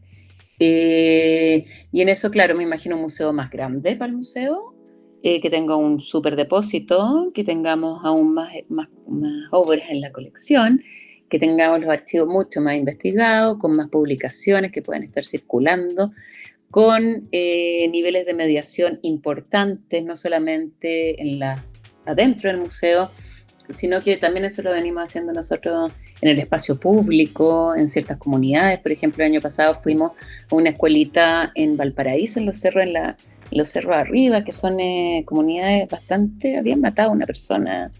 Eh, 0.60 1.64
y 1.92 2.00
en 2.00 2.08
eso, 2.08 2.30
claro, 2.30 2.54
me 2.54 2.64
imagino 2.64 2.96
un 2.96 3.02
museo 3.02 3.32
más 3.32 3.50
grande 3.50 3.96
para 3.96 4.10
el 4.10 4.16
museo, 4.16 4.74
eh, 5.22 5.40
que 5.40 5.50
tenga 5.50 5.76
un 5.76 5.98
super 6.00 6.36
depósito, 6.36 7.30
que 7.34 7.44
tengamos 7.44 8.04
aún 8.04 8.34
más, 8.34 8.52
más, 8.68 8.88
obras 9.50 9.88
en 9.90 10.00
la 10.00 10.12
colección, 10.12 10.82
que 11.28 11.38
tengamos 11.38 11.80
los 11.80 11.90
archivos 11.90 12.28
mucho 12.28 12.60
más 12.60 12.76
investigados, 12.76 13.58
con 13.58 13.76
más 13.76 13.88
publicaciones 13.88 14.72
que 14.72 14.82
puedan 14.82 15.02
estar 15.02 15.24
circulando, 15.24 16.12
con 16.70 17.28
eh, 17.32 17.88
niveles 17.90 18.26
de 18.26 18.34
mediación 18.34 18.98
importantes, 19.02 20.04
no 20.04 20.16
solamente 20.16 21.20
en 21.20 21.38
las, 21.38 22.02
adentro 22.06 22.50
del 22.50 22.60
museo, 22.60 23.10
sino 23.70 24.02
que 24.02 24.16
también 24.16 24.44
eso 24.44 24.62
lo 24.62 24.72
venimos 24.72 25.04
haciendo 25.04 25.32
nosotros 25.32 25.92
en 26.20 26.28
el 26.28 26.38
espacio 26.38 26.78
público, 26.78 27.74
en 27.76 27.88
ciertas 27.88 28.18
comunidades. 28.18 28.80
Por 28.80 28.92
ejemplo, 28.92 29.24
el 29.24 29.32
año 29.32 29.40
pasado 29.40 29.74
fuimos 29.74 30.12
a 30.50 30.54
una 30.54 30.70
escuelita 30.70 31.52
en 31.54 31.76
Valparaíso, 31.76 32.40
en 32.40 32.46
los 32.46 32.56
cerros, 32.56 32.84
en, 32.84 32.92
la, 32.92 33.16
los 33.50 33.68
cerros 33.68 33.96
arriba, 33.96 34.44
que 34.44 34.52
son 34.52 34.80
eh, 34.80 35.22
comunidades 35.26 35.88
bastante, 35.88 36.56
habían 36.56 36.80
matado 36.80 37.10
a 37.10 37.12
una 37.12 37.26
persona 37.26 37.90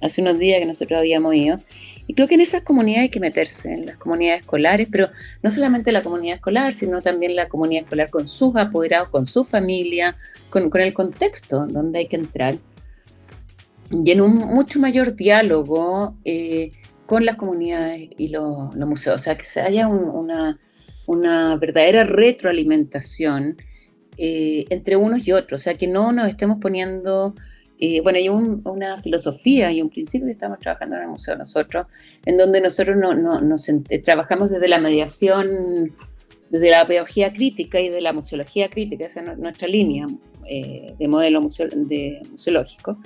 hace 0.00 0.20
unos 0.20 0.38
días 0.38 0.60
que 0.60 0.66
nosotros 0.66 0.98
habíamos 0.98 1.34
ido. 1.34 1.58
Y 2.06 2.14
creo 2.14 2.28
que 2.28 2.34
en 2.34 2.40
esas 2.40 2.62
comunidades 2.62 3.02
hay 3.04 3.08
que 3.08 3.20
meterse, 3.20 3.72
en 3.72 3.86
las 3.86 3.96
comunidades 3.96 4.42
escolares, 4.42 4.86
pero 4.90 5.08
no 5.42 5.50
solamente 5.50 5.90
la 5.90 6.02
comunidad 6.02 6.36
escolar, 6.36 6.72
sino 6.72 7.02
también 7.02 7.34
la 7.34 7.48
comunidad 7.48 7.84
escolar 7.84 8.10
con 8.10 8.26
sus 8.28 8.54
apoderados, 8.56 9.08
con 9.08 9.26
su 9.26 9.44
familia, 9.44 10.16
con, 10.50 10.70
con 10.70 10.80
el 10.80 10.94
contexto 10.94 11.66
donde 11.66 12.00
hay 12.00 12.06
que 12.06 12.16
entrar. 12.16 12.58
Y 13.90 14.10
en 14.10 14.20
un 14.20 14.36
mucho 14.36 14.78
mayor 14.78 15.16
diálogo 15.16 16.16
eh, 16.24 16.70
con 17.06 17.24
las 17.24 17.36
comunidades 17.36 18.10
y 18.18 18.28
los 18.28 18.74
museos, 18.76 19.20
o 19.20 19.24
sea, 19.24 19.36
que 19.36 19.44
se 19.44 19.60
haya 19.60 19.88
una, 19.88 20.58
una, 21.06 21.56
verdadera 21.56 22.04
retroalimentación 22.04 23.56
eh, 24.18 24.66
entre 24.70 24.96
unos 24.96 25.26
y 25.26 25.32
otros, 25.32 25.60
o 25.60 25.64
sea, 25.64 25.74
que 25.74 25.86
no 25.86 26.12
nos 26.12 26.28
estemos 26.28 26.58
poniendo 26.60 27.34
bueno, 28.02 28.18
hay 28.18 28.28
una 28.28 28.96
filosofía 28.96 29.70
y 29.70 29.82
un 29.82 29.90
principio 29.90 30.26
que 30.26 30.32
estamos 30.32 30.58
trabajando 30.60 30.96
en 30.96 31.02
el 31.02 31.08
museo 31.08 31.36
nosotros, 31.36 31.86
en 32.24 32.36
donde 32.36 32.60
nosotros 32.60 32.96
no, 32.96 33.14
nos 33.14 33.68
eh, 33.68 33.98
trabajamos 34.02 34.50
desde 34.50 34.68
la 34.68 34.78
mediación, 34.78 35.94
desde 36.48 36.70
la 36.70 36.86
pedagogía 36.86 37.32
crítica 37.32 37.80
y 37.80 37.88
de 37.90 38.00
la 38.00 38.12
museología 38.12 38.70
crítica, 38.70 39.06
esa 39.06 39.20
es 39.20 39.38
nuestra 39.38 39.68
línea 39.68 40.06
eh, 40.48 40.94
de 40.98 41.08
modelo 41.08 41.44
de 41.74 42.22
museológico, 42.30 42.98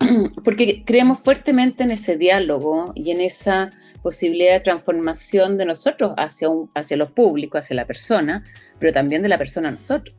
porque 0.44 0.82
creemos 0.84 1.18
fuertemente 1.18 1.82
en 1.82 1.90
ese 1.90 2.16
diálogo 2.16 2.92
y 2.94 3.10
en 3.10 3.20
esa 3.20 3.70
posibilidad 4.02 4.54
de 4.54 4.60
transformación 4.60 5.58
de 5.58 5.66
nosotros 5.66 6.14
hacia, 6.16 6.48
un, 6.48 6.70
hacia 6.74 6.96
los 6.96 7.12
públicos, 7.12 7.60
hacia 7.60 7.76
la 7.76 7.86
persona, 7.86 8.42
pero 8.78 8.92
también 8.92 9.22
de 9.22 9.28
la 9.28 9.38
persona 9.38 9.68
a 9.68 9.72
nosotros. 9.72 10.16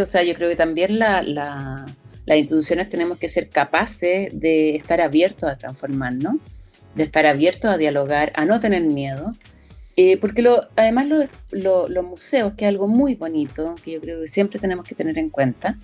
O 0.00 0.06
sea, 0.06 0.22
yo 0.22 0.34
creo 0.34 0.50
que 0.50 0.56
también 0.56 0.98
la 0.98 1.86
las 2.30 2.38
instituciones 2.38 2.88
tenemos 2.88 3.18
que 3.18 3.26
ser 3.26 3.48
capaces 3.48 4.38
de 4.38 4.76
estar 4.76 5.00
abiertos 5.00 5.50
a 5.50 5.56
transformarnos, 5.56 6.36
de 6.94 7.02
estar 7.02 7.26
abiertos 7.26 7.70
a 7.70 7.76
dialogar, 7.76 8.32
a 8.36 8.44
no 8.44 8.60
tener 8.60 8.82
miedo. 8.82 9.32
Eh, 9.96 10.16
porque 10.16 10.40
lo, 10.40 10.68
además 10.76 11.08
los 11.50 12.04
museos, 12.04 12.54
que 12.54 12.66
es 12.66 12.68
algo 12.68 12.86
muy 12.86 13.16
bonito, 13.16 13.74
que 13.84 13.92
yo 13.92 14.00
creo 14.00 14.20
que 14.20 14.28
siempre 14.28 14.58
tenemos 14.58 14.86
que 14.86 14.94
tener 14.94 15.18
en 15.18 15.28
cuenta, 15.28 15.76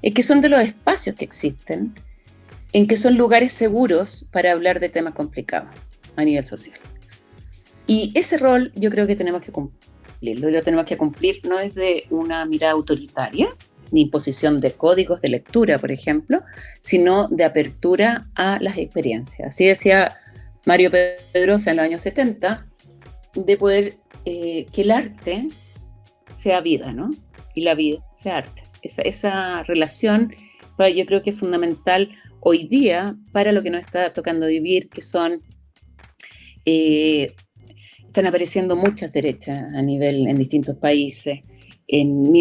es 0.00 0.14
que 0.14 0.22
son 0.22 0.40
de 0.40 0.48
los 0.48 0.62
espacios 0.62 1.14
que 1.14 1.24
existen, 1.24 1.94
en 2.72 2.86
que 2.86 2.96
son 2.96 3.16
lugares 3.16 3.52
seguros 3.52 4.26
para 4.32 4.52
hablar 4.52 4.80
de 4.80 4.88
temas 4.88 5.14
complicados 5.14 5.68
a 6.16 6.24
nivel 6.24 6.44
social. 6.44 6.78
Y 7.86 8.12
ese 8.14 8.38
rol 8.38 8.72
yo 8.74 8.90
creo 8.90 9.06
que 9.06 9.16
tenemos 9.16 9.42
que 9.42 9.52
cumplirlo, 9.52 10.50
lo 10.50 10.62
tenemos 10.62 10.86
que 10.86 10.96
cumplir 10.96 11.40
no 11.44 11.58
es 11.58 11.74
de 11.74 12.06
una 12.10 12.44
mirada 12.46 12.72
autoritaria, 12.72 13.48
de 13.90 14.00
imposición 14.00 14.60
de 14.60 14.72
códigos 14.72 15.20
de 15.20 15.28
lectura, 15.28 15.78
por 15.78 15.92
ejemplo, 15.92 16.42
sino 16.80 17.28
de 17.28 17.44
apertura 17.44 18.26
a 18.34 18.58
las 18.60 18.78
experiencias. 18.78 19.48
Así 19.48 19.66
decía 19.66 20.16
Mario 20.64 20.90
Pedrosa 21.32 21.72
en 21.72 21.76
los 21.76 21.84
años 21.84 22.02
70, 22.02 22.66
de 23.34 23.56
poder 23.56 23.96
eh, 24.24 24.66
que 24.72 24.82
el 24.82 24.92
arte 24.92 25.48
sea 26.36 26.60
vida, 26.60 26.92
¿no? 26.92 27.10
Y 27.54 27.62
la 27.62 27.74
vida 27.74 28.02
sea 28.14 28.38
arte. 28.38 28.62
Esa, 28.82 29.02
esa 29.02 29.62
relación 29.64 30.34
yo 30.90 31.06
creo 31.06 31.22
que 31.22 31.30
es 31.30 31.38
fundamental 31.38 32.10
hoy 32.44 32.64
día 32.64 33.16
para 33.32 33.52
lo 33.52 33.62
que 33.62 33.70
nos 33.70 33.80
está 33.80 34.12
tocando 34.12 34.46
vivir, 34.46 34.88
que 34.88 35.00
son... 35.00 35.40
Eh, 36.64 37.34
están 38.06 38.26
apareciendo 38.26 38.76
muchas 38.76 39.10
derechas 39.10 39.72
a 39.74 39.80
nivel 39.80 40.26
en 40.26 40.36
distintos 40.36 40.76
países. 40.76 41.40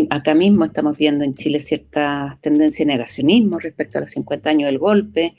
Acá 0.09 0.35
mismo 0.35 0.65
estamos 0.65 0.97
viendo 0.97 1.23
en 1.23 1.33
Chile 1.33 1.61
ciertas 1.61 2.39
tendencias 2.41 2.85
de 2.85 2.93
negacionismo 2.93 3.57
respecto 3.57 3.97
a 3.97 4.01
los 4.01 4.11
50 4.11 4.49
años 4.49 4.67
del 4.67 4.79
golpe, 4.79 5.35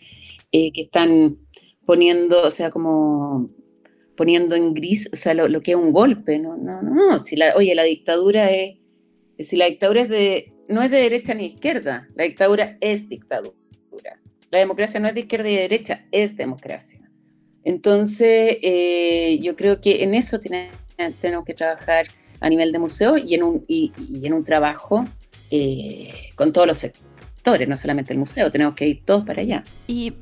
eh, 0.50 0.72
que 0.72 0.82
están 0.82 1.36
poniendo, 1.84 2.42
o 2.42 2.50
sea, 2.50 2.70
como 2.70 3.50
poniendo 4.16 4.54
en 4.54 4.74
gris, 4.74 5.10
o 5.12 5.16
sea, 5.16 5.34
lo, 5.34 5.60
que 5.60 5.72
es 5.72 5.76
un 5.76 5.92
golpe, 5.92 6.38
no, 6.38 6.56
no, 6.56 6.82
no, 6.82 7.18
si 7.18 7.36
la, 7.36 7.54
oye, 7.56 7.74
la 7.74 7.82
dictadura 7.82 8.50
es, 8.50 8.78
si 9.38 9.56
la 9.56 9.66
dictadura 9.66 10.02
es 10.02 10.08
de, 10.08 10.54
no 10.68 10.82
es 10.82 10.90
de 10.90 10.98
derecha 10.98 11.34
ni 11.34 11.46
izquierda, 11.46 12.08
la 12.14 12.24
dictadura 12.24 12.76
es 12.80 13.08
dictadura, 13.08 13.56
la 14.52 14.58
democracia 14.58 15.00
no 15.00 15.08
es 15.08 15.14
de 15.14 15.20
izquierda 15.20 15.48
y 15.48 15.54
de 15.56 15.62
derecha, 15.62 16.04
es 16.12 16.36
democracia. 16.36 17.00
Entonces, 17.64 18.58
eh, 18.62 19.38
yo 19.40 19.56
creo 19.56 19.80
que 19.80 20.04
en 20.04 20.14
eso 20.14 20.38
tenemos 20.38 21.44
que 21.46 21.54
trabajar 21.54 22.06
a 22.40 22.48
nivel 22.50 22.70
de 22.70 22.78
museo 22.78 23.16
y 23.16 23.34
en 23.34 23.44
un, 23.44 23.64
y, 23.66 23.92
en 24.22 24.34
un 24.34 24.44
trabajo 24.44 25.06
eh, 25.50 26.12
con 26.34 26.52
todos 26.52 26.66
los 26.66 26.78
sectores, 26.78 27.66
no 27.66 27.76
solamente 27.76 28.12
el 28.12 28.18
museo, 28.18 28.50
tenemos 28.50 28.74
que 28.74 28.88
ir 28.88 29.02
todos 29.06 29.24
para 29.24 29.40
allá. 29.40 29.64
Y 29.86 30.12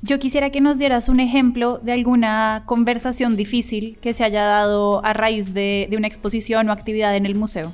yo 0.00 0.18
quisiera 0.18 0.50
que 0.50 0.62
nos 0.62 0.78
dieras 0.78 1.10
un 1.10 1.20
ejemplo 1.20 1.78
de 1.82 1.92
alguna 1.92 2.62
conversación 2.64 3.36
difícil 3.36 3.98
que 4.00 4.14
se 4.14 4.24
haya 4.24 4.44
dado 4.44 5.04
a 5.04 5.12
raíz 5.12 5.52
de, 5.52 5.90
una 5.94 6.06
exposición 6.06 6.70
o 6.70 6.72
actividad 6.72 7.14
en 7.16 7.26
el 7.26 7.34
museo. 7.34 7.70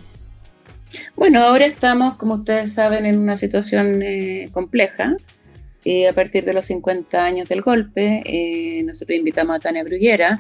Bueno, 1.15 1.41
ahora 1.41 1.67
estamos, 1.67 2.17
como 2.17 2.35
ustedes 2.35 2.73
saben, 2.73 3.07
en 3.07 3.17
una 3.17 3.37
situación 3.37 4.03
eh, 4.03 4.49
compleja. 4.53 5.17
Eh, 5.85 6.09
a 6.09 6.13
partir 6.13 6.45
de 6.45 6.53
los 6.53 6.67
50 6.67 7.25
años 7.25 7.49
del 7.49 7.63
golpe, 7.63 8.83
nosotros 8.85 9.17
invitamos 9.17 9.57
a 9.57 9.61
Tania 9.61 9.83
Bruguera, 9.83 10.39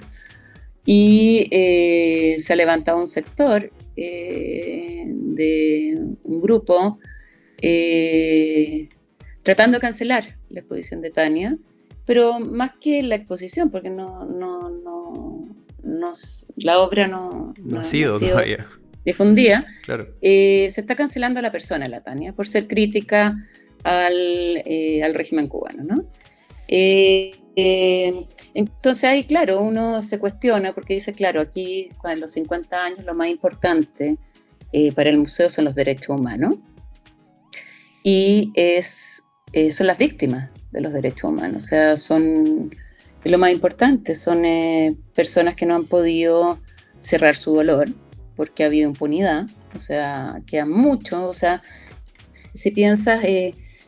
y 0.85 1.49
eh, 1.51 2.37
se 2.39 2.53
ha 2.53 2.57
levantado 2.57 2.99
un 2.99 3.07
sector 3.07 3.71
eh, 3.97 5.05
de 5.07 5.99
un 6.25 6.41
grupo 6.41 6.99
eh, 7.59 8.89
tratando 9.43 9.77
de 9.77 9.81
cancelar 9.81 10.37
la 10.49 10.61
exposición 10.61 11.03
de 11.03 11.11
Tania, 11.11 11.57
pero 12.07 12.41
más 12.41 12.73
que 12.81 13.03
la 13.03 13.17
exposición, 13.17 13.71
porque 13.71 13.91
no, 13.91 14.25
no, 14.25 14.71
no, 14.71 15.43
no 15.83 16.13
la 16.57 16.81
obra 16.81 17.07
no, 17.07 17.55
no, 17.63 17.81
ha 17.81 17.85
sido, 17.85 18.19
difundida, 19.05 19.67
claro. 19.85 20.09
se 20.21 20.67
está 20.67 20.95
cancelando 20.95 21.39
a 21.39 21.43
la 21.43 21.53
persona, 21.53 21.89
la 21.89 22.01
Tania, 22.01 22.33
por 22.33 22.47
ser 22.47 22.67
crítica 22.67 23.47
al, 23.85 24.63
al 25.03 25.15
régimen 25.15 25.49
cubano. 25.49 25.85
¿no? 25.85 26.05
Eh, 27.57 28.27
entonces 28.55 29.05
ahí, 29.05 29.25
claro, 29.25 29.61
uno 29.61 30.03
se 30.03 30.19
cuestiona 30.19 30.73
porque 30.73 30.95
dice, 30.95 31.13
claro, 31.13 31.41
aquí 31.41 31.91
en 32.05 32.21
los 32.21 32.33
50 32.33 32.85
años 32.85 33.05
lo 33.05 33.15
más 33.15 33.29
importante 33.29 34.19
eh, 34.73 34.93
para 34.93 35.11
el 35.11 35.19
museo 35.19 35.49
son 35.49 35.65
los 35.65 35.75
derechos 35.75 36.19
humanos 36.19 36.57
y 38.05 38.53
es, 38.55 39.25
eh, 39.53 39.73
son 39.73 39.89
las 39.89 39.99
víctimas 39.99 40.51
de 40.71 40.81
los 40.81 40.93
derechos 40.93 41.25
humanos, 41.25 41.65
o 41.65 41.67
sea, 41.67 41.97
son 41.97 42.71
lo 43.25 43.39
más 43.39 43.51
importante, 43.51 44.15
son 44.15 44.43
personas 45.15 45.57
que 45.57 45.67
no 45.67 45.75
han 45.75 45.85
podido 45.85 46.61
cerrar 47.01 47.35
su 47.35 47.55
dolor 47.55 47.89
porque 48.37 48.63
ha 48.63 48.67
habido 48.67 48.89
impunidad, 48.89 49.47
o 49.75 49.79
sea, 49.81 50.41
quedan 50.47 50.71
mucho, 50.71 51.29
o 51.29 51.35
sea, 51.35 51.63
si 52.55 52.71
piensas 52.71 53.23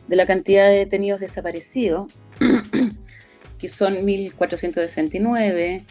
de 0.07 0.15
la 0.15 0.25
cantidad 0.25 0.69
de 0.69 0.77
detenidos 0.77 1.19
desaparecidos, 1.19 2.11
que 3.59 3.67
son 3.67 3.95
1.469, 3.95 5.83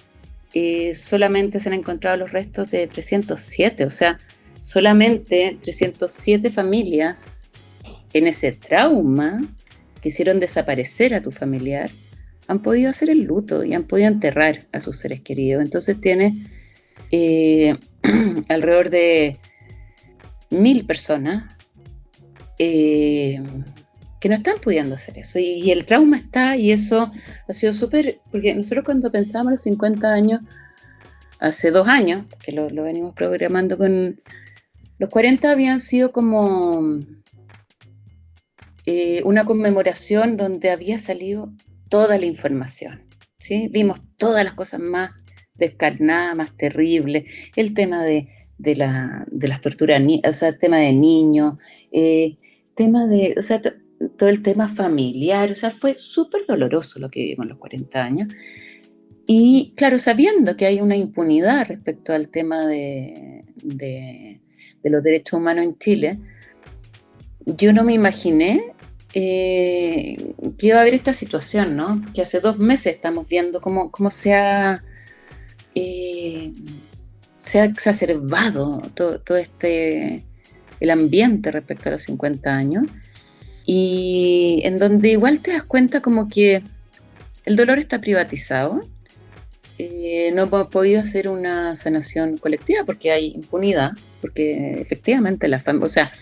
eh, 0.54 0.94
solamente 0.94 1.60
se 1.60 1.68
han 1.68 1.74
encontrado 1.74 2.16
los 2.18 2.32
restos 2.32 2.70
de 2.70 2.86
307, 2.86 3.84
o 3.84 3.90
sea, 3.90 4.18
solamente 4.60 5.58
307 5.60 6.50
familias 6.50 7.48
en 8.12 8.26
ese 8.26 8.52
trauma 8.52 9.40
que 10.00 10.10
hicieron 10.10 10.40
desaparecer 10.40 11.14
a 11.14 11.22
tu 11.22 11.30
familiar 11.30 11.90
han 12.48 12.60
podido 12.60 12.90
hacer 12.90 13.08
el 13.08 13.24
luto 13.24 13.64
y 13.64 13.74
han 13.74 13.84
podido 13.84 14.08
enterrar 14.08 14.66
a 14.72 14.80
sus 14.80 14.98
seres 14.98 15.20
queridos. 15.20 15.62
Entonces 15.62 16.00
tiene 16.00 16.44
eh, 17.10 17.76
alrededor 18.48 18.90
de 18.90 19.38
mil 20.50 20.84
personas 20.84 21.56
eh, 22.58 23.40
que 24.22 24.28
no 24.28 24.36
están 24.36 24.54
pudiendo 24.62 24.94
hacer 24.94 25.18
eso. 25.18 25.40
Y, 25.40 25.72
el 25.72 25.84
trauma 25.84 26.16
está, 26.16 26.56
y 26.56 26.70
eso 26.70 27.10
ha 27.48 27.52
sido 27.52 27.72
súper, 27.72 28.20
porque 28.30 28.54
nosotros 28.54 28.84
cuando 28.84 29.10
pensábamos 29.10 29.50
los 29.50 29.62
50 29.62 30.12
años, 30.12 30.42
hace 31.40 31.72
dos 31.72 31.88
años, 31.88 32.24
que 32.40 32.52
lo, 32.52 32.68
venimos 32.68 33.14
programando 33.14 33.76
con 33.76 34.20
los 34.98 35.10
40 35.10 35.50
habían 35.50 35.80
sido 35.80 36.12
como 36.12 37.00
eh, 38.86 39.22
una 39.24 39.44
conmemoración 39.44 40.36
donde 40.36 40.70
había 40.70 40.98
salido 40.98 41.52
toda 41.88 42.16
la 42.16 42.26
información. 42.26 43.02
¿sí? 43.40 43.68
Vimos 43.72 44.02
todas 44.18 44.44
las 44.44 44.54
cosas 44.54 44.78
más 44.78 45.24
descarnadas, 45.54 46.36
más 46.36 46.56
terribles, 46.56 47.24
el 47.56 47.74
tema 47.74 48.04
de, 48.04 48.28
la, 48.60 49.26
de 49.32 49.48
las 49.48 49.60
torturas, 49.60 50.00
o 50.24 50.32
sea, 50.32 50.50
el 50.50 50.60
tema 50.60 50.76
de 50.76 50.92
niños, 50.92 51.58
eh, 51.90 52.38
tema 52.76 53.08
de, 53.08 53.34
o 53.36 53.42
sea, 53.42 53.60
todo 54.16 54.28
el 54.28 54.42
tema 54.42 54.68
familiar, 54.68 55.50
o 55.52 55.54
sea, 55.54 55.70
fue 55.70 55.96
súper 55.96 56.46
doloroso 56.46 56.98
lo 56.98 57.10
que 57.10 57.20
vivimos 57.20 57.46
los 57.46 57.58
40 57.58 58.02
años. 58.02 58.28
Y 59.26 59.72
claro, 59.76 59.98
sabiendo 59.98 60.56
que 60.56 60.66
hay 60.66 60.80
una 60.80 60.96
impunidad 60.96 61.66
respecto 61.66 62.12
al 62.12 62.28
tema 62.28 62.66
de, 62.66 63.44
de, 63.62 64.40
los 64.84 65.02
derechos 65.02 65.38
humanos 65.38 65.64
en 65.64 65.78
Chile, 65.78 66.18
yo 67.46 67.72
no 67.72 67.84
me 67.84 67.94
imaginé 67.94 68.72
eh, 69.14 70.34
que 70.58 70.66
iba 70.66 70.78
a 70.78 70.80
haber 70.80 70.94
esta 70.94 71.12
situación, 71.12 71.76
¿no? 71.76 72.00
Que 72.14 72.22
hace 72.22 72.40
dos 72.40 72.58
meses 72.58 72.94
estamos 72.94 73.28
viendo 73.28 73.60
cómo, 73.60 73.90
cómo 73.90 74.10
se 74.10 74.34
ha... 74.34 74.82
Eh, 75.74 76.52
se 77.38 77.58
ha 77.58 77.64
exacerbado 77.64 78.82
todo, 78.94 79.18
todo, 79.18 79.36
este 79.36 80.22
el 80.78 80.90
ambiente 80.90 81.50
respecto 81.50 81.88
a 81.88 81.92
los 81.92 82.02
50 82.02 82.54
años 82.54 82.86
y 83.64 84.60
en 84.64 84.78
donde 84.78 85.10
igual 85.10 85.40
te 85.40 85.52
das 85.52 85.62
cuenta 85.62 86.00
como 86.00 86.28
que 86.28 86.62
el 87.44 87.56
dolor 87.56 87.78
está 87.78 88.00
privatizado 88.00 88.80
eh, 89.84 90.30
no 90.32 90.42
hemos 90.42 90.68
podido 90.68 91.00
hacer 91.00 91.28
una 91.28 91.74
sanación 91.74 92.36
colectiva 92.36 92.84
porque 92.84 93.10
hay 93.10 93.32
impunidad, 93.34 93.92
porque 94.20 94.80
efectivamente 94.80 95.48
la 95.48 95.62
o 95.80 95.88
sea, 95.88 96.12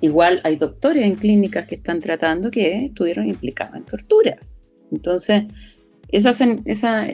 igual 0.00 0.40
hay 0.42 0.56
doctores 0.56 1.04
en 1.04 1.14
clínicas 1.14 1.68
que 1.68 1.76
están 1.76 2.00
tratando 2.00 2.50
que 2.50 2.86
estuvieron 2.86 3.28
implicados 3.28 3.76
en 3.76 3.84
torturas. 3.84 4.64
Entonces, 4.90 5.44
esa, 6.08 6.30
esa, 6.64 7.06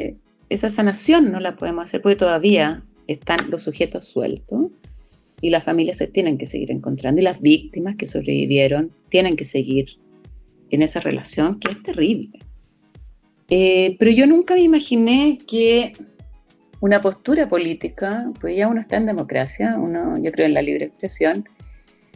esa 0.48 0.68
sanación 0.70 1.32
no 1.32 1.40
la 1.40 1.56
podemos 1.56 1.84
hacer 1.84 2.00
porque 2.00 2.16
todavía 2.16 2.82
están 3.06 3.50
los 3.50 3.62
sujetos 3.62 4.06
sueltos 4.06 4.68
y 5.44 5.50
las 5.50 5.64
familias 5.64 5.98
se 5.98 6.06
tienen 6.06 6.38
que 6.38 6.46
seguir 6.46 6.70
encontrando 6.70 7.20
y 7.20 7.24
las 7.24 7.42
víctimas 7.42 7.96
que 7.96 8.06
sobrevivieron 8.06 8.92
tienen 9.10 9.36
que 9.36 9.44
seguir 9.44 9.98
en 10.70 10.80
esa 10.80 11.00
relación 11.00 11.60
que 11.60 11.70
es 11.70 11.82
terrible. 11.82 12.38
Eh, 13.50 13.94
pero 13.98 14.10
yo 14.10 14.26
nunca 14.26 14.54
me 14.54 14.62
imaginé 14.62 15.38
que 15.46 15.92
una 16.80 17.02
postura 17.02 17.46
política, 17.46 18.32
pues 18.40 18.56
ya 18.56 18.68
uno 18.68 18.80
está 18.80 18.96
en 18.96 19.04
democracia, 19.04 19.76
uno, 19.78 20.16
yo 20.16 20.32
creo 20.32 20.46
en 20.46 20.54
la 20.54 20.62
libre 20.62 20.86
expresión, 20.86 21.46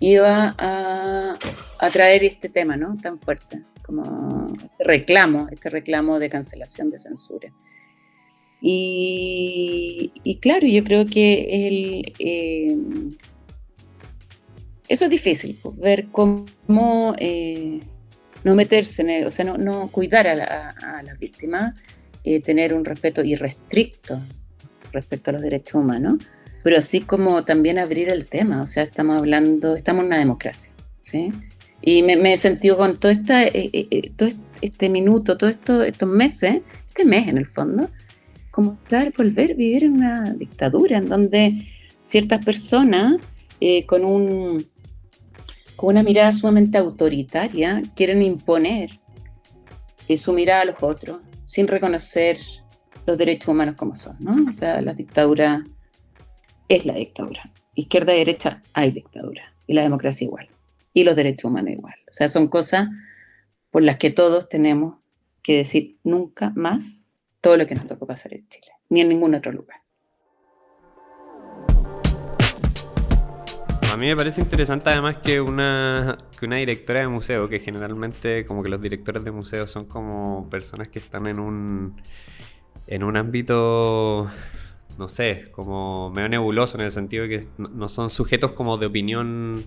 iba 0.00 0.56
a, 0.56 1.38
traer 1.92 2.24
este 2.24 2.48
tema, 2.48 2.78
¿no? 2.78 2.96
Tan 2.96 3.20
fuerte, 3.20 3.62
como 3.84 4.46
este 4.56 4.84
reclamo, 4.84 5.48
este 5.52 5.68
reclamo 5.68 6.18
de 6.18 6.30
cancelación 6.30 6.90
de 6.90 6.98
censura. 6.98 7.52
Y, 8.60 10.38
claro, 10.40 10.66
yo 10.66 10.82
creo 10.82 11.06
que 11.06 11.68
el, 11.68 12.14
eh, 12.18 12.76
eso 14.88 15.04
es 15.04 15.10
difícil, 15.10 15.58
pues, 15.62 15.78
ver 15.78 16.08
cómo 16.10 17.14
eh, 17.18 17.80
no 18.44 18.54
meterse 18.54 19.02
en 19.02 19.26
o 19.26 19.30
sea, 19.30 19.44
no, 19.44 19.88
cuidar 19.90 20.26
a 20.26 20.34
la, 20.34 21.16
víctima, 21.20 21.74
eh, 22.24 22.40
tener 22.40 22.74
un 22.74 22.84
respeto 22.84 23.22
irrestricto 23.22 24.20
respecto 24.92 25.30
a 25.30 25.34
los 25.34 25.42
derechos 25.42 25.82
humanos, 25.82 26.18
pero 26.64 26.78
así 26.78 27.00
como 27.00 27.44
también 27.44 27.78
abrir 27.78 28.08
el 28.08 28.26
tema, 28.26 28.62
o 28.62 28.66
sea, 28.66 28.82
estamos 28.82 29.18
hablando, 29.18 29.76
estamos 29.76 30.02
en 30.02 30.06
una 30.08 30.18
democracia, 30.18 30.72
¿sí? 31.00 31.30
Y 31.80 32.02
me, 32.02 32.32
he 32.32 32.36
sentido 32.36 32.76
con 32.76 32.98
todo, 32.98 33.12
esta, 33.12 33.44
todo 34.16 34.28
este 34.60 34.88
minuto, 34.88 35.38
todos 35.38 35.52
esto, 35.52 35.84
estos 35.84 36.08
meses, 36.08 36.62
este 36.88 37.04
mes 37.04 37.28
en 37.28 37.38
el 37.38 37.46
fondo, 37.46 37.88
como 38.58 38.72
estar, 38.72 39.12
volver 39.16 39.54
vivir 39.54 39.84
en 39.84 39.92
una 39.92 40.32
dictadura 40.32 40.96
en 40.96 41.08
donde 41.08 41.64
ciertas 42.02 42.44
personas 42.44 43.22
con 43.86 44.04
un 44.04 44.66
con 45.76 45.90
una 45.90 46.02
mirada 46.02 46.32
sumamente 46.32 46.76
autoritaria, 46.76 47.80
quieren 47.94 48.20
imponer 48.20 48.98
su 50.16 50.32
mirada 50.32 50.62
a 50.62 50.64
los 50.64 50.82
otros 50.82 51.20
sin 51.46 51.68
reconocer 51.68 52.40
los 53.06 53.16
derechos 53.16 53.46
humanos 53.46 53.76
como 53.76 53.94
son, 53.94 54.16
¿no? 54.18 54.50
O 54.50 54.52
sea, 54.52 54.82
la 54.82 54.92
dictadura 54.92 55.62
es 56.68 56.84
la 56.84 56.94
dictadura. 56.94 57.52
Izquierda 57.76 58.12
y 58.12 58.18
derecha 58.18 58.60
hay 58.72 58.90
dictadura. 58.90 59.54
Y 59.68 59.74
la 59.74 59.82
democracia 59.82 60.24
igual. 60.24 60.48
Y 60.92 61.04
los 61.04 61.14
derechos 61.14 61.48
humanos 61.48 61.74
igual. 61.74 61.94
O 62.10 62.12
sea, 62.12 62.26
son 62.26 62.48
cosas 62.48 62.88
por 63.70 63.84
las 63.84 63.98
que 63.98 64.10
todos 64.10 64.48
tenemos 64.48 64.96
que 65.42 65.58
decir 65.58 65.98
nunca 66.02 66.52
más 66.56 67.07
todo 67.40 67.56
lo 67.56 67.66
que 67.66 67.74
nos 67.74 67.86
tocó 67.86 68.06
pasar 68.06 68.34
en 68.34 68.46
Chile, 68.48 68.72
ni 68.88 69.00
en 69.00 69.08
ningún 69.08 69.34
otro 69.34 69.52
lugar. 69.52 69.80
A 73.92 73.96
mí 73.96 74.06
me 74.06 74.16
parece 74.16 74.40
interesante 74.40 74.90
además 74.90 75.16
que 75.16 75.40
una, 75.40 76.18
que 76.38 76.46
una 76.46 76.56
directora 76.56 77.00
de 77.00 77.08
museo, 77.08 77.48
que 77.48 77.58
generalmente 77.58 78.44
como 78.44 78.62
que 78.62 78.68
los 78.68 78.80
directores 78.80 79.24
de 79.24 79.30
museo 79.30 79.66
son 79.66 79.86
como 79.86 80.48
personas 80.50 80.88
que 80.88 80.98
están 80.98 81.26
en 81.26 81.40
un, 81.40 81.96
en 82.86 83.02
un 83.02 83.16
ámbito 83.16 84.30
no 84.98 85.06
sé, 85.06 85.44
como 85.52 86.10
medio 86.10 86.28
nebuloso 86.28 86.76
en 86.76 86.84
el 86.84 86.92
sentido 86.92 87.26
de 87.26 87.28
que 87.28 87.46
no 87.56 87.88
son 87.88 88.10
sujetos 88.10 88.52
como 88.52 88.78
de 88.78 88.86
opinión 88.86 89.64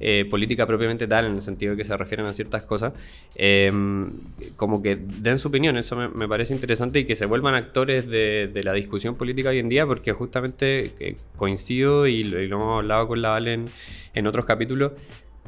eh, 0.00 0.26
política 0.28 0.66
propiamente 0.66 1.06
tal, 1.06 1.26
en 1.26 1.34
el 1.34 1.42
sentido 1.42 1.72
de 1.72 1.76
que 1.76 1.84
se 1.84 1.96
refieren 1.96 2.26
a 2.26 2.34
ciertas 2.34 2.64
cosas, 2.64 2.92
em, 3.36 4.10
como 4.56 4.82
que 4.82 4.96
den 4.96 5.38
su 5.38 5.48
opinión, 5.48 5.76
eso 5.76 5.94
me, 5.96 6.26
parece 6.26 6.52
interesante 6.52 6.98
y 6.98 7.04
que 7.04 7.14
se 7.14 7.26
vuelvan 7.26 7.54
actores 7.54 8.08
de, 8.08 8.50
la 8.64 8.72
discusión 8.72 9.14
política 9.14 9.50
hoy 9.50 9.60
en 9.60 9.68
día, 9.68 9.86
porque 9.86 10.12
justamente 10.12 10.92
eh, 10.98 11.16
coincido 11.36 12.08
y, 12.08 12.24
lo 12.24 12.40
hemos 12.40 12.78
hablado 12.78 13.06
con 13.06 13.22
la 13.22 13.28
Valen 13.30 13.66
en 14.14 14.26
otros 14.26 14.44
capítulos, 14.44 14.92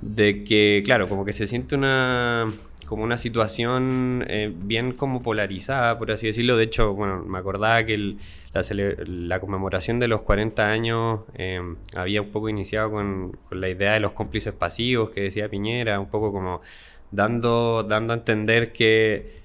de 0.01 0.45
que, 0.45 0.83
claro, 0.85 1.09
como 1.09 1.25
que 1.25 1.33
se 1.33 1.49
siente 1.49 1.75
una 1.75 2.47
como 2.85 3.05
una 3.05 3.17
situación 3.17 4.25
eh, 4.29 4.53
bien 4.55 4.93
como 4.93 5.23
polarizada, 5.23 5.99
por 5.99 6.11
así 6.11 6.27
decirlo. 6.27 6.57
De 6.57 6.65
hecho, 6.65 6.95
bueno, 6.95 7.25
me 7.25 7.39
acordaba 7.39 7.85
que 7.85 8.17
la, 8.53 9.41
conmemoración 9.41 9.99
de 9.99 10.09
los 10.09 10.23
40 10.23 10.69
años 10.69 11.21
eh, 11.35 11.61
había 11.97 12.23
un 12.23 12.31
poco 12.31 12.49
iniciado 12.49 12.91
con, 12.91 13.39
la 13.51 13.69
idea 13.69 13.93
de 13.95 14.01
los 14.01 14.13
cómplices 14.13 14.53
pasivos 14.53 15.11
que 15.11 15.23
decía 15.23 15.49
Piñera, 15.49 15.99
un 16.01 16.09
poco 16.09 16.33
como 16.33 16.61
dando, 17.11 17.83
dando 17.83 18.13
a 18.13 18.17
entender 18.17 18.73
que 18.73 19.45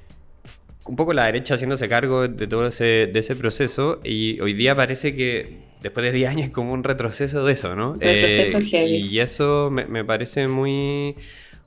un 0.85 0.95
poco 0.95 1.13
la 1.13 1.25
derecha 1.25 1.53
haciéndose 1.53 1.87
cargo 1.87 2.27
de 2.27 2.47
todo 2.47 2.67
ese, 2.67 3.09
de 3.13 3.19
ese 3.19 3.35
proceso 3.35 3.99
y 4.03 4.39
hoy 4.39 4.53
día 4.53 4.75
parece 4.75 5.15
que 5.15 5.69
después 5.81 6.03
de 6.03 6.11
10 6.11 6.29
años 6.29 6.47
es 6.47 6.51
como 6.51 6.73
un 6.73 6.83
retroceso 6.83 7.45
de 7.45 7.53
eso, 7.53 7.75
¿no? 7.75 7.93
Retroceso 7.93 8.57
eh, 8.57 8.65
heavy. 8.65 8.95
Y 8.95 9.19
eso 9.19 9.69
me, 9.71 9.85
me 9.85 10.03
parece 10.03 10.47
muy 10.47 11.15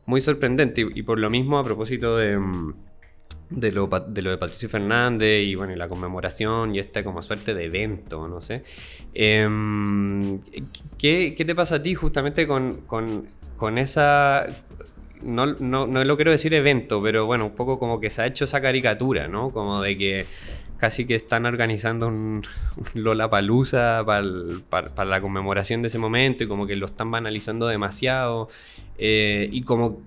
muy 0.06 0.20
sorprendente. 0.20 0.86
Y, 0.94 1.02
por 1.02 1.18
lo 1.18 1.30
mismo, 1.30 1.58
a 1.58 1.64
propósito 1.64 2.16
de, 2.16 2.38
mm, 2.38 2.74
de, 3.50 3.72
lo, 3.72 3.86
de, 3.86 4.22
lo, 4.22 4.30
de 4.30 4.38
Patricio 4.38 4.68
Fernández 4.68 5.44
y 5.44 5.54
bueno, 5.54 5.74
la 5.76 5.88
conmemoración 5.88 6.74
y 6.74 6.78
esta 6.78 7.04
como 7.04 7.22
suerte 7.22 7.54
de 7.54 7.64
evento, 7.64 8.28
no 8.28 8.40
sé. 8.40 8.62
Em, 9.14 10.40
¿qué, 10.98 11.34
¿qué, 11.36 11.44
te 11.44 11.54
pasa 11.54 11.76
a 11.76 11.82
ti 11.82 11.94
justamente 11.94 12.46
con, 12.46 12.82
con, 12.82 13.28
con 13.56 13.78
esa... 13.78 14.46
No, 15.22 15.46
no, 15.46 15.86
no, 15.86 16.04
lo 16.04 16.16
quiero 16.16 16.32
decir 16.32 16.52
evento, 16.52 17.00
pero 17.00 17.26
bueno, 17.26 17.46
un 17.46 17.54
poco 17.54 17.78
como 17.78 18.00
que 18.00 18.10
se 18.10 18.22
ha 18.22 18.26
hecho 18.26 18.44
esa 18.44 18.60
caricatura, 18.60 19.28
¿no? 19.28 19.52
Como 19.52 19.80
de 19.80 19.96
que 19.96 20.26
casi 20.82 21.06
que 21.06 21.14
están 21.14 21.46
organizando 21.46 22.08
un, 22.08 22.42
Lola 22.94 23.30
Palusa 23.30 24.04
para, 24.04 25.04
la 25.04 25.20
conmemoración 25.20 25.80
de 25.80 25.86
ese 25.86 25.98
momento 25.98 26.42
y 26.42 26.48
como 26.48 26.66
que 26.66 26.74
lo 26.74 26.86
están 26.86 27.08
banalizando 27.08 27.68
demasiado. 27.68 28.48
Eh, 28.98 29.48
y 29.52 29.62
como, 29.62 30.00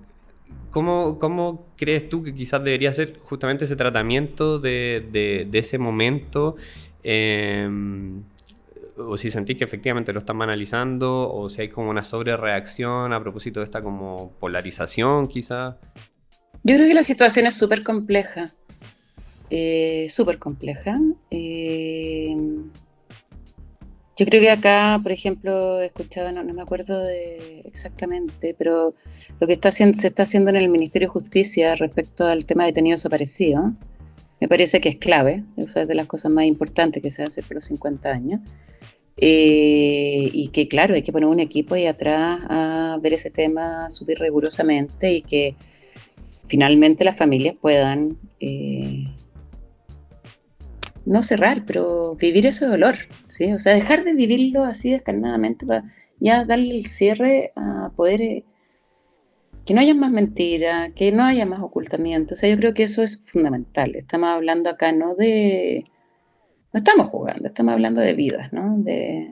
¿cómo, 0.70 1.18
¿cómo, 1.18 1.66
crees 1.78 2.10
tú 2.10 2.22
que 2.22 2.34
quizás 2.34 2.62
debería 2.62 2.92
ser 2.92 3.16
justamente 3.20 3.64
ese 3.64 3.74
tratamiento 3.74 4.58
de, 4.58 5.48
ese 5.50 5.78
momento? 5.78 6.56
Em, 7.02 8.22
o 8.98 9.16
si 9.16 9.30
sentís 9.30 9.56
que 9.56 9.64
efectivamente 9.64 10.12
lo 10.12 10.18
están 10.18 10.38
banalizando, 10.38 11.32
o 11.32 11.48
si 11.48 11.62
hay 11.62 11.68
como 11.70 11.88
una 11.88 12.04
sobrereacción 12.04 13.14
a 13.14 13.22
propósito 13.22 13.60
de 13.60 13.64
esta 13.64 13.80
como 13.80 14.32
polarización 14.38 15.26
quizás. 15.26 15.76
Yo 16.64 16.74
creo 16.74 16.86
que 16.86 16.94
la 16.94 17.02
situación 17.02 17.46
es 17.46 17.54
súper 17.54 17.82
compleja 17.82 18.52
eh, 19.50 20.06
súper 20.08 20.38
compleja. 20.38 20.98
Eh, 21.30 22.36
yo 24.18 24.24
creo 24.24 24.40
que 24.40 24.50
acá, 24.50 24.98
por 25.02 25.12
ejemplo, 25.12 25.80
escuchaba, 25.80 26.32
no, 26.32 26.42
no 26.42 26.54
me 26.54 26.62
acuerdo 26.62 26.98
de 27.02 27.60
exactamente, 27.66 28.54
pero 28.58 28.94
lo 29.38 29.46
que 29.46 29.52
está 29.52 29.70
se 29.70 29.84
está 29.90 30.22
haciendo 30.22 30.50
en 30.50 30.56
el 30.56 30.70
Ministerio 30.70 31.08
de 31.08 31.12
Justicia 31.12 31.74
respecto 31.74 32.26
al 32.26 32.46
tema 32.46 32.64
de 32.64 32.68
detenidos 32.70 33.00
desaparecidos, 33.00 33.72
me 34.40 34.48
parece 34.48 34.80
que 34.80 34.88
es 34.88 34.96
clave, 34.96 35.44
es 35.56 35.74
de 35.74 35.94
las 35.94 36.06
cosas 36.06 36.30
más 36.30 36.44
importantes 36.44 37.02
que 37.02 37.10
se 37.10 37.22
hace 37.22 37.42
por 37.42 37.56
los 37.56 37.64
50 37.66 38.08
años. 38.08 38.40
Eh, 39.18 40.30
y 40.32 40.48
que 40.48 40.68
claro, 40.68 40.94
hay 40.94 41.02
que 41.02 41.12
poner 41.12 41.28
un 41.28 41.40
equipo 41.40 41.74
ahí 41.74 41.86
atrás 41.86 42.38
a 42.50 42.98
ver 43.00 43.14
ese 43.14 43.30
tema 43.30 43.88
súper 43.88 44.18
rigurosamente 44.18 45.12
y 45.12 45.22
que 45.22 45.56
finalmente 46.44 47.02
las 47.02 47.16
familias 47.16 47.56
puedan 47.58 48.18
eh, 48.40 49.06
no 51.06 51.22
cerrar, 51.22 51.64
pero 51.64 52.16
vivir 52.16 52.46
ese 52.46 52.66
dolor, 52.66 52.96
¿sí? 53.28 53.52
O 53.52 53.58
sea, 53.58 53.74
dejar 53.74 54.04
de 54.04 54.12
vivirlo 54.12 54.64
así 54.64 54.90
descarnadamente 54.90 55.64
para 55.64 55.84
ya 56.18 56.44
darle 56.44 56.76
el 56.76 56.86
cierre 56.86 57.52
a 57.54 57.92
poder, 57.94 58.20
eh, 58.20 58.44
que 59.64 59.72
no 59.72 59.80
haya 59.80 59.94
más 59.94 60.10
mentiras, 60.10 60.92
que 60.94 61.12
no 61.12 61.24
haya 61.24 61.46
más 61.46 61.60
ocultamiento. 61.60 62.34
O 62.34 62.36
sea, 62.36 62.50
yo 62.50 62.56
creo 62.56 62.74
que 62.74 62.82
eso 62.82 63.02
es 63.02 63.18
fundamental. 63.22 63.94
Estamos 63.94 64.30
hablando 64.30 64.68
acá 64.68 64.92
no 64.92 65.14
de... 65.14 65.86
No 66.72 66.78
estamos 66.78 67.06
jugando, 67.06 67.46
estamos 67.46 67.72
hablando 67.72 68.00
de 68.00 68.14
vidas, 68.14 68.52
¿no? 68.52 68.76
De, 68.78 69.30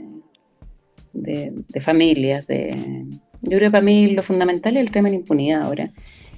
de, 1.12 1.80
familias, 1.80 2.46
de... 2.46 3.06
Yo 3.42 3.58
creo 3.58 3.68
que 3.68 3.72
para 3.72 3.84
mí 3.84 4.08
lo 4.08 4.22
fundamental 4.22 4.76
es 4.76 4.82
el 4.82 4.90
tema 4.90 5.08
de 5.08 5.16
la 5.16 5.20
impunidad 5.20 5.62
ahora. 5.62 5.92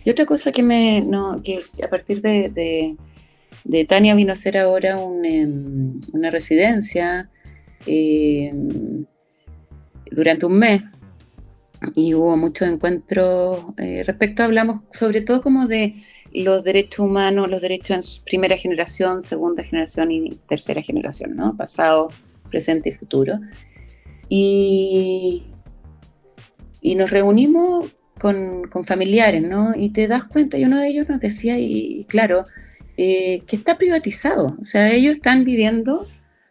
Y 0.05 0.11
otra 0.11 0.24
cosa 0.24 0.51
que 0.51 0.62
me... 0.62 1.03
No, 1.03 1.43
que 1.43 1.61
a 1.82 1.89
partir 1.89 2.22
de, 2.22 2.49
de, 2.49 2.97
Tania 3.89 4.14
vino 4.14 4.33
a 4.33 4.37
ser 4.37 4.59
ahora 4.59 4.99
em, 5.25 6.01
una 6.12 6.31
residencia 6.31 7.31
em, 7.87 9.05
durante 10.11 10.47
un 10.47 10.59
mes 10.59 10.83
y 11.95 12.14
hubo 12.14 12.37
muchos 12.37 12.69
encuentros. 12.69 13.64
Eh, 13.77 14.03
respecto 14.05 14.43
hablamos 14.43 14.83
sobre 14.91 15.21
todo 15.21 15.43
como 15.43 15.67
de 15.67 15.95
los 16.33 16.64
derechos 16.64 17.01
humanos, 17.01 17.51
los 17.51 17.62
derechos 17.62 18.19
en 18.19 18.25
primera 18.25 18.57
generación, 18.57 19.23
segunda 19.23 19.62
generación 19.62 20.11
y 20.12 20.31
tercera 20.47 20.83
generación, 20.83 21.37
¿no? 21.37 21.57
Pasado, 21.57 22.11
presente 22.51 22.91
y 22.91 22.93
futuro. 22.93 23.41
Y, 24.29 25.45
y 26.81 26.95
nos 26.95 27.11
reunimos 27.11 27.91
con, 28.19 28.64
con, 28.69 28.85
familiares, 28.85 29.43
¿no? 29.43 29.75
Y 29.77 29.91
te 29.91 30.09
das 30.09 30.25
cuenta, 30.25 30.59
y 30.59 30.64
uno 30.64 30.79
de 30.79 30.89
ellos 30.89 31.09
nos 31.09 31.21
decía, 31.21 31.59
y, 31.59 32.05
claro, 32.09 32.45
eh, 32.97 33.42
que 33.47 33.57
está 33.57 33.78
privatizado, 33.78 34.57
o 34.59 34.64
sea, 34.64 34.92
ellos 34.92 35.16
están 35.16 35.44
viviendo 35.44 36.07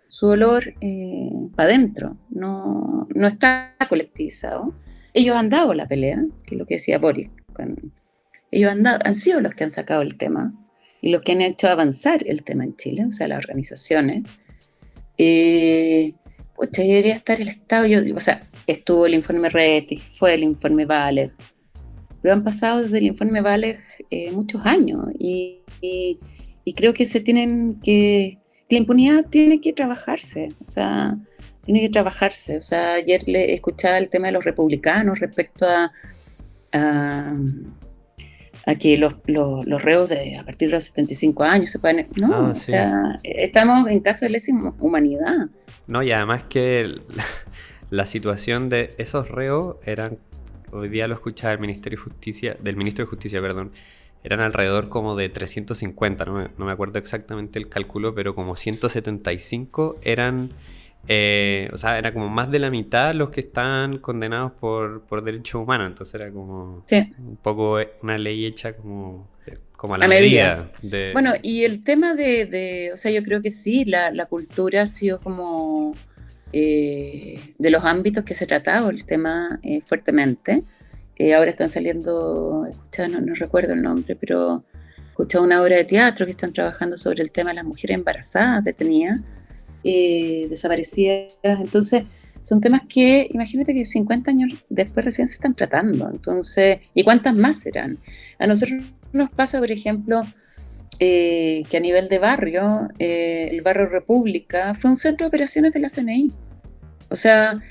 su 0.07 0.27
olor 0.27 0.73
eh, 0.81 1.31
para 1.55 1.69
adentro, 1.69 2.17
no, 2.29 3.07
no 3.13 3.27
está 3.27 3.75
colectivizado 3.89 4.73
ellos 5.15 5.37
han 5.37 5.49
dado 5.49 5.73
la 5.73 5.87
pelea, 5.87 6.25
que 6.45 6.55
es 6.55 6.59
lo 6.59 6.65
que 6.65 6.75
decía 6.75 6.99
Boris. 6.99 7.29
ellos 8.51 8.69
han, 8.69 8.85
han 8.85 9.15
sido 9.15 9.39
los 9.39 9.53
que 9.53 9.63
han 9.63 9.71
sacado 9.71 10.01
el 10.01 10.17
tema 10.17 10.53
y 11.01 11.09
los 11.09 11.21
que 11.21 11.31
han 11.31 11.41
hecho 11.41 11.69
avanzar 11.69 12.21
el 12.27 12.43
tema 12.43 12.65
en 12.65 12.75
Chile, 12.75 13.05
o 13.05 13.11
sea, 13.11 13.29
las 13.29 13.37
organizaciones. 13.37 14.23
Eh, 15.17 16.13
pues 16.53 16.69
debería 16.73 17.13
estar 17.13 17.39
el 17.39 17.47
Estado, 17.47 17.85
yo 17.85 18.01
digo, 18.01 18.17
o 18.17 18.21
sea, 18.21 18.41
estuvo 18.67 19.05
el 19.05 19.13
informe 19.13 19.49
Retic, 19.49 20.01
fue 20.01 20.33
el 20.33 20.43
informe 20.43 20.85
Valeg, 20.85 21.31
pero 22.21 22.33
han 22.33 22.43
pasado 22.43 22.81
desde 22.81 22.97
el 22.97 23.05
informe 23.05 23.39
Valeg 23.39 23.77
eh, 24.09 24.31
muchos 24.31 24.65
años 24.65 25.05
y, 25.17 25.61
y, 25.82 26.19
creo 26.76 26.93
que 26.93 27.05
se 27.05 27.19
tienen 27.19 27.80
que, 27.84 28.39
la 28.69 28.78
impunidad 28.78 29.26
tiene 29.30 29.61
que 29.61 29.73
trabajarse, 29.73 30.49
o 30.63 30.67
sea, 30.67 31.17
tiene 31.65 31.82
que 31.82 31.89
trabajarse. 31.89 32.57
O 32.57 32.61
sea, 32.61 32.93
ayer 32.93 33.23
le 33.28 33.53
escuchaba 33.53 33.97
el 33.97 34.09
tema 34.09 34.28
de 34.28 34.34
los 34.34 34.43
republicanos 34.43 35.19
respecto 35.19 35.67
a, 35.67 35.91
a, 36.71 37.36
que 38.80 38.97
los, 38.97 39.15
los, 39.28 39.82
reos 39.82 40.09
de, 40.09 40.38
a 40.38 40.43
partir 40.43 40.69
de 40.69 40.76
los 40.76 40.86
75 40.86 41.43
años 41.43 41.69
se 41.69 41.80
pueden... 41.80 42.07
No, 42.19 42.34
ah, 42.34 42.49
o 42.51 42.55
sea, 42.55 43.19
estamos 43.23 43.89
en 43.89 43.99
caso 43.99 44.26
de 44.26 44.32
lesa 44.32 44.51
humanidad. 44.80 45.49
No, 45.88 46.01
y 46.03 46.11
además 46.11 46.43
que 46.43 47.01
la, 47.89 48.05
situación 48.05 48.69
de 48.69 48.95
esos 48.97 49.30
reos 49.30 49.78
eran, 49.84 50.17
hoy 50.71 50.89
día 50.89 51.07
lo 51.07 51.15
escuchaba 51.15 51.53
el 51.53 51.59
Ministerio 51.59 51.99
de 51.99 52.03
Justicia, 52.03 52.57
del 52.61 52.76
Ministro 52.76 53.05
de 53.05 53.09
Justicia, 53.09 53.41
perdón, 53.41 53.71
eran 54.26 54.41
alrededor 54.41 54.89
como 54.89 55.15
de 55.15 55.30
350, 55.30 56.26
no 56.26 56.34
me, 56.34 56.49
no 56.57 56.65
me 56.65 56.71
acuerdo 56.71 56.99
exactamente 56.99 57.59
el 57.59 57.69
cálculo, 57.69 58.13
pero 58.13 58.36
como 58.36 58.55
175 58.55 59.97
eran 60.03 60.51
eh, 61.07 61.69
o 61.71 61.78
sea, 61.78 61.97
era 61.99 62.13
como 62.13 62.30
más 62.30 62.49
de 62.49 62.59
la 62.59 62.71
mitad 62.71 63.13
los 63.13 63.30
que 63.30 63.41
están 63.41 63.99
condenados 63.99 64.53
por, 64.53 65.03
por 65.03 65.23
derechos 65.23 65.61
humanos. 65.61 65.88
Entonces 65.88 66.15
era 66.15 66.32
como 66.32 66.84
un 66.89 67.38
poco 67.41 67.78
una 68.01 68.17
ley 68.17 68.45
hecha 68.45 68.76
como, 68.76 69.28
como 69.76 69.95
a 69.95 69.97
la, 69.99 70.07
medida. 70.07 70.71
Bueno, 71.13 71.34
y 71.41 71.63
el 71.63 71.84
tema 71.84 72.15
de, 72.15 72.89
o 72.93 72.97
sea, 72.97 73.11
yo 73.11 73.23
creo 73.23 73.41
que 73.41 73.51
sí, 73.51 73.86
la, 73.86 74.11
la 74.11 74.26
cultura 74.26 74.84
ha 74.84 74.88
sido 74.88 75.19
como 75.19 75.93
eh, 76.51 77.53
de 77.57 77.69
los 77.69 77.84
ámbitos 77.84 78.23
que 78.23 78.34
se 78.34 78.45
ha 78.45 78.47
tratado 78.47 78.89
el 78.89 79.05
tema 79.05 79.59
eh, 79.61 79.82
fuertemente. 79.82 80.63
Ahora 81.36 81.49
están 81.49 81.70
saliendo, 81.70 82.68
no, 82.97 83.22
no 83.22 83.36
recuerdo 83.36 83.74
el 83.74 83.82
nombre, 83.82 84.16
pero 84.16 84.63
escuché 85.07 85.39
una 85.39 85.61
obra 85.61 85.78
de 85.78 85.86
teatro 85.86 86.26
que 86.26 86.32
están 86.32 86.51
trabajando 86.51 86.97
sobre 86.97 87.24
el 87.24 87.32
tema 87.32 87.51
de 87.51 87.55
las 87.55 87.66
mujeres 87.66 87.95
embarazadas 87.95 88.63
detenidas 88.63 89.22
eh, 89.88 90.47
desaparecidas. 90.49 91.30
Entonces, 91.43 92.05
son 92.41 92.59
temas 92.59 92.82
que, 92.89 93.30
imagínate 93.32 93.72
que 93.72 93.86
50 93.86 94.32
años 94.32 94.66
después 94.68 95.05
recién 95.05 95.28
se 95.28 95.36
están 95.36 95.53
tratando. 95.53 96.09
Entonces, 96.09 96.80
¿y 96.95 97.03
cuántas 97.03 97.36
más 97.36 97.59
serán? 97.59 97.99
A 98.39 98.47
nosotros 98.47 98.84
nos 99.13 99.30
pasa, 99.30 99.59
por 99.59 99.72
ejemplo, 99.72 100.24
eh, 100.99 101.66
que 101.70 101.78
a 101.78 101.80
nivel 101.80 102.09
de 102.09 102.18
barrio, 102.18 102.89
eh, 102.97 103.49
el 103.51 103.61
barrio 103.61 103.86
República 103.86 104.74
fue 104.74 104.89
un 104.89 104.97
centro 104.97 105.26
de 105.26 105.28
operaciones 105.28 105.72
de 105.72 105.80
la 105.80 105.89
CNI. 105.89 106.32
O 107.09 107.16
sea, 107.16 107.61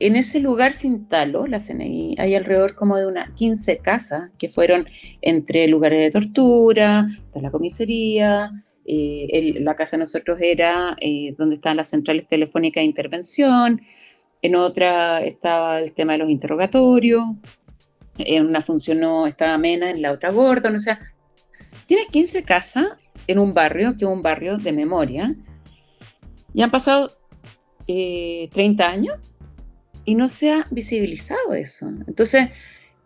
en 0.00 0.16
ese 0.16 0.40
lugar 0.40 0.72
sin 0.72 1.06
talo, 1.06 1.46
la 1.46 1.58
CNI, 1.60 2.16
hay 2.18 2.34
alrededor 2.34 2.74
como 2.74 2.96
de 2.96 3.06
unas 3.06 3.30
15 3.32 3.78
casas 3.78 4.30
que 4.38 4.48
fueron 4.48 4.88
entre 5.20 5.68
lugares 5.68 6.00
de 6.00 6.10
tortura, 6.10 7.06
de 7.34 7.42
la 7.42 7.50
comisaría, 7.50 8.50
eh, 8.86 9.56
la 9.60 9.76
casa 9.76 9.96
de 9.96 10.00
nosotros 10.00 10.38
era 10.40 10.96
eh, 11.00 11.34
donde 11.36 11.56
estaban 11.56 11.76
las 11.76 11.90
centrales 11.90 12.26
telefónicas 12.26 12.80
de 12.80 12.86
intervención, 12.86 13.82
en 14.40 14.56
otra 14.56 15.22
estaba 15.22 15.78
el 15.78 15.92
tema 15.92 16.12
de 16.12 16.18
los 16.20 16.30
interrogatorios, 16.30 17.24
en 18.16 18.46
una 18.46 18.62
funcionó, 18.62 19.26
estaba 19.26 19.58
Mena, 19.58 19.90
en 19.90 20.00
la 20.00 20.12
otra 20.12 20.32
Gordon, 20.32 20.76
o 20.76 20.78
sea, 20.78 20.98
tienes 21.84 22.06
15 22.06 22.42
casas 22.44 22.86
en 23.26 23.38
un 23.38 23.52
barrio, 23.52 23.98
que 23.98 24.06
es 24.06 24.10
un 24.10 24.22
barrio 24.22 24.56
de 24.56 24.72
memoria, 24.72 25.36
y 26.54 26.62
han 26.62 26.70
pasado 26.70 27.12
30 27.86 27.86
eh, 27.86 28.86
años 28.86 29.18
y 30.10 30.16
no 30.16 30.28
se 30.28 30.52
ha 30.52 30.66
visibilizado 30.72 31.54
eso. 31.54 31.88
Entonces, 32.08 32.48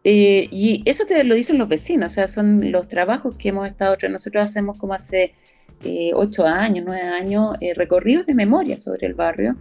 y 0.03 0.83
eso 0.87 1.05
te 1.07 1.23
lo 1.23 1.35
dicen 1.35 1.59
los 1.59 1.69
vecinos, 1.69 2.13
o 2.13 2.15
sea, 2.15 2.27
son 2.27 2.73
los 2.73 2.89
trabajos 2.89 3.37
que 3.37 3.51
hemos 3.51 3.67
estado, 3.67 3.97
nosotros 4.09 4.45
hacemos 4.45 4.79
como 4.79 4.95
hace 4.95 5.35
eh, 5.83 6.13
ocho 6.15 6.47
años, 6.47 6.85
nueve 6.87 7.07
años, 7.07 7.57
eh, 7.61 7.75
recorridos 7.75 8.25
de 8.25 8.35
memoria 8.35 8.79
sobre 8.79 9.07
el 9.07 9.13
barrio, 9.13 9.57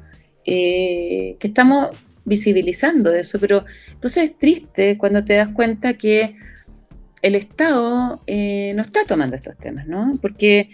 eh, 0.46 1.36
que 1.38 1.48
estamos 1.48 1.90
visibilizando 2.24 3.14
eso, 3.14 3.40
pero 3.40 3.66
entonces 3.92 4.30
es 4.30 4.38
triste 4.38 4.98
cuando 4.98 5.26
te 5.26 5.34
das 5.36 5.50
cuenta 5.50 5.96
que 5.96 6.38
el 7.24 7.34
Estado 7.36 8.22
no 8.28 8.82
está 8.82 9.06
tomando 9.08 9.36
estos 9.36 9.58
temas, 9.58 9.88
¿no? 9.88 10.20
Porque 10.22 10.70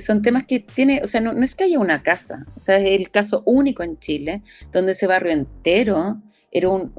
son 0.00 0.22
temas 0.22 0.44
que 0.46 0.58
tiene, 0.60 1.00
o 1.04 1.06
sea, 1.06 1.20
no, 1.20 1.30
es 1.42 1.54
que 1.54 1.64
haya 1.64 1.78
una 1.78 2.02
casa, 2.02 2.46
o 2.56 2.58
sea, 2.58 2.78
es 2.78 2.98
el 2.98 3.10
caso 3.10 3.42
único 3.46 3.84
en 3.84 3.98
Chile, 3.98 4.42
donde 4.72 4.92
ese 4.92 5.06
barrio 5.06 5.30
entero 5.30 6.20
era 6.50 6.68
un, 6.68 6.92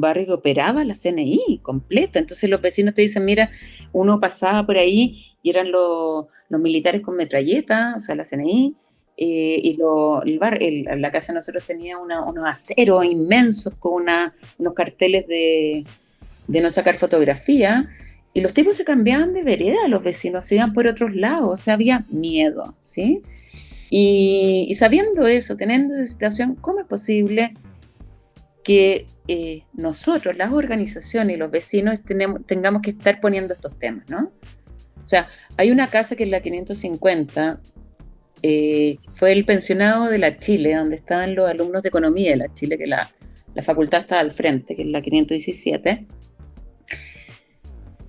barrio 0.00 0.26
que 0.26 0.32
operaba 0.32 0.84
la 0.84 0.94
CNI 0.94 1.60
completa. 1.62 2.18
Entonces 2.18 2.48
los 2.48 2.60
vecinos 2.60 2.94
te 2.94 3.02
dicen, 3.02 3.24
mira, 3.24 3.50
uno 3.92 4.18
pasaba 4.18 4.64
por 4.66 4.78
ahí 4.78 5.36
y 5.42 5.50
eran 5.50 5.70
los, 5.70 6.26
militares 6.50 7.00
con 7.00 7.16
metralleta, 7.16 7.94
o 7.96 8.00
sea, 8.00 8.14
la 8.14 8.24
CNI, 8.24 8.76
eh, 9.16 9.60
y 9.62 9.78
el 10.26 10.38
bar, 10.38 10.58
la 10.60 11.10
casa 11.10 11.32
de 11.32 11.36
nosotros 11.36 11.64
tenía 11.66 11.96
unos 11.98 12.46
aceros 12.46 13.04
inmensos 13.04 13.74
con 13.76 14.04
unos 14.58 14.74
carteles 14.74 15.26
de, 15.26 15.84
no 16.48 16.70
sacar 16.70 16.96
fotografía. 16.96 17.88
Y 18.34 18.40
los 18.40 18.54
tipos 18.54 18.76
se 18.76 18.84
cambiaban 18.84 19.32
de 19.34 19.42
vereda, 19.42 19.88
los 19.88 20.02
vecinos 20.02 20.46
se 20.46 20.56
iban 20.56 20.72
por 20.72 20.86
otros 20.86 21.14
lados, 21.14 21.50
o 21.52 21.56
sea, 21.56 21.74
había 21.74 22.06
miedo, 22.08 22.74
¿sí? 22.80 23.22
Y, 23.90 24.66
y 24.68 24.74
sabiendo 24.74 25.26
eso, 25.26 25.56
teniendo 25.56 25.94
esa 25.94 26.10
situación, 26.10 26.54
¿cómo 26.54 26.80
es 26.80 26.86
posible 26.86 27.52
que 28.64 29.06
eh, 29.28 29.62
nosotros, 29.72 30.36
las 30.36 30.52
organizaciones 30.52 31.36
y 31.36 31.38
los 31.38 31.50
vecinos 31.50 32.02
tenemos, 32.02 32.44
tengamos 32.46 32.82
que 32.82 32.90
estar 32.90 33.20
poniendo 33.20 33.54
estos 33.54 33.78
temas, 33.78 34.08
¿no? 34.08 34.32
O 35.04 35.08
sea, 35.08 35.28
hay 35.56 35.70
una 35.70 35.88
casa 35.88 36.16
que 36.16 36.24
es 36.24 36.30
la 36.30 36.40
550, 36.40 37.60
eh, 38.42 38.98
fue 39.12 39.32
el 39.32 39.44
pensionado 39.44 40.06
de 40.06 40.18
la 40.18 40.38
Chile, 40.38 40.74
donde 40.74 40.96
estaban 40.96 41.34
los 41.34 41.48
alumnos 41.48 41.82
de 41.82 41.88
economía 41.88 42.30
de 42.30 42.36
la 42.36 42.54
Chile, 42.54 42.78
que 42.78 42.86
la, 42.86 43.12
la 43.54 43.62
facultad 43.62 44.00
está 44.00 44.20
al 44.20 44.30
frente, 44.30 44.74
que 44.74 44.82
es 44.82 44.88
la 44.88 45.02
517. 45.02 46.06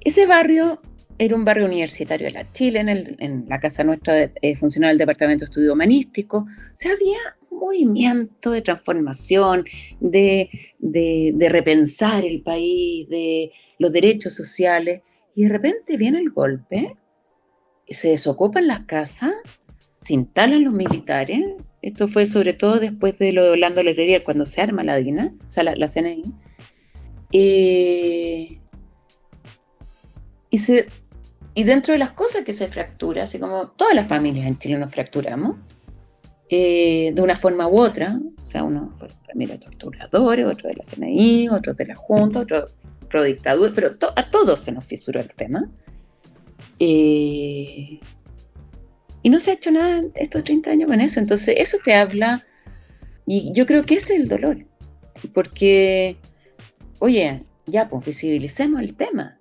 Ese 0.04 0.26
barrio 0.26 0.82
era 1.18 1.36
un 1.36 1.45
barrio 1.45 1.66
universitario 1.66 2.28
de 2.28 2.34
la 2.34 2.51
Chile, 2.51 2.80
en, 3.20 3.45
la 3.47 3.60
casa 3.60 3.84
nuestra 3.84 4.32
eh, 4.41 4.56
funcionaba 4.56 4.91
el 4.91 4.97
Departamento 4.97 5.45
de 5.45 5.49
Estudio 5.49 5.74
Humanístico. 5.74 6.39
O 6.39 6.76
sea, 6.76 6.93
había 6.93 7.18
movimiento 7.51 8.51
de 8.51 8.62
transformación, 8.62 9.66
de, 9.99 10.49
repensar 11.49 12.26
el 12.26 12.41
país, 12.41 13.08
de 13.10 13.51
los 13.80 13.91
derechos 13.91 14.34
sociales, 14.34 15.01
y 15.36 15.43
de 15.43 15.49
repente 15.49 15.97
viene 15.97 16.20
el 16.20 16.32
golpe, 16.32 16.97
se 17.88 18.10
desocupan 18.10 18.68
las 18.68 18.82
casas, 18.82 19.34
se 19.97 20.14
instalan 20.14 20.64
los 20.64 20.74
militares, 20.74 21.39
esto 21.82 22.08
fue 22.08 22.26
sobre 22.26 22.54
todo 22.54 22.80
después 22.80 23.18
de 23.20 23.34
lo 23.34 23.43
de 23.43 23.51
Orlando 23.51 23.84
Letelier, 23.84 24.24
cuando 24.24 24.45
se 24.45 24.62
arma 24.62 24.84
la 24.84 24.97
DINA, 24.97 25.34
o 25.47 25.51
sea, 25.51 25.64
la, 25.64 25.88
CNI, 25.88 26.24
eh, 27.32 28.60
y, 30.54 30.60
se, 30.60 30.88
y 31.56 31.64
dentro 31.64 31.93
de 31.93 31.97
las 31.97 32.12
cosas 32.12 32.43
que 32.43 32.54
se 32.54 32.68
fractura, 32.68 33.24
así 33.24 33.39
como 33.39 33.70
todas 33.70 33.95
las 33.95 34.06
familias 34.06 34.45
en 34.45 34.60
Chile 34.60 34.78
nos 34.78 34.91
fracturamos, 34.91 35.56
eh, 36.47 37.12
de 37.12 37.22
una 37.24 37.36
forma 37.36 37.68
u 37.68 37.82
otra, 37.82 38.20
o 38.39 38.45
sea, 38.45 38.64
uno 38.64 38.91
fue 38.93 39.10
familia 39.26 39.60
torturadores, 39.60 40.45
otro 40.45 40.70
de 40.70 40.76
la 40.76 40.84
CNI, 40.84 41.49
otro 41.49 41.74
de 41.74 41.88
la 41.88 41.95
Junta, 41.95 42.41
otro 42.41 42.70
pro 43.10 43.24
dictadura, 43.24 43.72
pero 43.74 43.95
a 44.16 44.26
todos 44.30 44.60
se 44.60 44.72
nos 44.72 44.86
fisuró 44.86 45.22
el 45.22 45.34
tema. 45.34 45.72
Eh, 46.78 47.99
y 49.24 49.30
no 49.32 49.39
se 49.39 49.49
ha 49.49 49.54
hecho 49.56 49.72
nada 49.72 50.04
estos 50.14 50.43
30 50.43 50.70
años 50.70 50.88
con 50.88 51.01
eso. 51.01 51.20
Entonces, 51.20 51.56
eso 51.58 51.80
te 51.84 51.95
habla, 51.95 52.45
y 53.26 53.51
yo 53.54 53.66
creo 53.66 53.88
que 53.88 53.95
ese 53.95 54.14
es 54.14 54.20
el 54.20 54.28
dolor, 54.28 54.68
porque, 55.34 56.18
oye, 56.99 57.43
ya, 57.66 57.89
pues 57.89 58.06
visibilicemos 58.06 58.80
el 58.82 58.95
tema. 58.95 59.39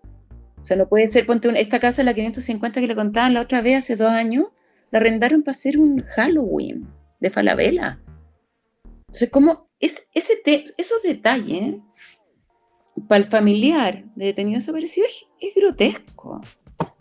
O 0.62 0.64
sea, 0.64 0.76
no 0.76 0.88
puede 0.88 1.08
ser, 1.08 1.26
ponte 1.26 1.48
esta 1.60 1.80
casa, 1.80 2.04
la 2.04 2.14
550 2.14 2.80
que 2.80 2.86
le 2.86 2.94
contaban 2.94 3.34
la 3.34 3.40
otra 3.40 3.60
vez 3.62 3.78
hace 3.78 3.96
dos 3.96 4.10
años, 4.10 4.46
la 4.92 5.00
arrendaron 5.00 5.42
para 5.42 5.50
hacer 5.50 5.76
un 5.76 6.02
Halloween 6.02 6.86
de 7.18 7.30
Falabella. 7.30 7.98
Entonces, 9.08 9.28
como 9.30 9.68
es, 9.80 10.08
ese 10.14 10.34
esos 10.78 11.02
detalles 11.02 11.76
para 13.08 13.18
el 13.18 13.24
familiar 13.24 14.04
de 14.14 14.26
detenido 14.26 14.58
desaparecido 14.58 15.06
es, 15.06 15.26
es 15.40 15.54
grotesco, 15.54 16.40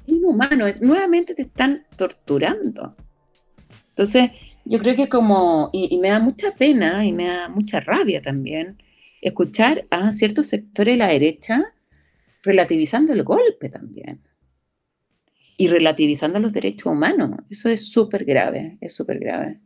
es 0.08 0.14
inhumano, 0.14 0.66
nuevamente 0.82 1.36
te 1.36 1.44
están 1.44 1.86
torturando. 1.96 2.96
Entonces, 3.90 4.32
yo 4.66 4.80
creo 4.80 4.96
que 4.96 5.08
como, 5.08 5.70
y, 5.72 5.96
me 6.00 6.10
da 6.10 6.20
mucha 6.20 6.56
pena 6.56 7.06
y 7.06 7.14
me 7.14 7.28
da 7.28 7.48
mucha 7.48 7.80
rabia 7.80 8.22
también, 8.24 8.82
escuchar 9.22 9.86
a 9.92 10.12
ciertos 10.12 10.48
sectores 10.48 10.94
de 10.94 10.98
la 10.98 11.08
derecha 11.08 11.74
relativizando 12.44 13.14
el 13.14 13.24
golpe 13.24 13.70
también. 13.70 14.22
Y 15.58 15.68
relativizando 15.68 16.40
los 16.40 16.54
derechos 16.54 16.92
humanos. 16.92 17.40
Eso 17.50 17.70
es 17.70 17.92
súper 17.92 18.26
grave, 18.26 18.78
es 18.82 18.96
súper 18.96 19.20
grave. 19.20 19.60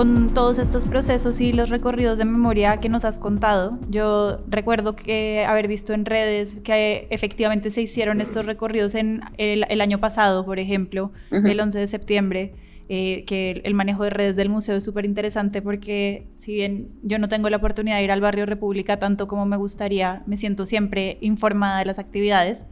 con 0.00 0.32
todos 0.32 0.58
estos 0.58 0.86
procesos 0.86 1.42
y 1.42 1.52
los 1.52 1.68
recorridos 1.68 2.16
de 2.16 2.24
memoria 2.24 2.78
que 2.78 2.88
nos 2.88 3.04
has 3.04 3.18
contado, 3.18 3.78
yo 3.90 4.42
recuerdo 4.48 4.96
que 4.96 5.44
haber 5.46 5.68
visto 5.68 5.92
en 5.92 6.06
redes 6.06 6.56
que 6.64 7.06
efectivamente 7.10 7.70
se 7.70 7.82
hicieron 7.82 8.22
estos 8.22 8.46
recorridos 8.46 8.94
en 8.94 9.20
el, 9.36 9.80
año 9.82 10.00
pasado, 10.00 10.46
por 10.46 10.58
ejemplo, 10.58 11.12
el 11.30 11.60
11 11.60 11.80
de 11.80 11.86
septiembre. 11.86 12.54
Eh, 12.92 13.22
que 13.24 13.62
el 13.62 13.72
manejo 13.74 14.02
de 14.02 14.10
redes 14.10 14.34
del 14.34 14.48
museo 14.48 14.74
es 14.74 14.82
súper 14.82 15.04
interesante 15.04 15.62
porque 15.62 16.26
si 16.34 16.54
bien 16.54 16.88
yo 17.04 17.20
no 17.20 17.28
tengo 17.28 17.48
la 17.48 17.58
oportunidad 17.58 17.98
de 17.98 18.02
ir 18.02 18.10
al 18.10 18.20
barrio 18.20 18.46
República 18.46 18.98
tanto 18.98 19.28
como 19.28 19.46
me 19.46 19.56
gustaría, 19.56 20.24
me 20.26 20.36
siento 20.36 20.66
siempre 20.66 21.16
informada 21.20 21.78
de 21.78 21.84
las 21.84 22.00
actividades. 22.00 22.66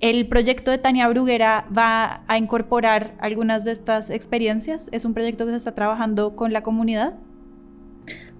¿El 0.00 0.26
proyecto 0.26 0.72
de 0.72 0.78
Tania 0.78 1.06
Bruguera 1.08 1.64
va 1.70 2.24
a 2.26 2.38
incorporar 2.38 3.14
algunas 3.20 3.64
de 3.64 3.70
estas 3.70 4.10
experiencias? 4.10 4.90
¿Es 4.92 5.04
un 5.04 5.14
proyecto 5.14 5.44
que 5.44 5.52
se 5.52 5.58
está 5.58 5.76
trabajando 5.76 6.34
con 6.34 6.52
la 6.52 6.64
comunidad? 6.64 7.16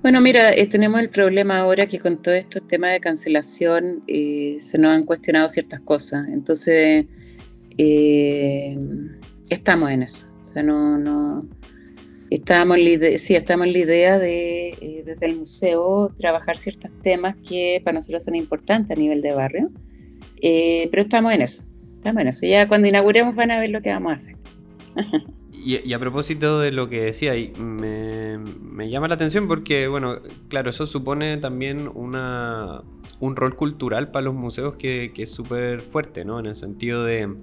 Bueno, 0.03 0.21
mira, 0.21 0.53
eh, 0.53 0.67
tenemos 0.67 0.99
el 0.99 1.09
problema 1.09 1.59
ahora 1.61 1.87
que 1.87 2.01
con 2.01 2.21
todo 2.21 2.35
estos 2.35 2.67
temas 2.67 2.91
de 2.95 2.99
cancelación 2.99 4.03
eh, 4.09 4.57
se 4.59 4.77
nos 4.79 4.91
han 4.91 5.05
cuestionado 5.05 5.49
ciertas 5.49 5.79
cosas. 5.83 6.27
Entonces, 6.27 7.07
eh, 7.79 8.77
estamos 9.49 9.93
en 9.93 10.03
eso. 10.03 10.34
Sea, 10.55 10.63
no, 10.63 10.99
no, 10.99 11.43
estamos, 12.31 12.79
sí, 13.17 13.35
estamos 13.35 13.67
en 13.67 13.73
la 13.73 13.79
idea 13.79 14.19
de, 14.19 15.03
desde 15.05 15.27
el 15.27 15.37
museo, 15.37 16.13
trabajar 16.17 16.57
ciertos 16.57 16.91
temas 17.03 17.37
que 17.41 17.81
para 17.85 17.97
nosotros 17.97 18.25
son 18.25 18.35
importantes 18.35 18.97
a 18.97 19.01
nivel 19.01 19.21
de 19.21 19.33
barrio 19.33 19.69
eh, 20.47 20.89
pero 20.91 21.01
estamos 21.01 21.33
en 21.33 21.41
eso, 21.41 21.65
estamos 21.95 22.21
en 22.21 22.29
eso. 22.29 22.45
Ya 22.45 22.69
cuando 22.69 22.87
inauguremos 22.87 23.35
van 23.35 23.51
a 23.51 23.61
ver 23.61 23.71
lo 23.71 23.81
que 23.81 23.89
vamos 23.89 24.13
a 24.13 24.17
hacer. 24.17 24.37
y, 25.53 25.91
a 25.91 25.99
propósito 25.99 26.61
de 26.61 26.71
lo 26.71 26.91
que 26.91 27.01
decía, 27.01 27.33
me, 27.59 28.37
me 28.37 28.91
llama 28.91 29.09
la 29.09 29.15
atención 29.15 29.49
porque, 29.49 29.89
bueno, 29.89 30.19
claro, 30.49 30.69
eso 30.69 30.87
supone 30.87 31.39
también 31.39 31.89
una, 31.95 32.83
un 33.21 33.37
rol 33.37 33.57
cultural 33.57 34.09
para 34.09 34.27
los 34.27 34.35
museos 34.35 34.75
que, 34.75 35.13
que 35.15 35.23
es 35.23 35.31
súper 35.31 35.81
fuerte, 35.81 36.27
¿no? 36.27 36.39
En 36.41 36.45
el 36.47 36.57
sentido 36.57 37.05
de... 37.05 37.35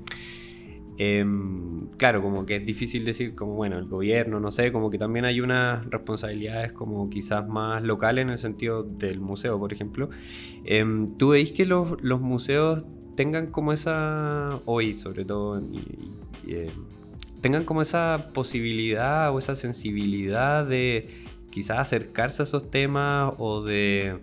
Em, 1.04 1.88
claro, 1.98 2.22
como 2.22 2.46
que 2.46 2.58
es 2.58 2.66
difícil 2.66 3.04
decir, 3.04 3.34
como 3.34 3.56
bueno, 3.56 3.80
el 3.80 3.86
gobierno, 3.86 4.40
no 4.40 4.52
sé, 4.52 4.72
como 4.72 4.92
que 4.92 5.00
también 5.00 5.26
hay 5.26 5.42
unas 5.42 5.84
responsabilidades 5.88 6.74
como 6.74 7.10
quizás 7.10 7.48
más 7.48 7.82
locales 7.82 8.22
en 8.22 8.30
el 8.30 8.38
sentido 8.38 8.84
del 8.84 9.20
museo, 9.20 9.58
por 9.58 9.74
ejemplo. 9.74 10.12
Em, 10.64 11.08
¿Tú 11.18 11.30
veis 11.30 11.54
que 11.54 11.66
los, 11.66 12.00
museos 12.22 12.86
tengan 13.16 13.48
como 13.48 13.74
esa, 13.74 14.60
hoy 14.66 14.94
sobre 14.94 15.26
todo, 15.26 15.58
em, 15.58 16.70
tengan 17.42 17.64
como 17.66 17.82
esa 17.82 18.28
posibilidad 18.32 19.34
o 19.34 19.40
esa 19.40 19.56
sensibilidad 19.56 20.68
de 20.68 21.10
quizás 21.50 21.80
acercarse 21.80 22.44
a 22.44 22.46
esos 22.46 22.70
temas 22.70 23.34
o 23.40 23.64
de 23.64 24.20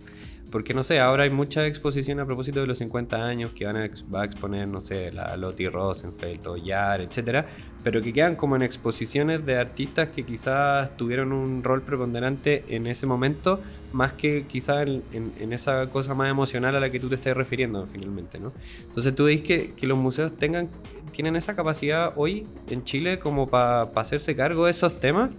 porque 0.50 0.72
no 0.72 0.82
sé, 0.82 0.98
ahora 1.00 1.24
hay 1.24 1.30
mucha 1.30 1.66
exposición 1.66 2.20
a 2.20 2.26
propósito 2.26 2.60
de 2.60 2.66
los 2.66 2.78
50 2.78 3.24
años 3.24 3.52
que 3.52 3.66
van 3.66 3.76
a, 3.76 3.84
exponer, 3.84 4.66
no 4.66 4.80
sé, 4.80 5.12
la 5.12 5.36
Lottie 5.36 5.68
Rosenfeld 5.68 6.46
o 6.46 6.56
Yar, 6.56 7.00
etcétera, 7.00 7.46
pero 7.82 8.00
que 8.00 8.12
quedan 8.12 8.34
como 8.34 8.56
en 8.56 8.62
exposiciones 8.62 9.44
de 9.44 9.56
artistas 9.56 10.08
que 10.08 10.24
quizás 10.24 10.96
tuvieron 10.96 11.32
un 11.32 11.62
rol 11.62 11.82
preponderante 11.82 12.64
en 12.68 12.86
ese 12.86 13.06
momento, 13.06 13.60
más 13.92 14.14
que 14.14 14.46
quizás 14.46 14.86
en, 14.86 15.52
esa 15.52 15.88
cosa 15.90 16.14
más 16.14 16.30
emocional 16.30 16.74
a 16.76 16.80
la 16.80 16.90
que 16.90 16.98
tú 16.98 17.08
te 17.08 17.14
estás 17.14 17.36
refiriendo 17.36 17.86
finalmente, 17.86 18.38
¿no? 18.38 18.52
Entonces 18.86 19.14
tú 19.14 19.24
veis 19.24 19.42
que, 19.42 19.74
que 19.74 19.86
los 19.86 19.98
museos 19.98 20.36
tengan, 20.36 20.68
tienen 21.12 21.36
esa 21.36 21.54
capacidad 21.54 22.12
hoy 22.16 22.46
en 22.68 22.84
Chile 22.84 23.18
como 23.18 23.48
para 23.48 23.82
hacerse 23.94 24.34
cargo 24.34 24.64
de 24.64 24.70
esos 24.70 24.98
temas. 24.98 25.30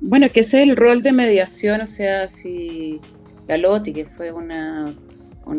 Bueno, 0.00 0.28
que 0.32 0.40
ese 0.40 0.62
es 0.62 0.68
el 0.68 0.76
rol 0.76 1.02
de 1.02 1.12
mediación, 1.12 1.80
o 1.80 1.86
sea, 1.86 2.28
si 2.28 3.00
Galotti, 3.52 3.92
que 3.92 4.06
fue 4.06 4.32
una, 4.32 4.94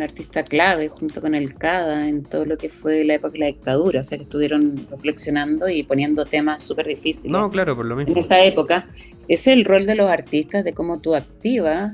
artista 0.01 0.43
clave 0.43 0.87
junto 0.87 1.21
con 1.21 1.35
el 1.35 1.53
CADA 1.53 2.09
en 2.09 2.23
todo 2.23 2.45
lo 2.45 2.57
que 2.57 2.69
fue 2.69 3.03
la 3.03 3.15
época 3.15 3.33
de 3.33 3.39
la 3.39 3.45
dictadura, 3.45 3.99
o 3.99 4.03
sea 4.03 4.17
que 4.17 4.23
estuvieron 4.23 4.87
reflexionando 4.89 5.69
y 5.69 5.83
poniendo 5.83 6.25
temas 6.25 6.63
súper 6.63 6.87
difíciles. 6.87 7.31
No, 7.31 7.51
claro, 7.51 7.75
por 7.75 7.85
lo 7.85 7.95
mismo. 7.95 8.11
En 8.11 8.17
esa 8.17 8.43
época, 8.43 8.87
ese 9.27 9.51
es 9.51 9.57
el 9.57 9.65
rol 9.65 9.85
de 9.85 9.93
los 9.93 10.09
artistas, 10.09 10.63
de 10.63 10.73
cómo 10.73 10.99
tú 10.99 11.13
activas 11.13 11.91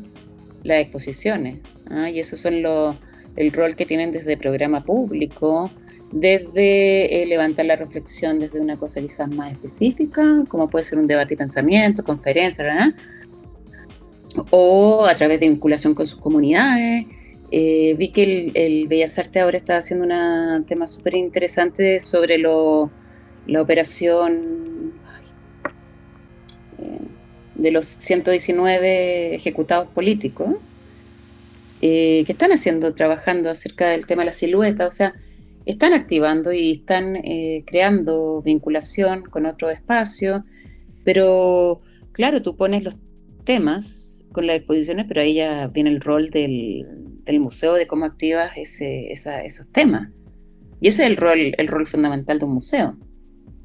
las 0.64 0.80
exposiciones. 0.80 1.60
¿ah? 1.90 2.10
Y 2.10 2.22
eso 2.22 2.38
son 2.38 2.62
los, 2.62 2.96
el 3.36 3.52
rol 3.52 3.76
que 3.76 3.86
tienen 3.86 4.14
desde 4.14 4.38
programa 4.38 4.82
público, 4.86 5.70
desde 6.12 7.22
eh, 7.22 7.26
levantar 7.26 7.66
la 7.66 7.76
reflexión 7.76 8.40
desde 8.40 8.62
una 8.62 8.78
cosa 8.78 9.02
quizás 9.02 9.30
más 9.30 9.52
específica, 9.52 10.46
como 10.48 10.70
puede 10.70 10.84
ser 10.84 11.00
un 11.00 11.08
debate 11.08 11.34
y 11.34 11.38
pensamiento, 11.38 12.04
conferencia, 12.04 12.64
¿verdad? 12.64 12.94
O 14.52 15.06
a 15.06 15.16
través 15.16 15.40
de 15.40 15.48
vinculación 15.48 15.94
con 15.94 16.08
sus 16.08 16.20
comunidades. 16.20 17.06
Eh, 17.52 17.96
vi 17.98 18.10
que 18.10 18.52
el, 18.54 18.88
Bellas 18.88 19.18
Artes 19.18 19.42
ahora 19.42 19.58
está 19.58 19.78
haciendo 19.78 20.06
un 20.06 20.66
tema 20.66 20.86
súper 20.86 21.16
interesante 21.16 22.00
sobre 22.00 22.38
la 22.38 23.62
operación 23.62 24.94
eh, 26.78 27.00
de 27.56 27.72
los 27.72 27.86
119 27.86 29.36
ejecutados 29.36 29.88
políticos, 29.90 30.56
eh, 31.82 32.24
que 32.26 32.34
están 32.34 32.52
haciendo, 32.52 32.94
trabajando 32.94 33.50
acerca 33.50 33.90
del 33.90 34.06
tema 34.06 34.22
de 34.22 34.28
la 34.28 34.34
silueta, 34.34 34.86
o 34.86 34.92
sea, 34.92 35.16
están 35.66 35.94
activando 35.94 36.52
y 36.52 36.72
están 36.72 37.22
creando 37.66 38.42
vinculación 38.42 39.22
con 39.22 39.46
otro 39.46 39.70
espacio, 39.70 40.44
pero 41.04 41.82
claro, 42.12 42.42
tú 42.42 42.56
pones 42.56 42.84
los 42.84 42.98
temas 43.44 44.19
con 44.32 44.48
las 44.48 44.58
exposiciones, 44.58 45.06
pero 45.08 45.22
ahí 45.22 45.36
ya 45.36 45.68
viene 45.68 45.90
el 45.90 46.02
rol 46.02 46.30
del, 46.30 46.86
museo 47.40 47.74
de 47.74 47.88
cómo 47.88 48.06
activas 48.06 48.54
ese, 48.56 49.12
esos 49.12 49.68
temas. 49.72 50.10
Y 50.82 50.88
ese 50.88 51.04
es 51.04 51.10
el 51.10 51.18
rol, 51.18 51.54
el 51.58 51.68
rol 51.68 51.86
fundamental 51.86 52.40
de 52.40 52.46
un 52.46 52.54
museo. 52.54 52.98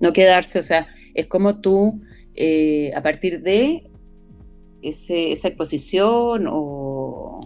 No 0.01 0.13
quedarse, 0.13 0.59
o 0.59 0.63
sea, 0.63 0.89
es 1.15 1.27
como 1.27 1.61
tú, 1.61 2.03
eh, 2.35 2.93
a 2.95 3.03
partir 3.03 3.43
de 3.43 3.91
esa 4.83 5.49
exposición 5.49 6.47
o, 6.49 7.41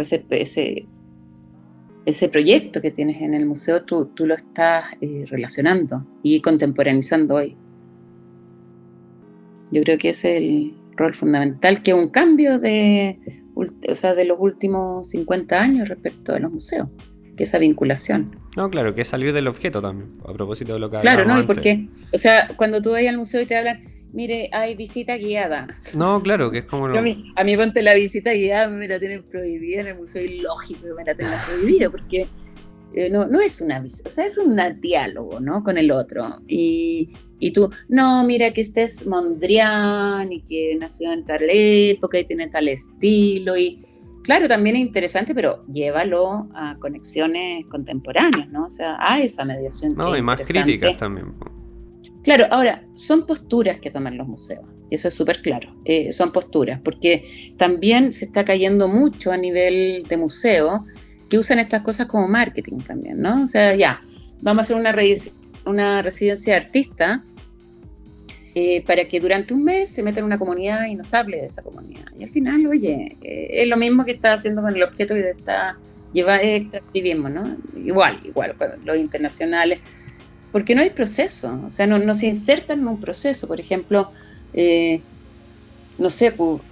ese, 0.00 0.24
ese, 0.30 0.86
ese, 2.06 2.28
proyecto 2.28 2.80
que 2.80 2.90
tienes 2.90 3.20
en 3.20 3.34
el 3.34 3.44
museo, 3.44 3.84
tú, 3.84 4.06
tú 4.14 4.24
lo 4.24 4.34
estás 4.34 4.84
eh, 5.00 5.24
relacionando 5.26 6.06
y 6.22 6.40
contemporaneizando 6.40 7.34
hoy. 7.34 7.56
Yo 9.72 9.82
creo 9.82 9.98
que 9.98 10.10
es 10.10 10.24
el, 10.24 10.79
rol 11.00 11.14
fundamental, 11.14 11.82
que 11.82 11.90
es 11.90 11.96
un 11.96 12.10
cambio 12.10 12.58
de, 12.60 13.18
o 13.54 13.94
sea, 13.94 14.14
de 14.14 14.24
los 14.24 14.38
últimos 14.38 15.08
50 15.08 15.60
años 15.60 15.88
respecto 15.88 16.34
a 16.34 16.38
los 16.38 16.52
museos, 16.52 16.88
que 17.36 17.44
esa 17.44 17.58
vinculación. 17.58 18.36
No, 18.56 18.70
claro, 18.70 18.94
que 18.94 19.00
es 19.02 19.08
salir 19.08 19.32
del 19.32 19.48
objeto 19.48 19.80
también, 19.80 20.10
a 20.28 20.32
propósito 20.32 20.74
de 20.74 20.78
lo 20.78 20.90
que 20.90 21.00
Claro, 21.00 21.24
¿no? 21.24 21.40
Y 21.40 21.44
porque, 21.44 21.86
o 22.12 22.18
sea, 22.18 22.48
cuando 22.56 22.82
tú 22.82 22.90
vas 22.90 23.06
al 23.06 23.16
museo 23.16 23.40
y 23.40 23.46
te 23.46 23.56
hablan, 23.56 23.82
mire, 24.12 24.50
hay 24.52 24.76
visita 24.76 25.16
guiada. 25.16 25.68
No, 25.94 26.22
claro, 26.22 26.50
que 26.50 26.58
es 26.58 26.64
como... 26.64 26.86
A, 26.86 27.00
mí, 27.00 27.32
a 27.36 27.44
mí 27.44 27.56
ponte 27.56 27.82
la 27.82 27.94
visita 27.94 28.32
guiada, 28.32 28.68
me 28.68 28.86
la 28.86 28.98
tienen 28.98 29.22
prohibida 29.22 29.80
en 29.80 29.86
el 29.88 29.94
museo, 29.96 30.22
ilógico 30.22 30.82
que 30.82 30.94
me 30.94 31.04
la 31.04 31.14
tengan 31.14 31.40
prohibida, 31.46 31.90
porque 31.90 32.26
eh, 32.92 33.08
no, 33.08 33.26
no 33.26 33.40
es 33.40 33.60
una 33.60 33.80
visita, 33.80 34.08
o 34.08 34.12
sea, 34.12 34.26
es 34.26 34.36
un 34.36 34.60
diálogo, 34.80 35.40
¿no? 35.40 35.62
Con 35.62 35.78
el 35.78 35.90
otro. 35.92 36.40
Y, 36.46 37.10
y 37.40 37.52
tú, 37.52 37.70
no, 37.88 38.22
mira 38.24 38.52
que 38.52 38.60
este 38.60 38.84
es 38.84 39.06
Mondrian 39.06 40.30
y 40.30 40.42
que 40.42 40.76
nació 40.78 41.10
en 41.12 41.24
tal 41.24 41.42
época 41.48 42.18
y 42.18 42.24
tiene 42.24 42.48
tal 42.48 42.68
estilo 42.68 43.56
y 43.56 43.84
claro, 44.22 44.46
también 44.46 44.76
es 44.76 44.82
interesante, 44.82 45.34
pero 45.34 45.64
llévalo 45.66 46.48
a 46.54 46.76
conexiones 46.78 47.66
contemporáneas, 47.66 48.48
¿no? 48.50 48.66
O 48.66 48.70
sea, 48.70 48.96
a 49.00 49.18
esa 49.20 49.44
mediación. 49.44 49.94
No, 49.94 50.16
y 50.16 50.22
más 50.22 50.46
críticas 50.46 50.96
también. 50.96 51.34
Claro, 52.22 52.46
ahora, 52.50 52.84
son 52.94 53.26
posturas 53.26 53.80
que 53.80 53.90
toman 53.90 54.18
los 54.18 54.28
museos, 54.28 54.64
y 54.90 54.96
eso 54.96 55.08
es 55.08 55.14
súper 55.14 55.40
claro, 55.40 55.74
eh, 55.86 56.12
son 56.12 56.32
posturas, 56.32 56.80
porque 56.84 57.54
también 57.56 58.12
se 58.12 58.26
está 58.26 58.44
cayendo 58.44 58.88
mucho 58.88 59.32
a 59.32 59.38
nivel 59.38 60.04
de 60.06 60.16
museo 60.18 60.84
que 61.30 61.38
usan 61.38 61.58
estas 61.58 61.82
cosas 61.82 62.06
como 62.06 62.28
marketing 62.28 62.78
también, 62.80 63.20
¿no? 63.20 63.42
O 63.42 63.46
sea, 63.46 63.74
ya, 63.74 64.02
vamos 64.42 64.58
a 64.58 64.62
hacer 64.62 64.76
una, 64.76 64.92
una 65.70 66.02
residencia 66.02 66.54
de 66.54 66.60
artista 66.60 67.24
eh, 68.54 68.82
para 68.84 69.06
que 69.06 69.20
durante 69.20 69.54
un 69.54 69.64
mes 69.64 69.90
se 69.90 70.02
meta 70.02 70.18
en 70.18 70.26
una 70.26 70.38
comunidad 70.38 70.86
y 70.86 70.96
nos 70.96 71.14
hable 71.14 71.38
de 71.38 71.46
esa 71.46 71.62
comunidad. 71.62 72.06
Y 72.18 72.24
al 72.24 72.30
final, 72.30 72.66
oye, 72.66 73.16
eh, 73.22 73.48
es 73.50 73.68
lo 73.68 73.76
mismo 73.76 74.04
que 74.04 74.10
está 74.10 74.32
haciendo 74.32 74.60
con 74.62 74.74
el 74.74 74.82
objeto 74.82 75.14
que 75.14 75.30
está 75.30 75.76
lleva 76.12 76.42
extractivismo, 76.42 77.28
¿no? 77.28 77.56
Igual, 77.76 78.20
igual, 78.24 78.56
los 78.84 78.96
internacionales, 78.96 79.78
porque 80.52 80.74
no 80.74 80.82
hay 80.82 80.90
proceso, 80.90 81.60
o 81.64 81.70
sea, 81.70 81.86
no, 81.86 81.98
no 81.98 82.14
se 82.14 82.26
insertan 82.26 82.80
en 82.80 82.88
un 82.88 83.00
proceso. 83.00 83.46
Por 83.46 83.60
ejemplo, 83.60 84.10
eh, 84.52 85.00
no 85.98 86.10
sé, 86.10 86.32
pues, 86.32 86.62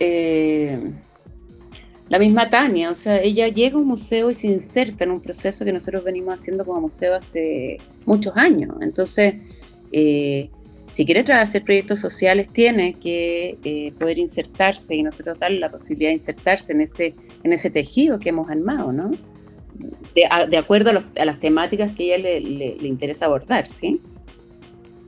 la 2.09 2.19
misma 2.19 2.49
Tania, 2.49 2.91
o 2.91 2.95
sea, 2.95 3.21
ella 3.21 3.49
llega 3.49 3.77
a 3.77 3.81
un 3.81 3.87
museo 3.87 4.31
y 4.31 4.35
se 4.35 4.47
inserta 4.47 5.05
en 5.05 5.11
un 5.11 5.21
proceso 5.21 5.65
que 5.65 5.73
nosotros 5.73 6.05
venimos 6.05 6.35
haciendo 6.35 6.65
como 6.65 6.81
museo 6.83 7.15
hace 7.15 7.79
muchos 8.07 8.35
años. 8.37 8.77
Entonces, 8.81 9.35
eh, 9.93 10.49
si 10.91 11.05
quiere 11.05 11.21
hacer 11.33 11.65
proyectos 11.65 12.01
sociales, 12.01 12.49
tiene 12.49 12.95
que 12.95 13.59
eh, 13.63 13.93
poder 13.99 14.19
insertarse 14.19 14.97
y 14.97 15.03
nosotros 15.03 15.39
darle 15.39 15.59
la 15.59 15.71
posibilidad 15.71 16.09
de 16.09 16.15
insertarse 16.15 16.73
en 16.73 16.81
ese, 16.81 17.15
en 17.43 17.53
ese 17.53 17.69
tejido 17.69 18.19
que 18.19 18.31
hemos 18.31 18.49
armado, 18.49 18.91
¿no? 18.93 19.11
De, 20.15 20.57
acuerdo 20.57 20.91
a, 20.91 21.25
las 21.25 21.39
temáticas 21.39 21.93
que 21.93 22.13
a 22.13 22.17
ella 22.17 22.41
le, 22.41 22.89
interesa 22.89 23.27
abordar, 23.27 23.67
¿sí? 23.67 24.01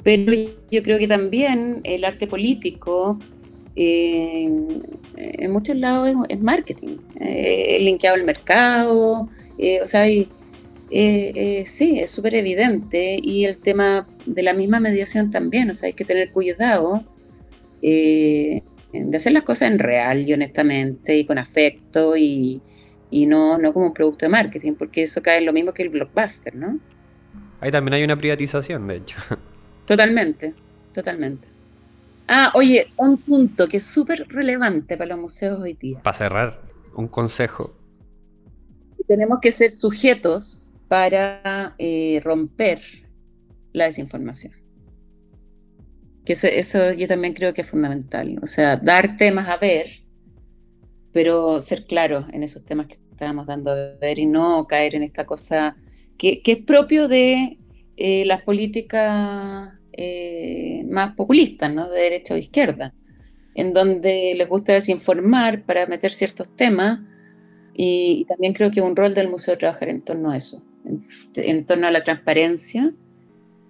Pero 0.04 0.32
yo 0.70 0.82
creo 0.82 0.98
que 0.98 1.08
también 1.08 1.80
el 1.82 2.04
arte 2.04 2.26
político 2.26 3.18
eh, 3.74 4.48
en 5.20 5.50
muchos 5.50 5.76
lados 5.76 6.10
es, 6.28 6.40
marketing, 6.40 6.96
eh, 7.20 7.78
linkeado 7.80 8.16
al 8.16 8.24
mercado, 8.24 9.28
eh, 9.58 9.80
o 9.82 9.84
sea, 9.84 10.08
eh, 10.08 10.26
eh, 10.90 11.64
sí, 11.66 12.00
es 12.00 12.10
súper 12.10 12.34
evidente. 12.34 13.18
Y 13.22 13.44
el 13.44 13.58
tema 13.58 14.06
de 14.26 14.42
la 14.42 14.54
misma 14.54 14.80
mediación 14.80 15.30
también, 15.30 15.70
o 15.70 15.74
sea, 15.74 15.88
hay 15.88 15.92
que 15.92 16.04
tener 16.04 16.32
cuidado 16.32 17.04
de 17.82 18.62
hacer 19.14 19.32
las 19.32 19.42
cosas 19.44 19.70
en 19.70 19.78
real 19.78 20.28
y 20.28 20.32
honestamente 20.34 21.16
y 21.16 21.24
con 21.24 21.38
afecto 21.38 22.16
y, 22.16 22.60
no, 23.10 23.58
no 23.58 23.72
como 23.72 23.86
un 23.86 23.94
producto 23.94 24.26
de 24.26 24.30
marketing, 24.30 24.74
porque 24.74 25.02
eso 25.02 25.22
cae 25.22 25.38
en 25.38 25.46
lo 25.46 25.52
mismo 25.52 25.72
que 25.72 25.82
el 25.82 25.88
blockbuster, 25.88 26.54
¿no? 26.54 26.78
Ahí 27.60 27.70
también 27.70 27.94
hay 27.94 28.04
una 28.04 28.16
privatización, 28.16 28.86
de 28.86 28.96
hecho. 28.96 29.16
Totalmente, 29.86 30.54
totalmente. 30.92 31.48
Ah, 32.32 32.52
oye, 32.54 32.92
un 32.96 33.16
punto 33.16 33.66
que 33.66 33.78
es 33.78 33.84
súper 33.84 34.24
relevante 34.28 34.96
para 34.96 35.08
los 35.08 35.18
museos 35.18 35.58
hoy 35.58 35.72
día. 35.72 36.00
Para 36.00 36.16
cerrar, 36.16 36.62
un 36.94 37.08
consejo. 37.08 37.74
Tenemos 39.08 39.40
que 39.42 39.50
ser 39.50 39.74
sujetos 39.74 40.72
para 40.86 41.74
eh, 41.76 42.20
romper 42.22 42.82
la 43.72 43.86
desinformación. 43.86 44.52
Que 46.24 46.34
eso, 46.34 46.92
yo 46.92 47.08
también 47.08 47.34
creo 47.34 47.52
que 47.52 47.62
es 47.62 47.66
fundamental. 47.66 48.38
O 48.40 48.46
sea, 48.46 48.76
dar 48.76 49.16
temas 49.16 49.48
a 49.48 49.56
ver, 49.56 49.88
pero 51.12 51.60
ser 51.60 51.84
claros 51.84 52.26
en 52.32 52.44
esos 52.44 52.64
temas 52.64 52.86
que 52.86 53.00
estábamos 53.10 53.48
dando 53.48 53.72
a 53.72 53.96
ver 54.00 54.20
y 54.20 54.26
no 54.26 54.68
caer 54.68 54.94
en 54.94 55.02
esta 55.02 55.26
cosa 55.26 55.76
que, 56.16 56.40
es 56.44 56.58
propio 56.58 57.08
de 57.08 57.58
eh, 57.96 58.24
las 58.24 58.42
políticas 58.42 59.79
eh, 59.92 60.84
más 60.88 61.14
populistas, 61.14 61.72
¿no? 61.72 61.90
De 61.90 62.00
derecha 62.00 62.34
o 62.34 62.36
izquierda, 62.36 62.94
en 63.54 63.72
donde 63.72 64.34
les 64.36 64.48
gusta 64.48 64.72
desinformar 64.72 65.64
para 65.64 65.86
meter 65.86 66.12
ciertos 66.12 66.48
temas 66.56 67.00
y, 67.74 68.20
y 68.20 68.24
también 68.26 68.52
creo 68.52 68.70
que 68.70 68.80
un 68.80 68.96
rol 68.96 69.14
del 69.14 69.28
museo 69.28 69.56
trabajar 69.58 69.88
en 69.88 70.02
torno 70.02 70.30
a 70.30 70.36
eso 70.36 70.62
en, 71.34 71.66
torno 71.66 71.86
a 71.86 71.90
la 71.90 72.04
transparencia, 72.04 72.92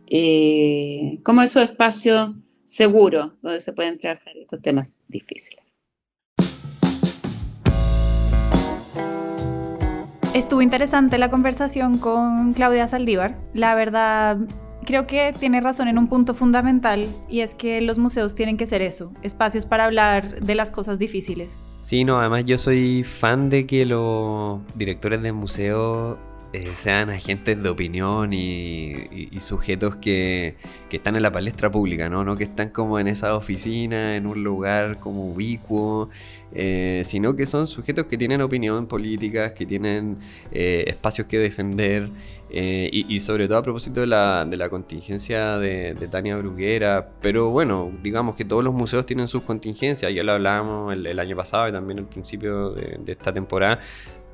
eh, 0.09 1.19
como 1.23 1.43
esos 1.43 1.63
espacios 1.63 2.33
seguros 2.65 3.33
donde 3.43 3.61
se 3.61 3.73
pueden 3.73 3.99
trabajar 3.99 4.37
estos 4.37 4.61
temas 4.61 4.97
difíciles. 5.09 5.79
Estuvo 10.35 10.63
interesante 10.63 11.19
la 11.19 11.29
conversación 11.29 11.99
con 11.99 12.55
Claudia 12.55 12.87
Saldívar. 12.87 13.37
La 13.53 13.75
verdad, 13.75 14.39
creo 14.85 15.07
que 15.07 15.35
tiene 15.39 15.61
razón 15.61 15.89
en 15.89 15.99
un 15.99 16.09
punto 16.09 16.35
fundamental 16.35 17.07
y 17.29 17.41
es 17.41 17.55
que 17.55 17.81
los 17.81 17.99
museos 17.99 18.35
tienen 18.35 18.57
que 18.57 18.67
ser 18.67 18.83
eso, 18.83 19.13
espacios 19.23 19.67
para 19.67 19.85
hablar 19.85 20.41
de 20.41 20.55
las 20.55 20.71
cosas 20.71 20.99
difíciles. 20.99 21.63
Sí, 21.81 22.05
no, 22.05 22.19
además 22.19 22.45
yo 22.45 22.59
soy 22.59 23.05
fan 23.05 23.49
de 23.49 23.67
que 23.67 23.87
los 23.87 24.61
directores 24.75 25.23
de 25.23 25.33
museos 25.33 26.19
eh, 26.53 26.75
sean 26.75 27.11
agentes 27.11 27.63
de 27.63 27.69
opinión 27.69 28.33
y, 28.33 29.31
sujetos 29.39 29.95
que, 29.97 30.57
están 30.91 31.15
en 31.15 31.23
la 31.23 31.31
palestra 31.31 31.71
pública, 31.71 32.09
¿no? 32.09 32.25
¿no? 32.25 32.37
Que 32.37 32.43
están 32.45 32.71
como 32.71 32.99
en 32.99 33.07
esa 33.07 33.37
oficina, 33.37 34.17
en 34.17 34.27
un 34.27 34.43
lugar 34.43 34.99
como 34.99 35.27
ubicuo, 35.27 36.11
eh, 36.53 37.03
sino 37.05 37.37
que 37.37 37.47
son 37.47 37.69
sujetos 37.69 38.07
que 38.07 38.19
tienen 38.19 38.41
opinión 38.41 38.87
política, 38.89 39.55
que 39.55 39.65
tienen 39.65 40.19
eh, 40.51 40.85
espacios 40.89 41.29
que 41.29 41.39
defender. 41.39 42.11
Y, 42.53 43.21
sobre 43.21 43.47
todo 43.47 43.59
a 43.59 43.63
propósito 43.63 44.01
de 44.01 44.09
la, 44.09 44.45
de 44.45 44.57
la 44.57 44.69
contingencia 44.69 45.57
de, 45.59 45.95
Tania 46.11 46.37
Bruguera, 46.37 47.09
pero 47.23 47.51
bueno, 47.51 47.93
digamos 48.03 48.35
que 48.35 48.45
todos 48.45 48.65
los 48.65 48.75
museos 48.75 49.07
tienen 49.07 49.29
sus 49.29 49.45
contingencias, 49.45 50.13
ya 50.13 50.25
lo 50.25 50.33
hablábamos 50.33 50.93
el, 50.93 51.17
año 51.21 51.37
pasado 51.37 51.69
y 51.69 51.73
también 51.73 52.01
al 52.01 52.07
principio 52.07 52.71
de, 52.71 52.99
de 53.05 53.13
esta 53.13 53.33
temporada, 53.33 53.79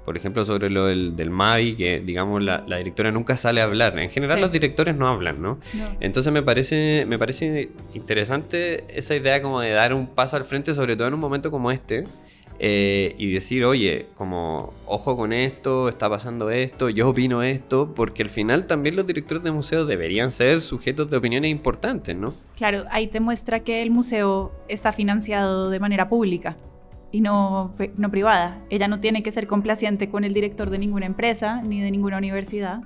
por 0.07 0.17
ejemplo, 0.17 0.45
sobre 0.45 0.71
lo 0.71 0.87
del, 0.87 1.17
del 1.17 1.31
Mavi, 1.31 1.75
que 1.75 2.01
digamos 2.01 2.41
la, 2.41 2.61
directora 2.79 3.11
nunca 3.11 3.37
sale 3.37 3.61
a 3.61 3.65
hablar. 3.65 3.99
En 3.99 4.09
general 4.09 4.41
los 4.41 4.53
directores 4.53 4.95
no 4.95 5.09
hablan, 5.09 5.43
¿no? 5.43 5.59
Entonces 5.99 6.33
me 6.33 6.43
parece, 6.43 7.05
me 7.09 7.19
parece 7.19 7.71
interesante 7.93 8.85
esa 8.89 9.17
idea 9.17 9.43
como 9.43 9.61
de 9.61 9.71
dar 9.71 9.93
un 9.93 10.07
paso 10.07 10.37
al 10.37 10.45
frente, 10.45 10.75
sobre 10.75 10.95
todo 10.95 11.09
en 11.09 11.15
un 11.15 11.19
momento 11.19 11.51
como 11.51 11.73
este, 11.73 12.05
eh, 12.61 13.17
y 13.19 13.33
decir, 13.33 13.65
oye, 13.65 14.07
como, 14.15 14.73
ojo 14.87 15.17
con 15.17 15.33
esto, 15.33 15.89
está 15.89 16.09
pasando 16.09 16.51
esto, 16.51 16.89
yo 16.89 17.09
opino 17.09 17.43
esto, 17.43 17.93
porque 17.93 18.23
al 18.23 18.31
final 18.31 18.69
también 18.69 18.95
los 18.95 19.09
directores 19.09 19.43
de 19.43 19.51
museos 19.51 19.89
deberían 19.89 20.31
ser 20.31 20.61
sujetos 20.61 21.11
de 21.11 21.17
opiniones 21.17 21.51
importantes, 21.51 22.17
¿no? 22.17 22.33
Claro, 22.57 22.85
ahí 22.93 23.09
te 23.09 23.19
muestra 23.19 23.59
que 23.61 23.83
el 23.83 23.91
museo 23.91 24.53
está 24.69 24.93
financiado 24.93 25.69
de 25.69 25.81
manera 25.81 26.09
pública 26.09 26.57
y 27.13 27.21
no, 27.21 27.75
no 27.97 28.11
privada. 28.11 28.61
Ella 28.71 28.89
no 28.89 29.01
tiene 29.01 29.23
que 29.23 29.33
ser 29.33 29.47
complaciente 29.47 30.09
con 30.09 30.25
el 30.25 30.35
director 30.35 30.71
de 30.71 30.79
ninguna 30.79 31.07
empresa 31.07 31.63
ni 31.63 31.81
de 31.81 31.91
ninguna 31.91 32.19
universidad. 32.19 32.83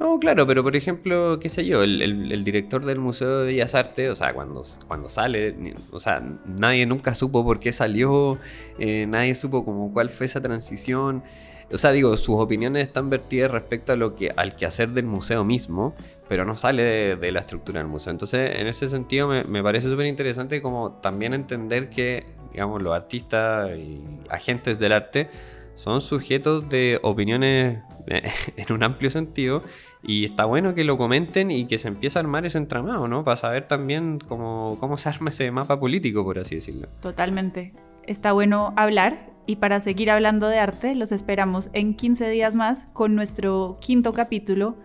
No, 0.00 0.18
claro, 0.18 0.44
pero 0.46 0.64
por 0.64 0.74
ejemplo, 0.74 1.38
qué 1.38 1.48
sé 1.48 1.64
yo, 1.64 1.84
el, 1.84 2.44
director 2.44 2.84
del 2.84 2.98
Museo 2.98 3.40
de 3.40 3.46
Bellas 3.46 3.76
Artes, 3.76 4.10
o 4.10 4.16
sea, 4.16 4.34
cuando, 4.34 4.62
cuando 4.88 5.08
sale, 5.08 5.54
o 5.92 6.00
sea, 6.00 6.20
nadie 6.46 6.84
nunca 6.84 7.14
supo 7.14 7.44
por 7.44 7.60
qué 7.60 7.72
salió, 7.72 8.38
eh, 8.78 9.06
nadie 9.08 9.36
supo 9.36 9.64
como 9.64 9.92
cuál 9.92 10.10
fue 10.10 10.26
esa 10.26 10.40
transición. 10.40 11.22
O 11.72 11.78
sea, 11.78 11.92
digo, 11.92 12.16
sus 12.16 12.36
opiniones 12.36 12.82
están 12.82 13.08
vertidas 13.08 13.52
respecto 13.52 13.92
a 13.92 13.96
lo 13.96 14.16
que, 14.16 14.30
al 14.36 14.56
quehacer 14.56 14.90
del 14.90 15.06
museo 15.06 15.44
mismo, 15.44 15.94
pero 16.28 16.44
no 16.44 16.56
sale 16.56 17.16
de, 17.16 17.32
la 17.32 17.40
estructura 17.40 17.78
del 17.78 17.88
museo. 17.88 18.10
Entonces, 18.10 18.50
en 18.56 18.66
ese 18.66 18.88
sentido, 18.88 19.28
me, 19.28 19.44
me 19.44 19.62
parece 19.62 19.88
súper 19.88 20.06
interesante 20.06 20.60
como 20.60 20.92
también 20.94 21.34
entender 21.34 21.88
que 21.88 22.26
digamos, 22.54 22.80
los 22.80 22.94
artistas 22.94 23.76
y 23.76 24.00
agentes 24.30 24.78
del 24.78 24.92
arte 24.92 25.28
son 25.74 26.00
sujetos 26.00 26.68
de 26.68 27.00
opiniones 27.02 27.80
en 28.56 28.72
un 28.72 28.84
amplio 28.84 29.10
sentido 29.10 29.62
y 30.04 30.24
está 30.24 30.44
bueno 30.44 30.72
que 30.74 30.84
lo 30.84 30.96
comenten 30.96 31.50
y 31.50 31.66
que 31.66 31.78
se 31.78 31.88
empiece 31.88 32.18
a 32.18 32.20
armar 32.20 32.46
ese 32.46 32.58
entramado, 32.58 33.08
¿no? 33.08 33.24
Para 33.24 33.36
saber 33.36 33.66
también 33.66 34.20
cómo, 34.28 34.76
cómo 34.78 34.96
se 34.96 35.08
arma 35.08 35.30
ese 35.30 35.50
mapa 35.50 35.80
político, 35.80 36.22
por 36.22 36.38
así 36.38 36.54
decirlo. 36.54 36.88
Totalmente. 37.00 37.72
Está 38.06 38.32
bueno 38.32 38.72
hablar 38.76 39.30
y 39.46 39.56
para 39.56 39.80
seguir 39.80 40.10
hablando 40.10 40.46
de 40.48 40.58
arte 40.60 40.94
los 40.94 41.10
esperamos 41.10 41.70
en 41.72 41.94
15 41.94 42.28
días 42.30 42.54
más 42.54 42.84
con 42.92 43.16
nuestro 43.16 43.76
quinto 43.80 44.12
capítulo 44.12 44.76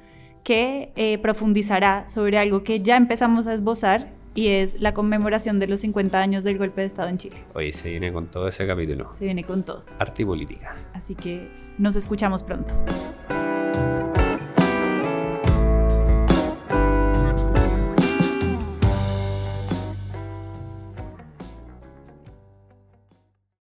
que 0.43 0.91
eh, 0.95 1.19
profundizará 1.19 2.09
sobre 2.09 2.39
algo 2.39 2.63
que 2.63 2.81
ya 2.81 2.97
empezamos 2.97 3.45
a 3.45 3.53
esbozar 3.53 4.18
y 4.39 4.47
es 4.47 4.79
la 4.79 4.93
conmemoración 4.93 5.59
de 5.59 5.67
los 5.67 5.81
50 5.81 6.17
años 6.17 6.45
del 6.45 6.57
golpe 6.57 6.79
de 6.79 6.87
Estado 6.87 7.09
en 7.09 7.17
Chile. 7.17 7.35
Hoy 7.53 7.73
se 7.73 7.89
viene 7.89 8.13
con 8.13 8.27
todo 8.27 8.47
ese 8.47 8.65
capítulo. 8.65 9.13
Se 9.13 9.25
viene 9.25 9.43
con 9.43 9.63
todo. 9.63 9.83
Arte 9.99 10.21
y 10.21 10.25
política. 10.25 10.77
Así 10.93 11.13
que 11.13 11.51
nos 11.77 11.97
escuchamos 11.97 12.41
pronto. 12.43 12.73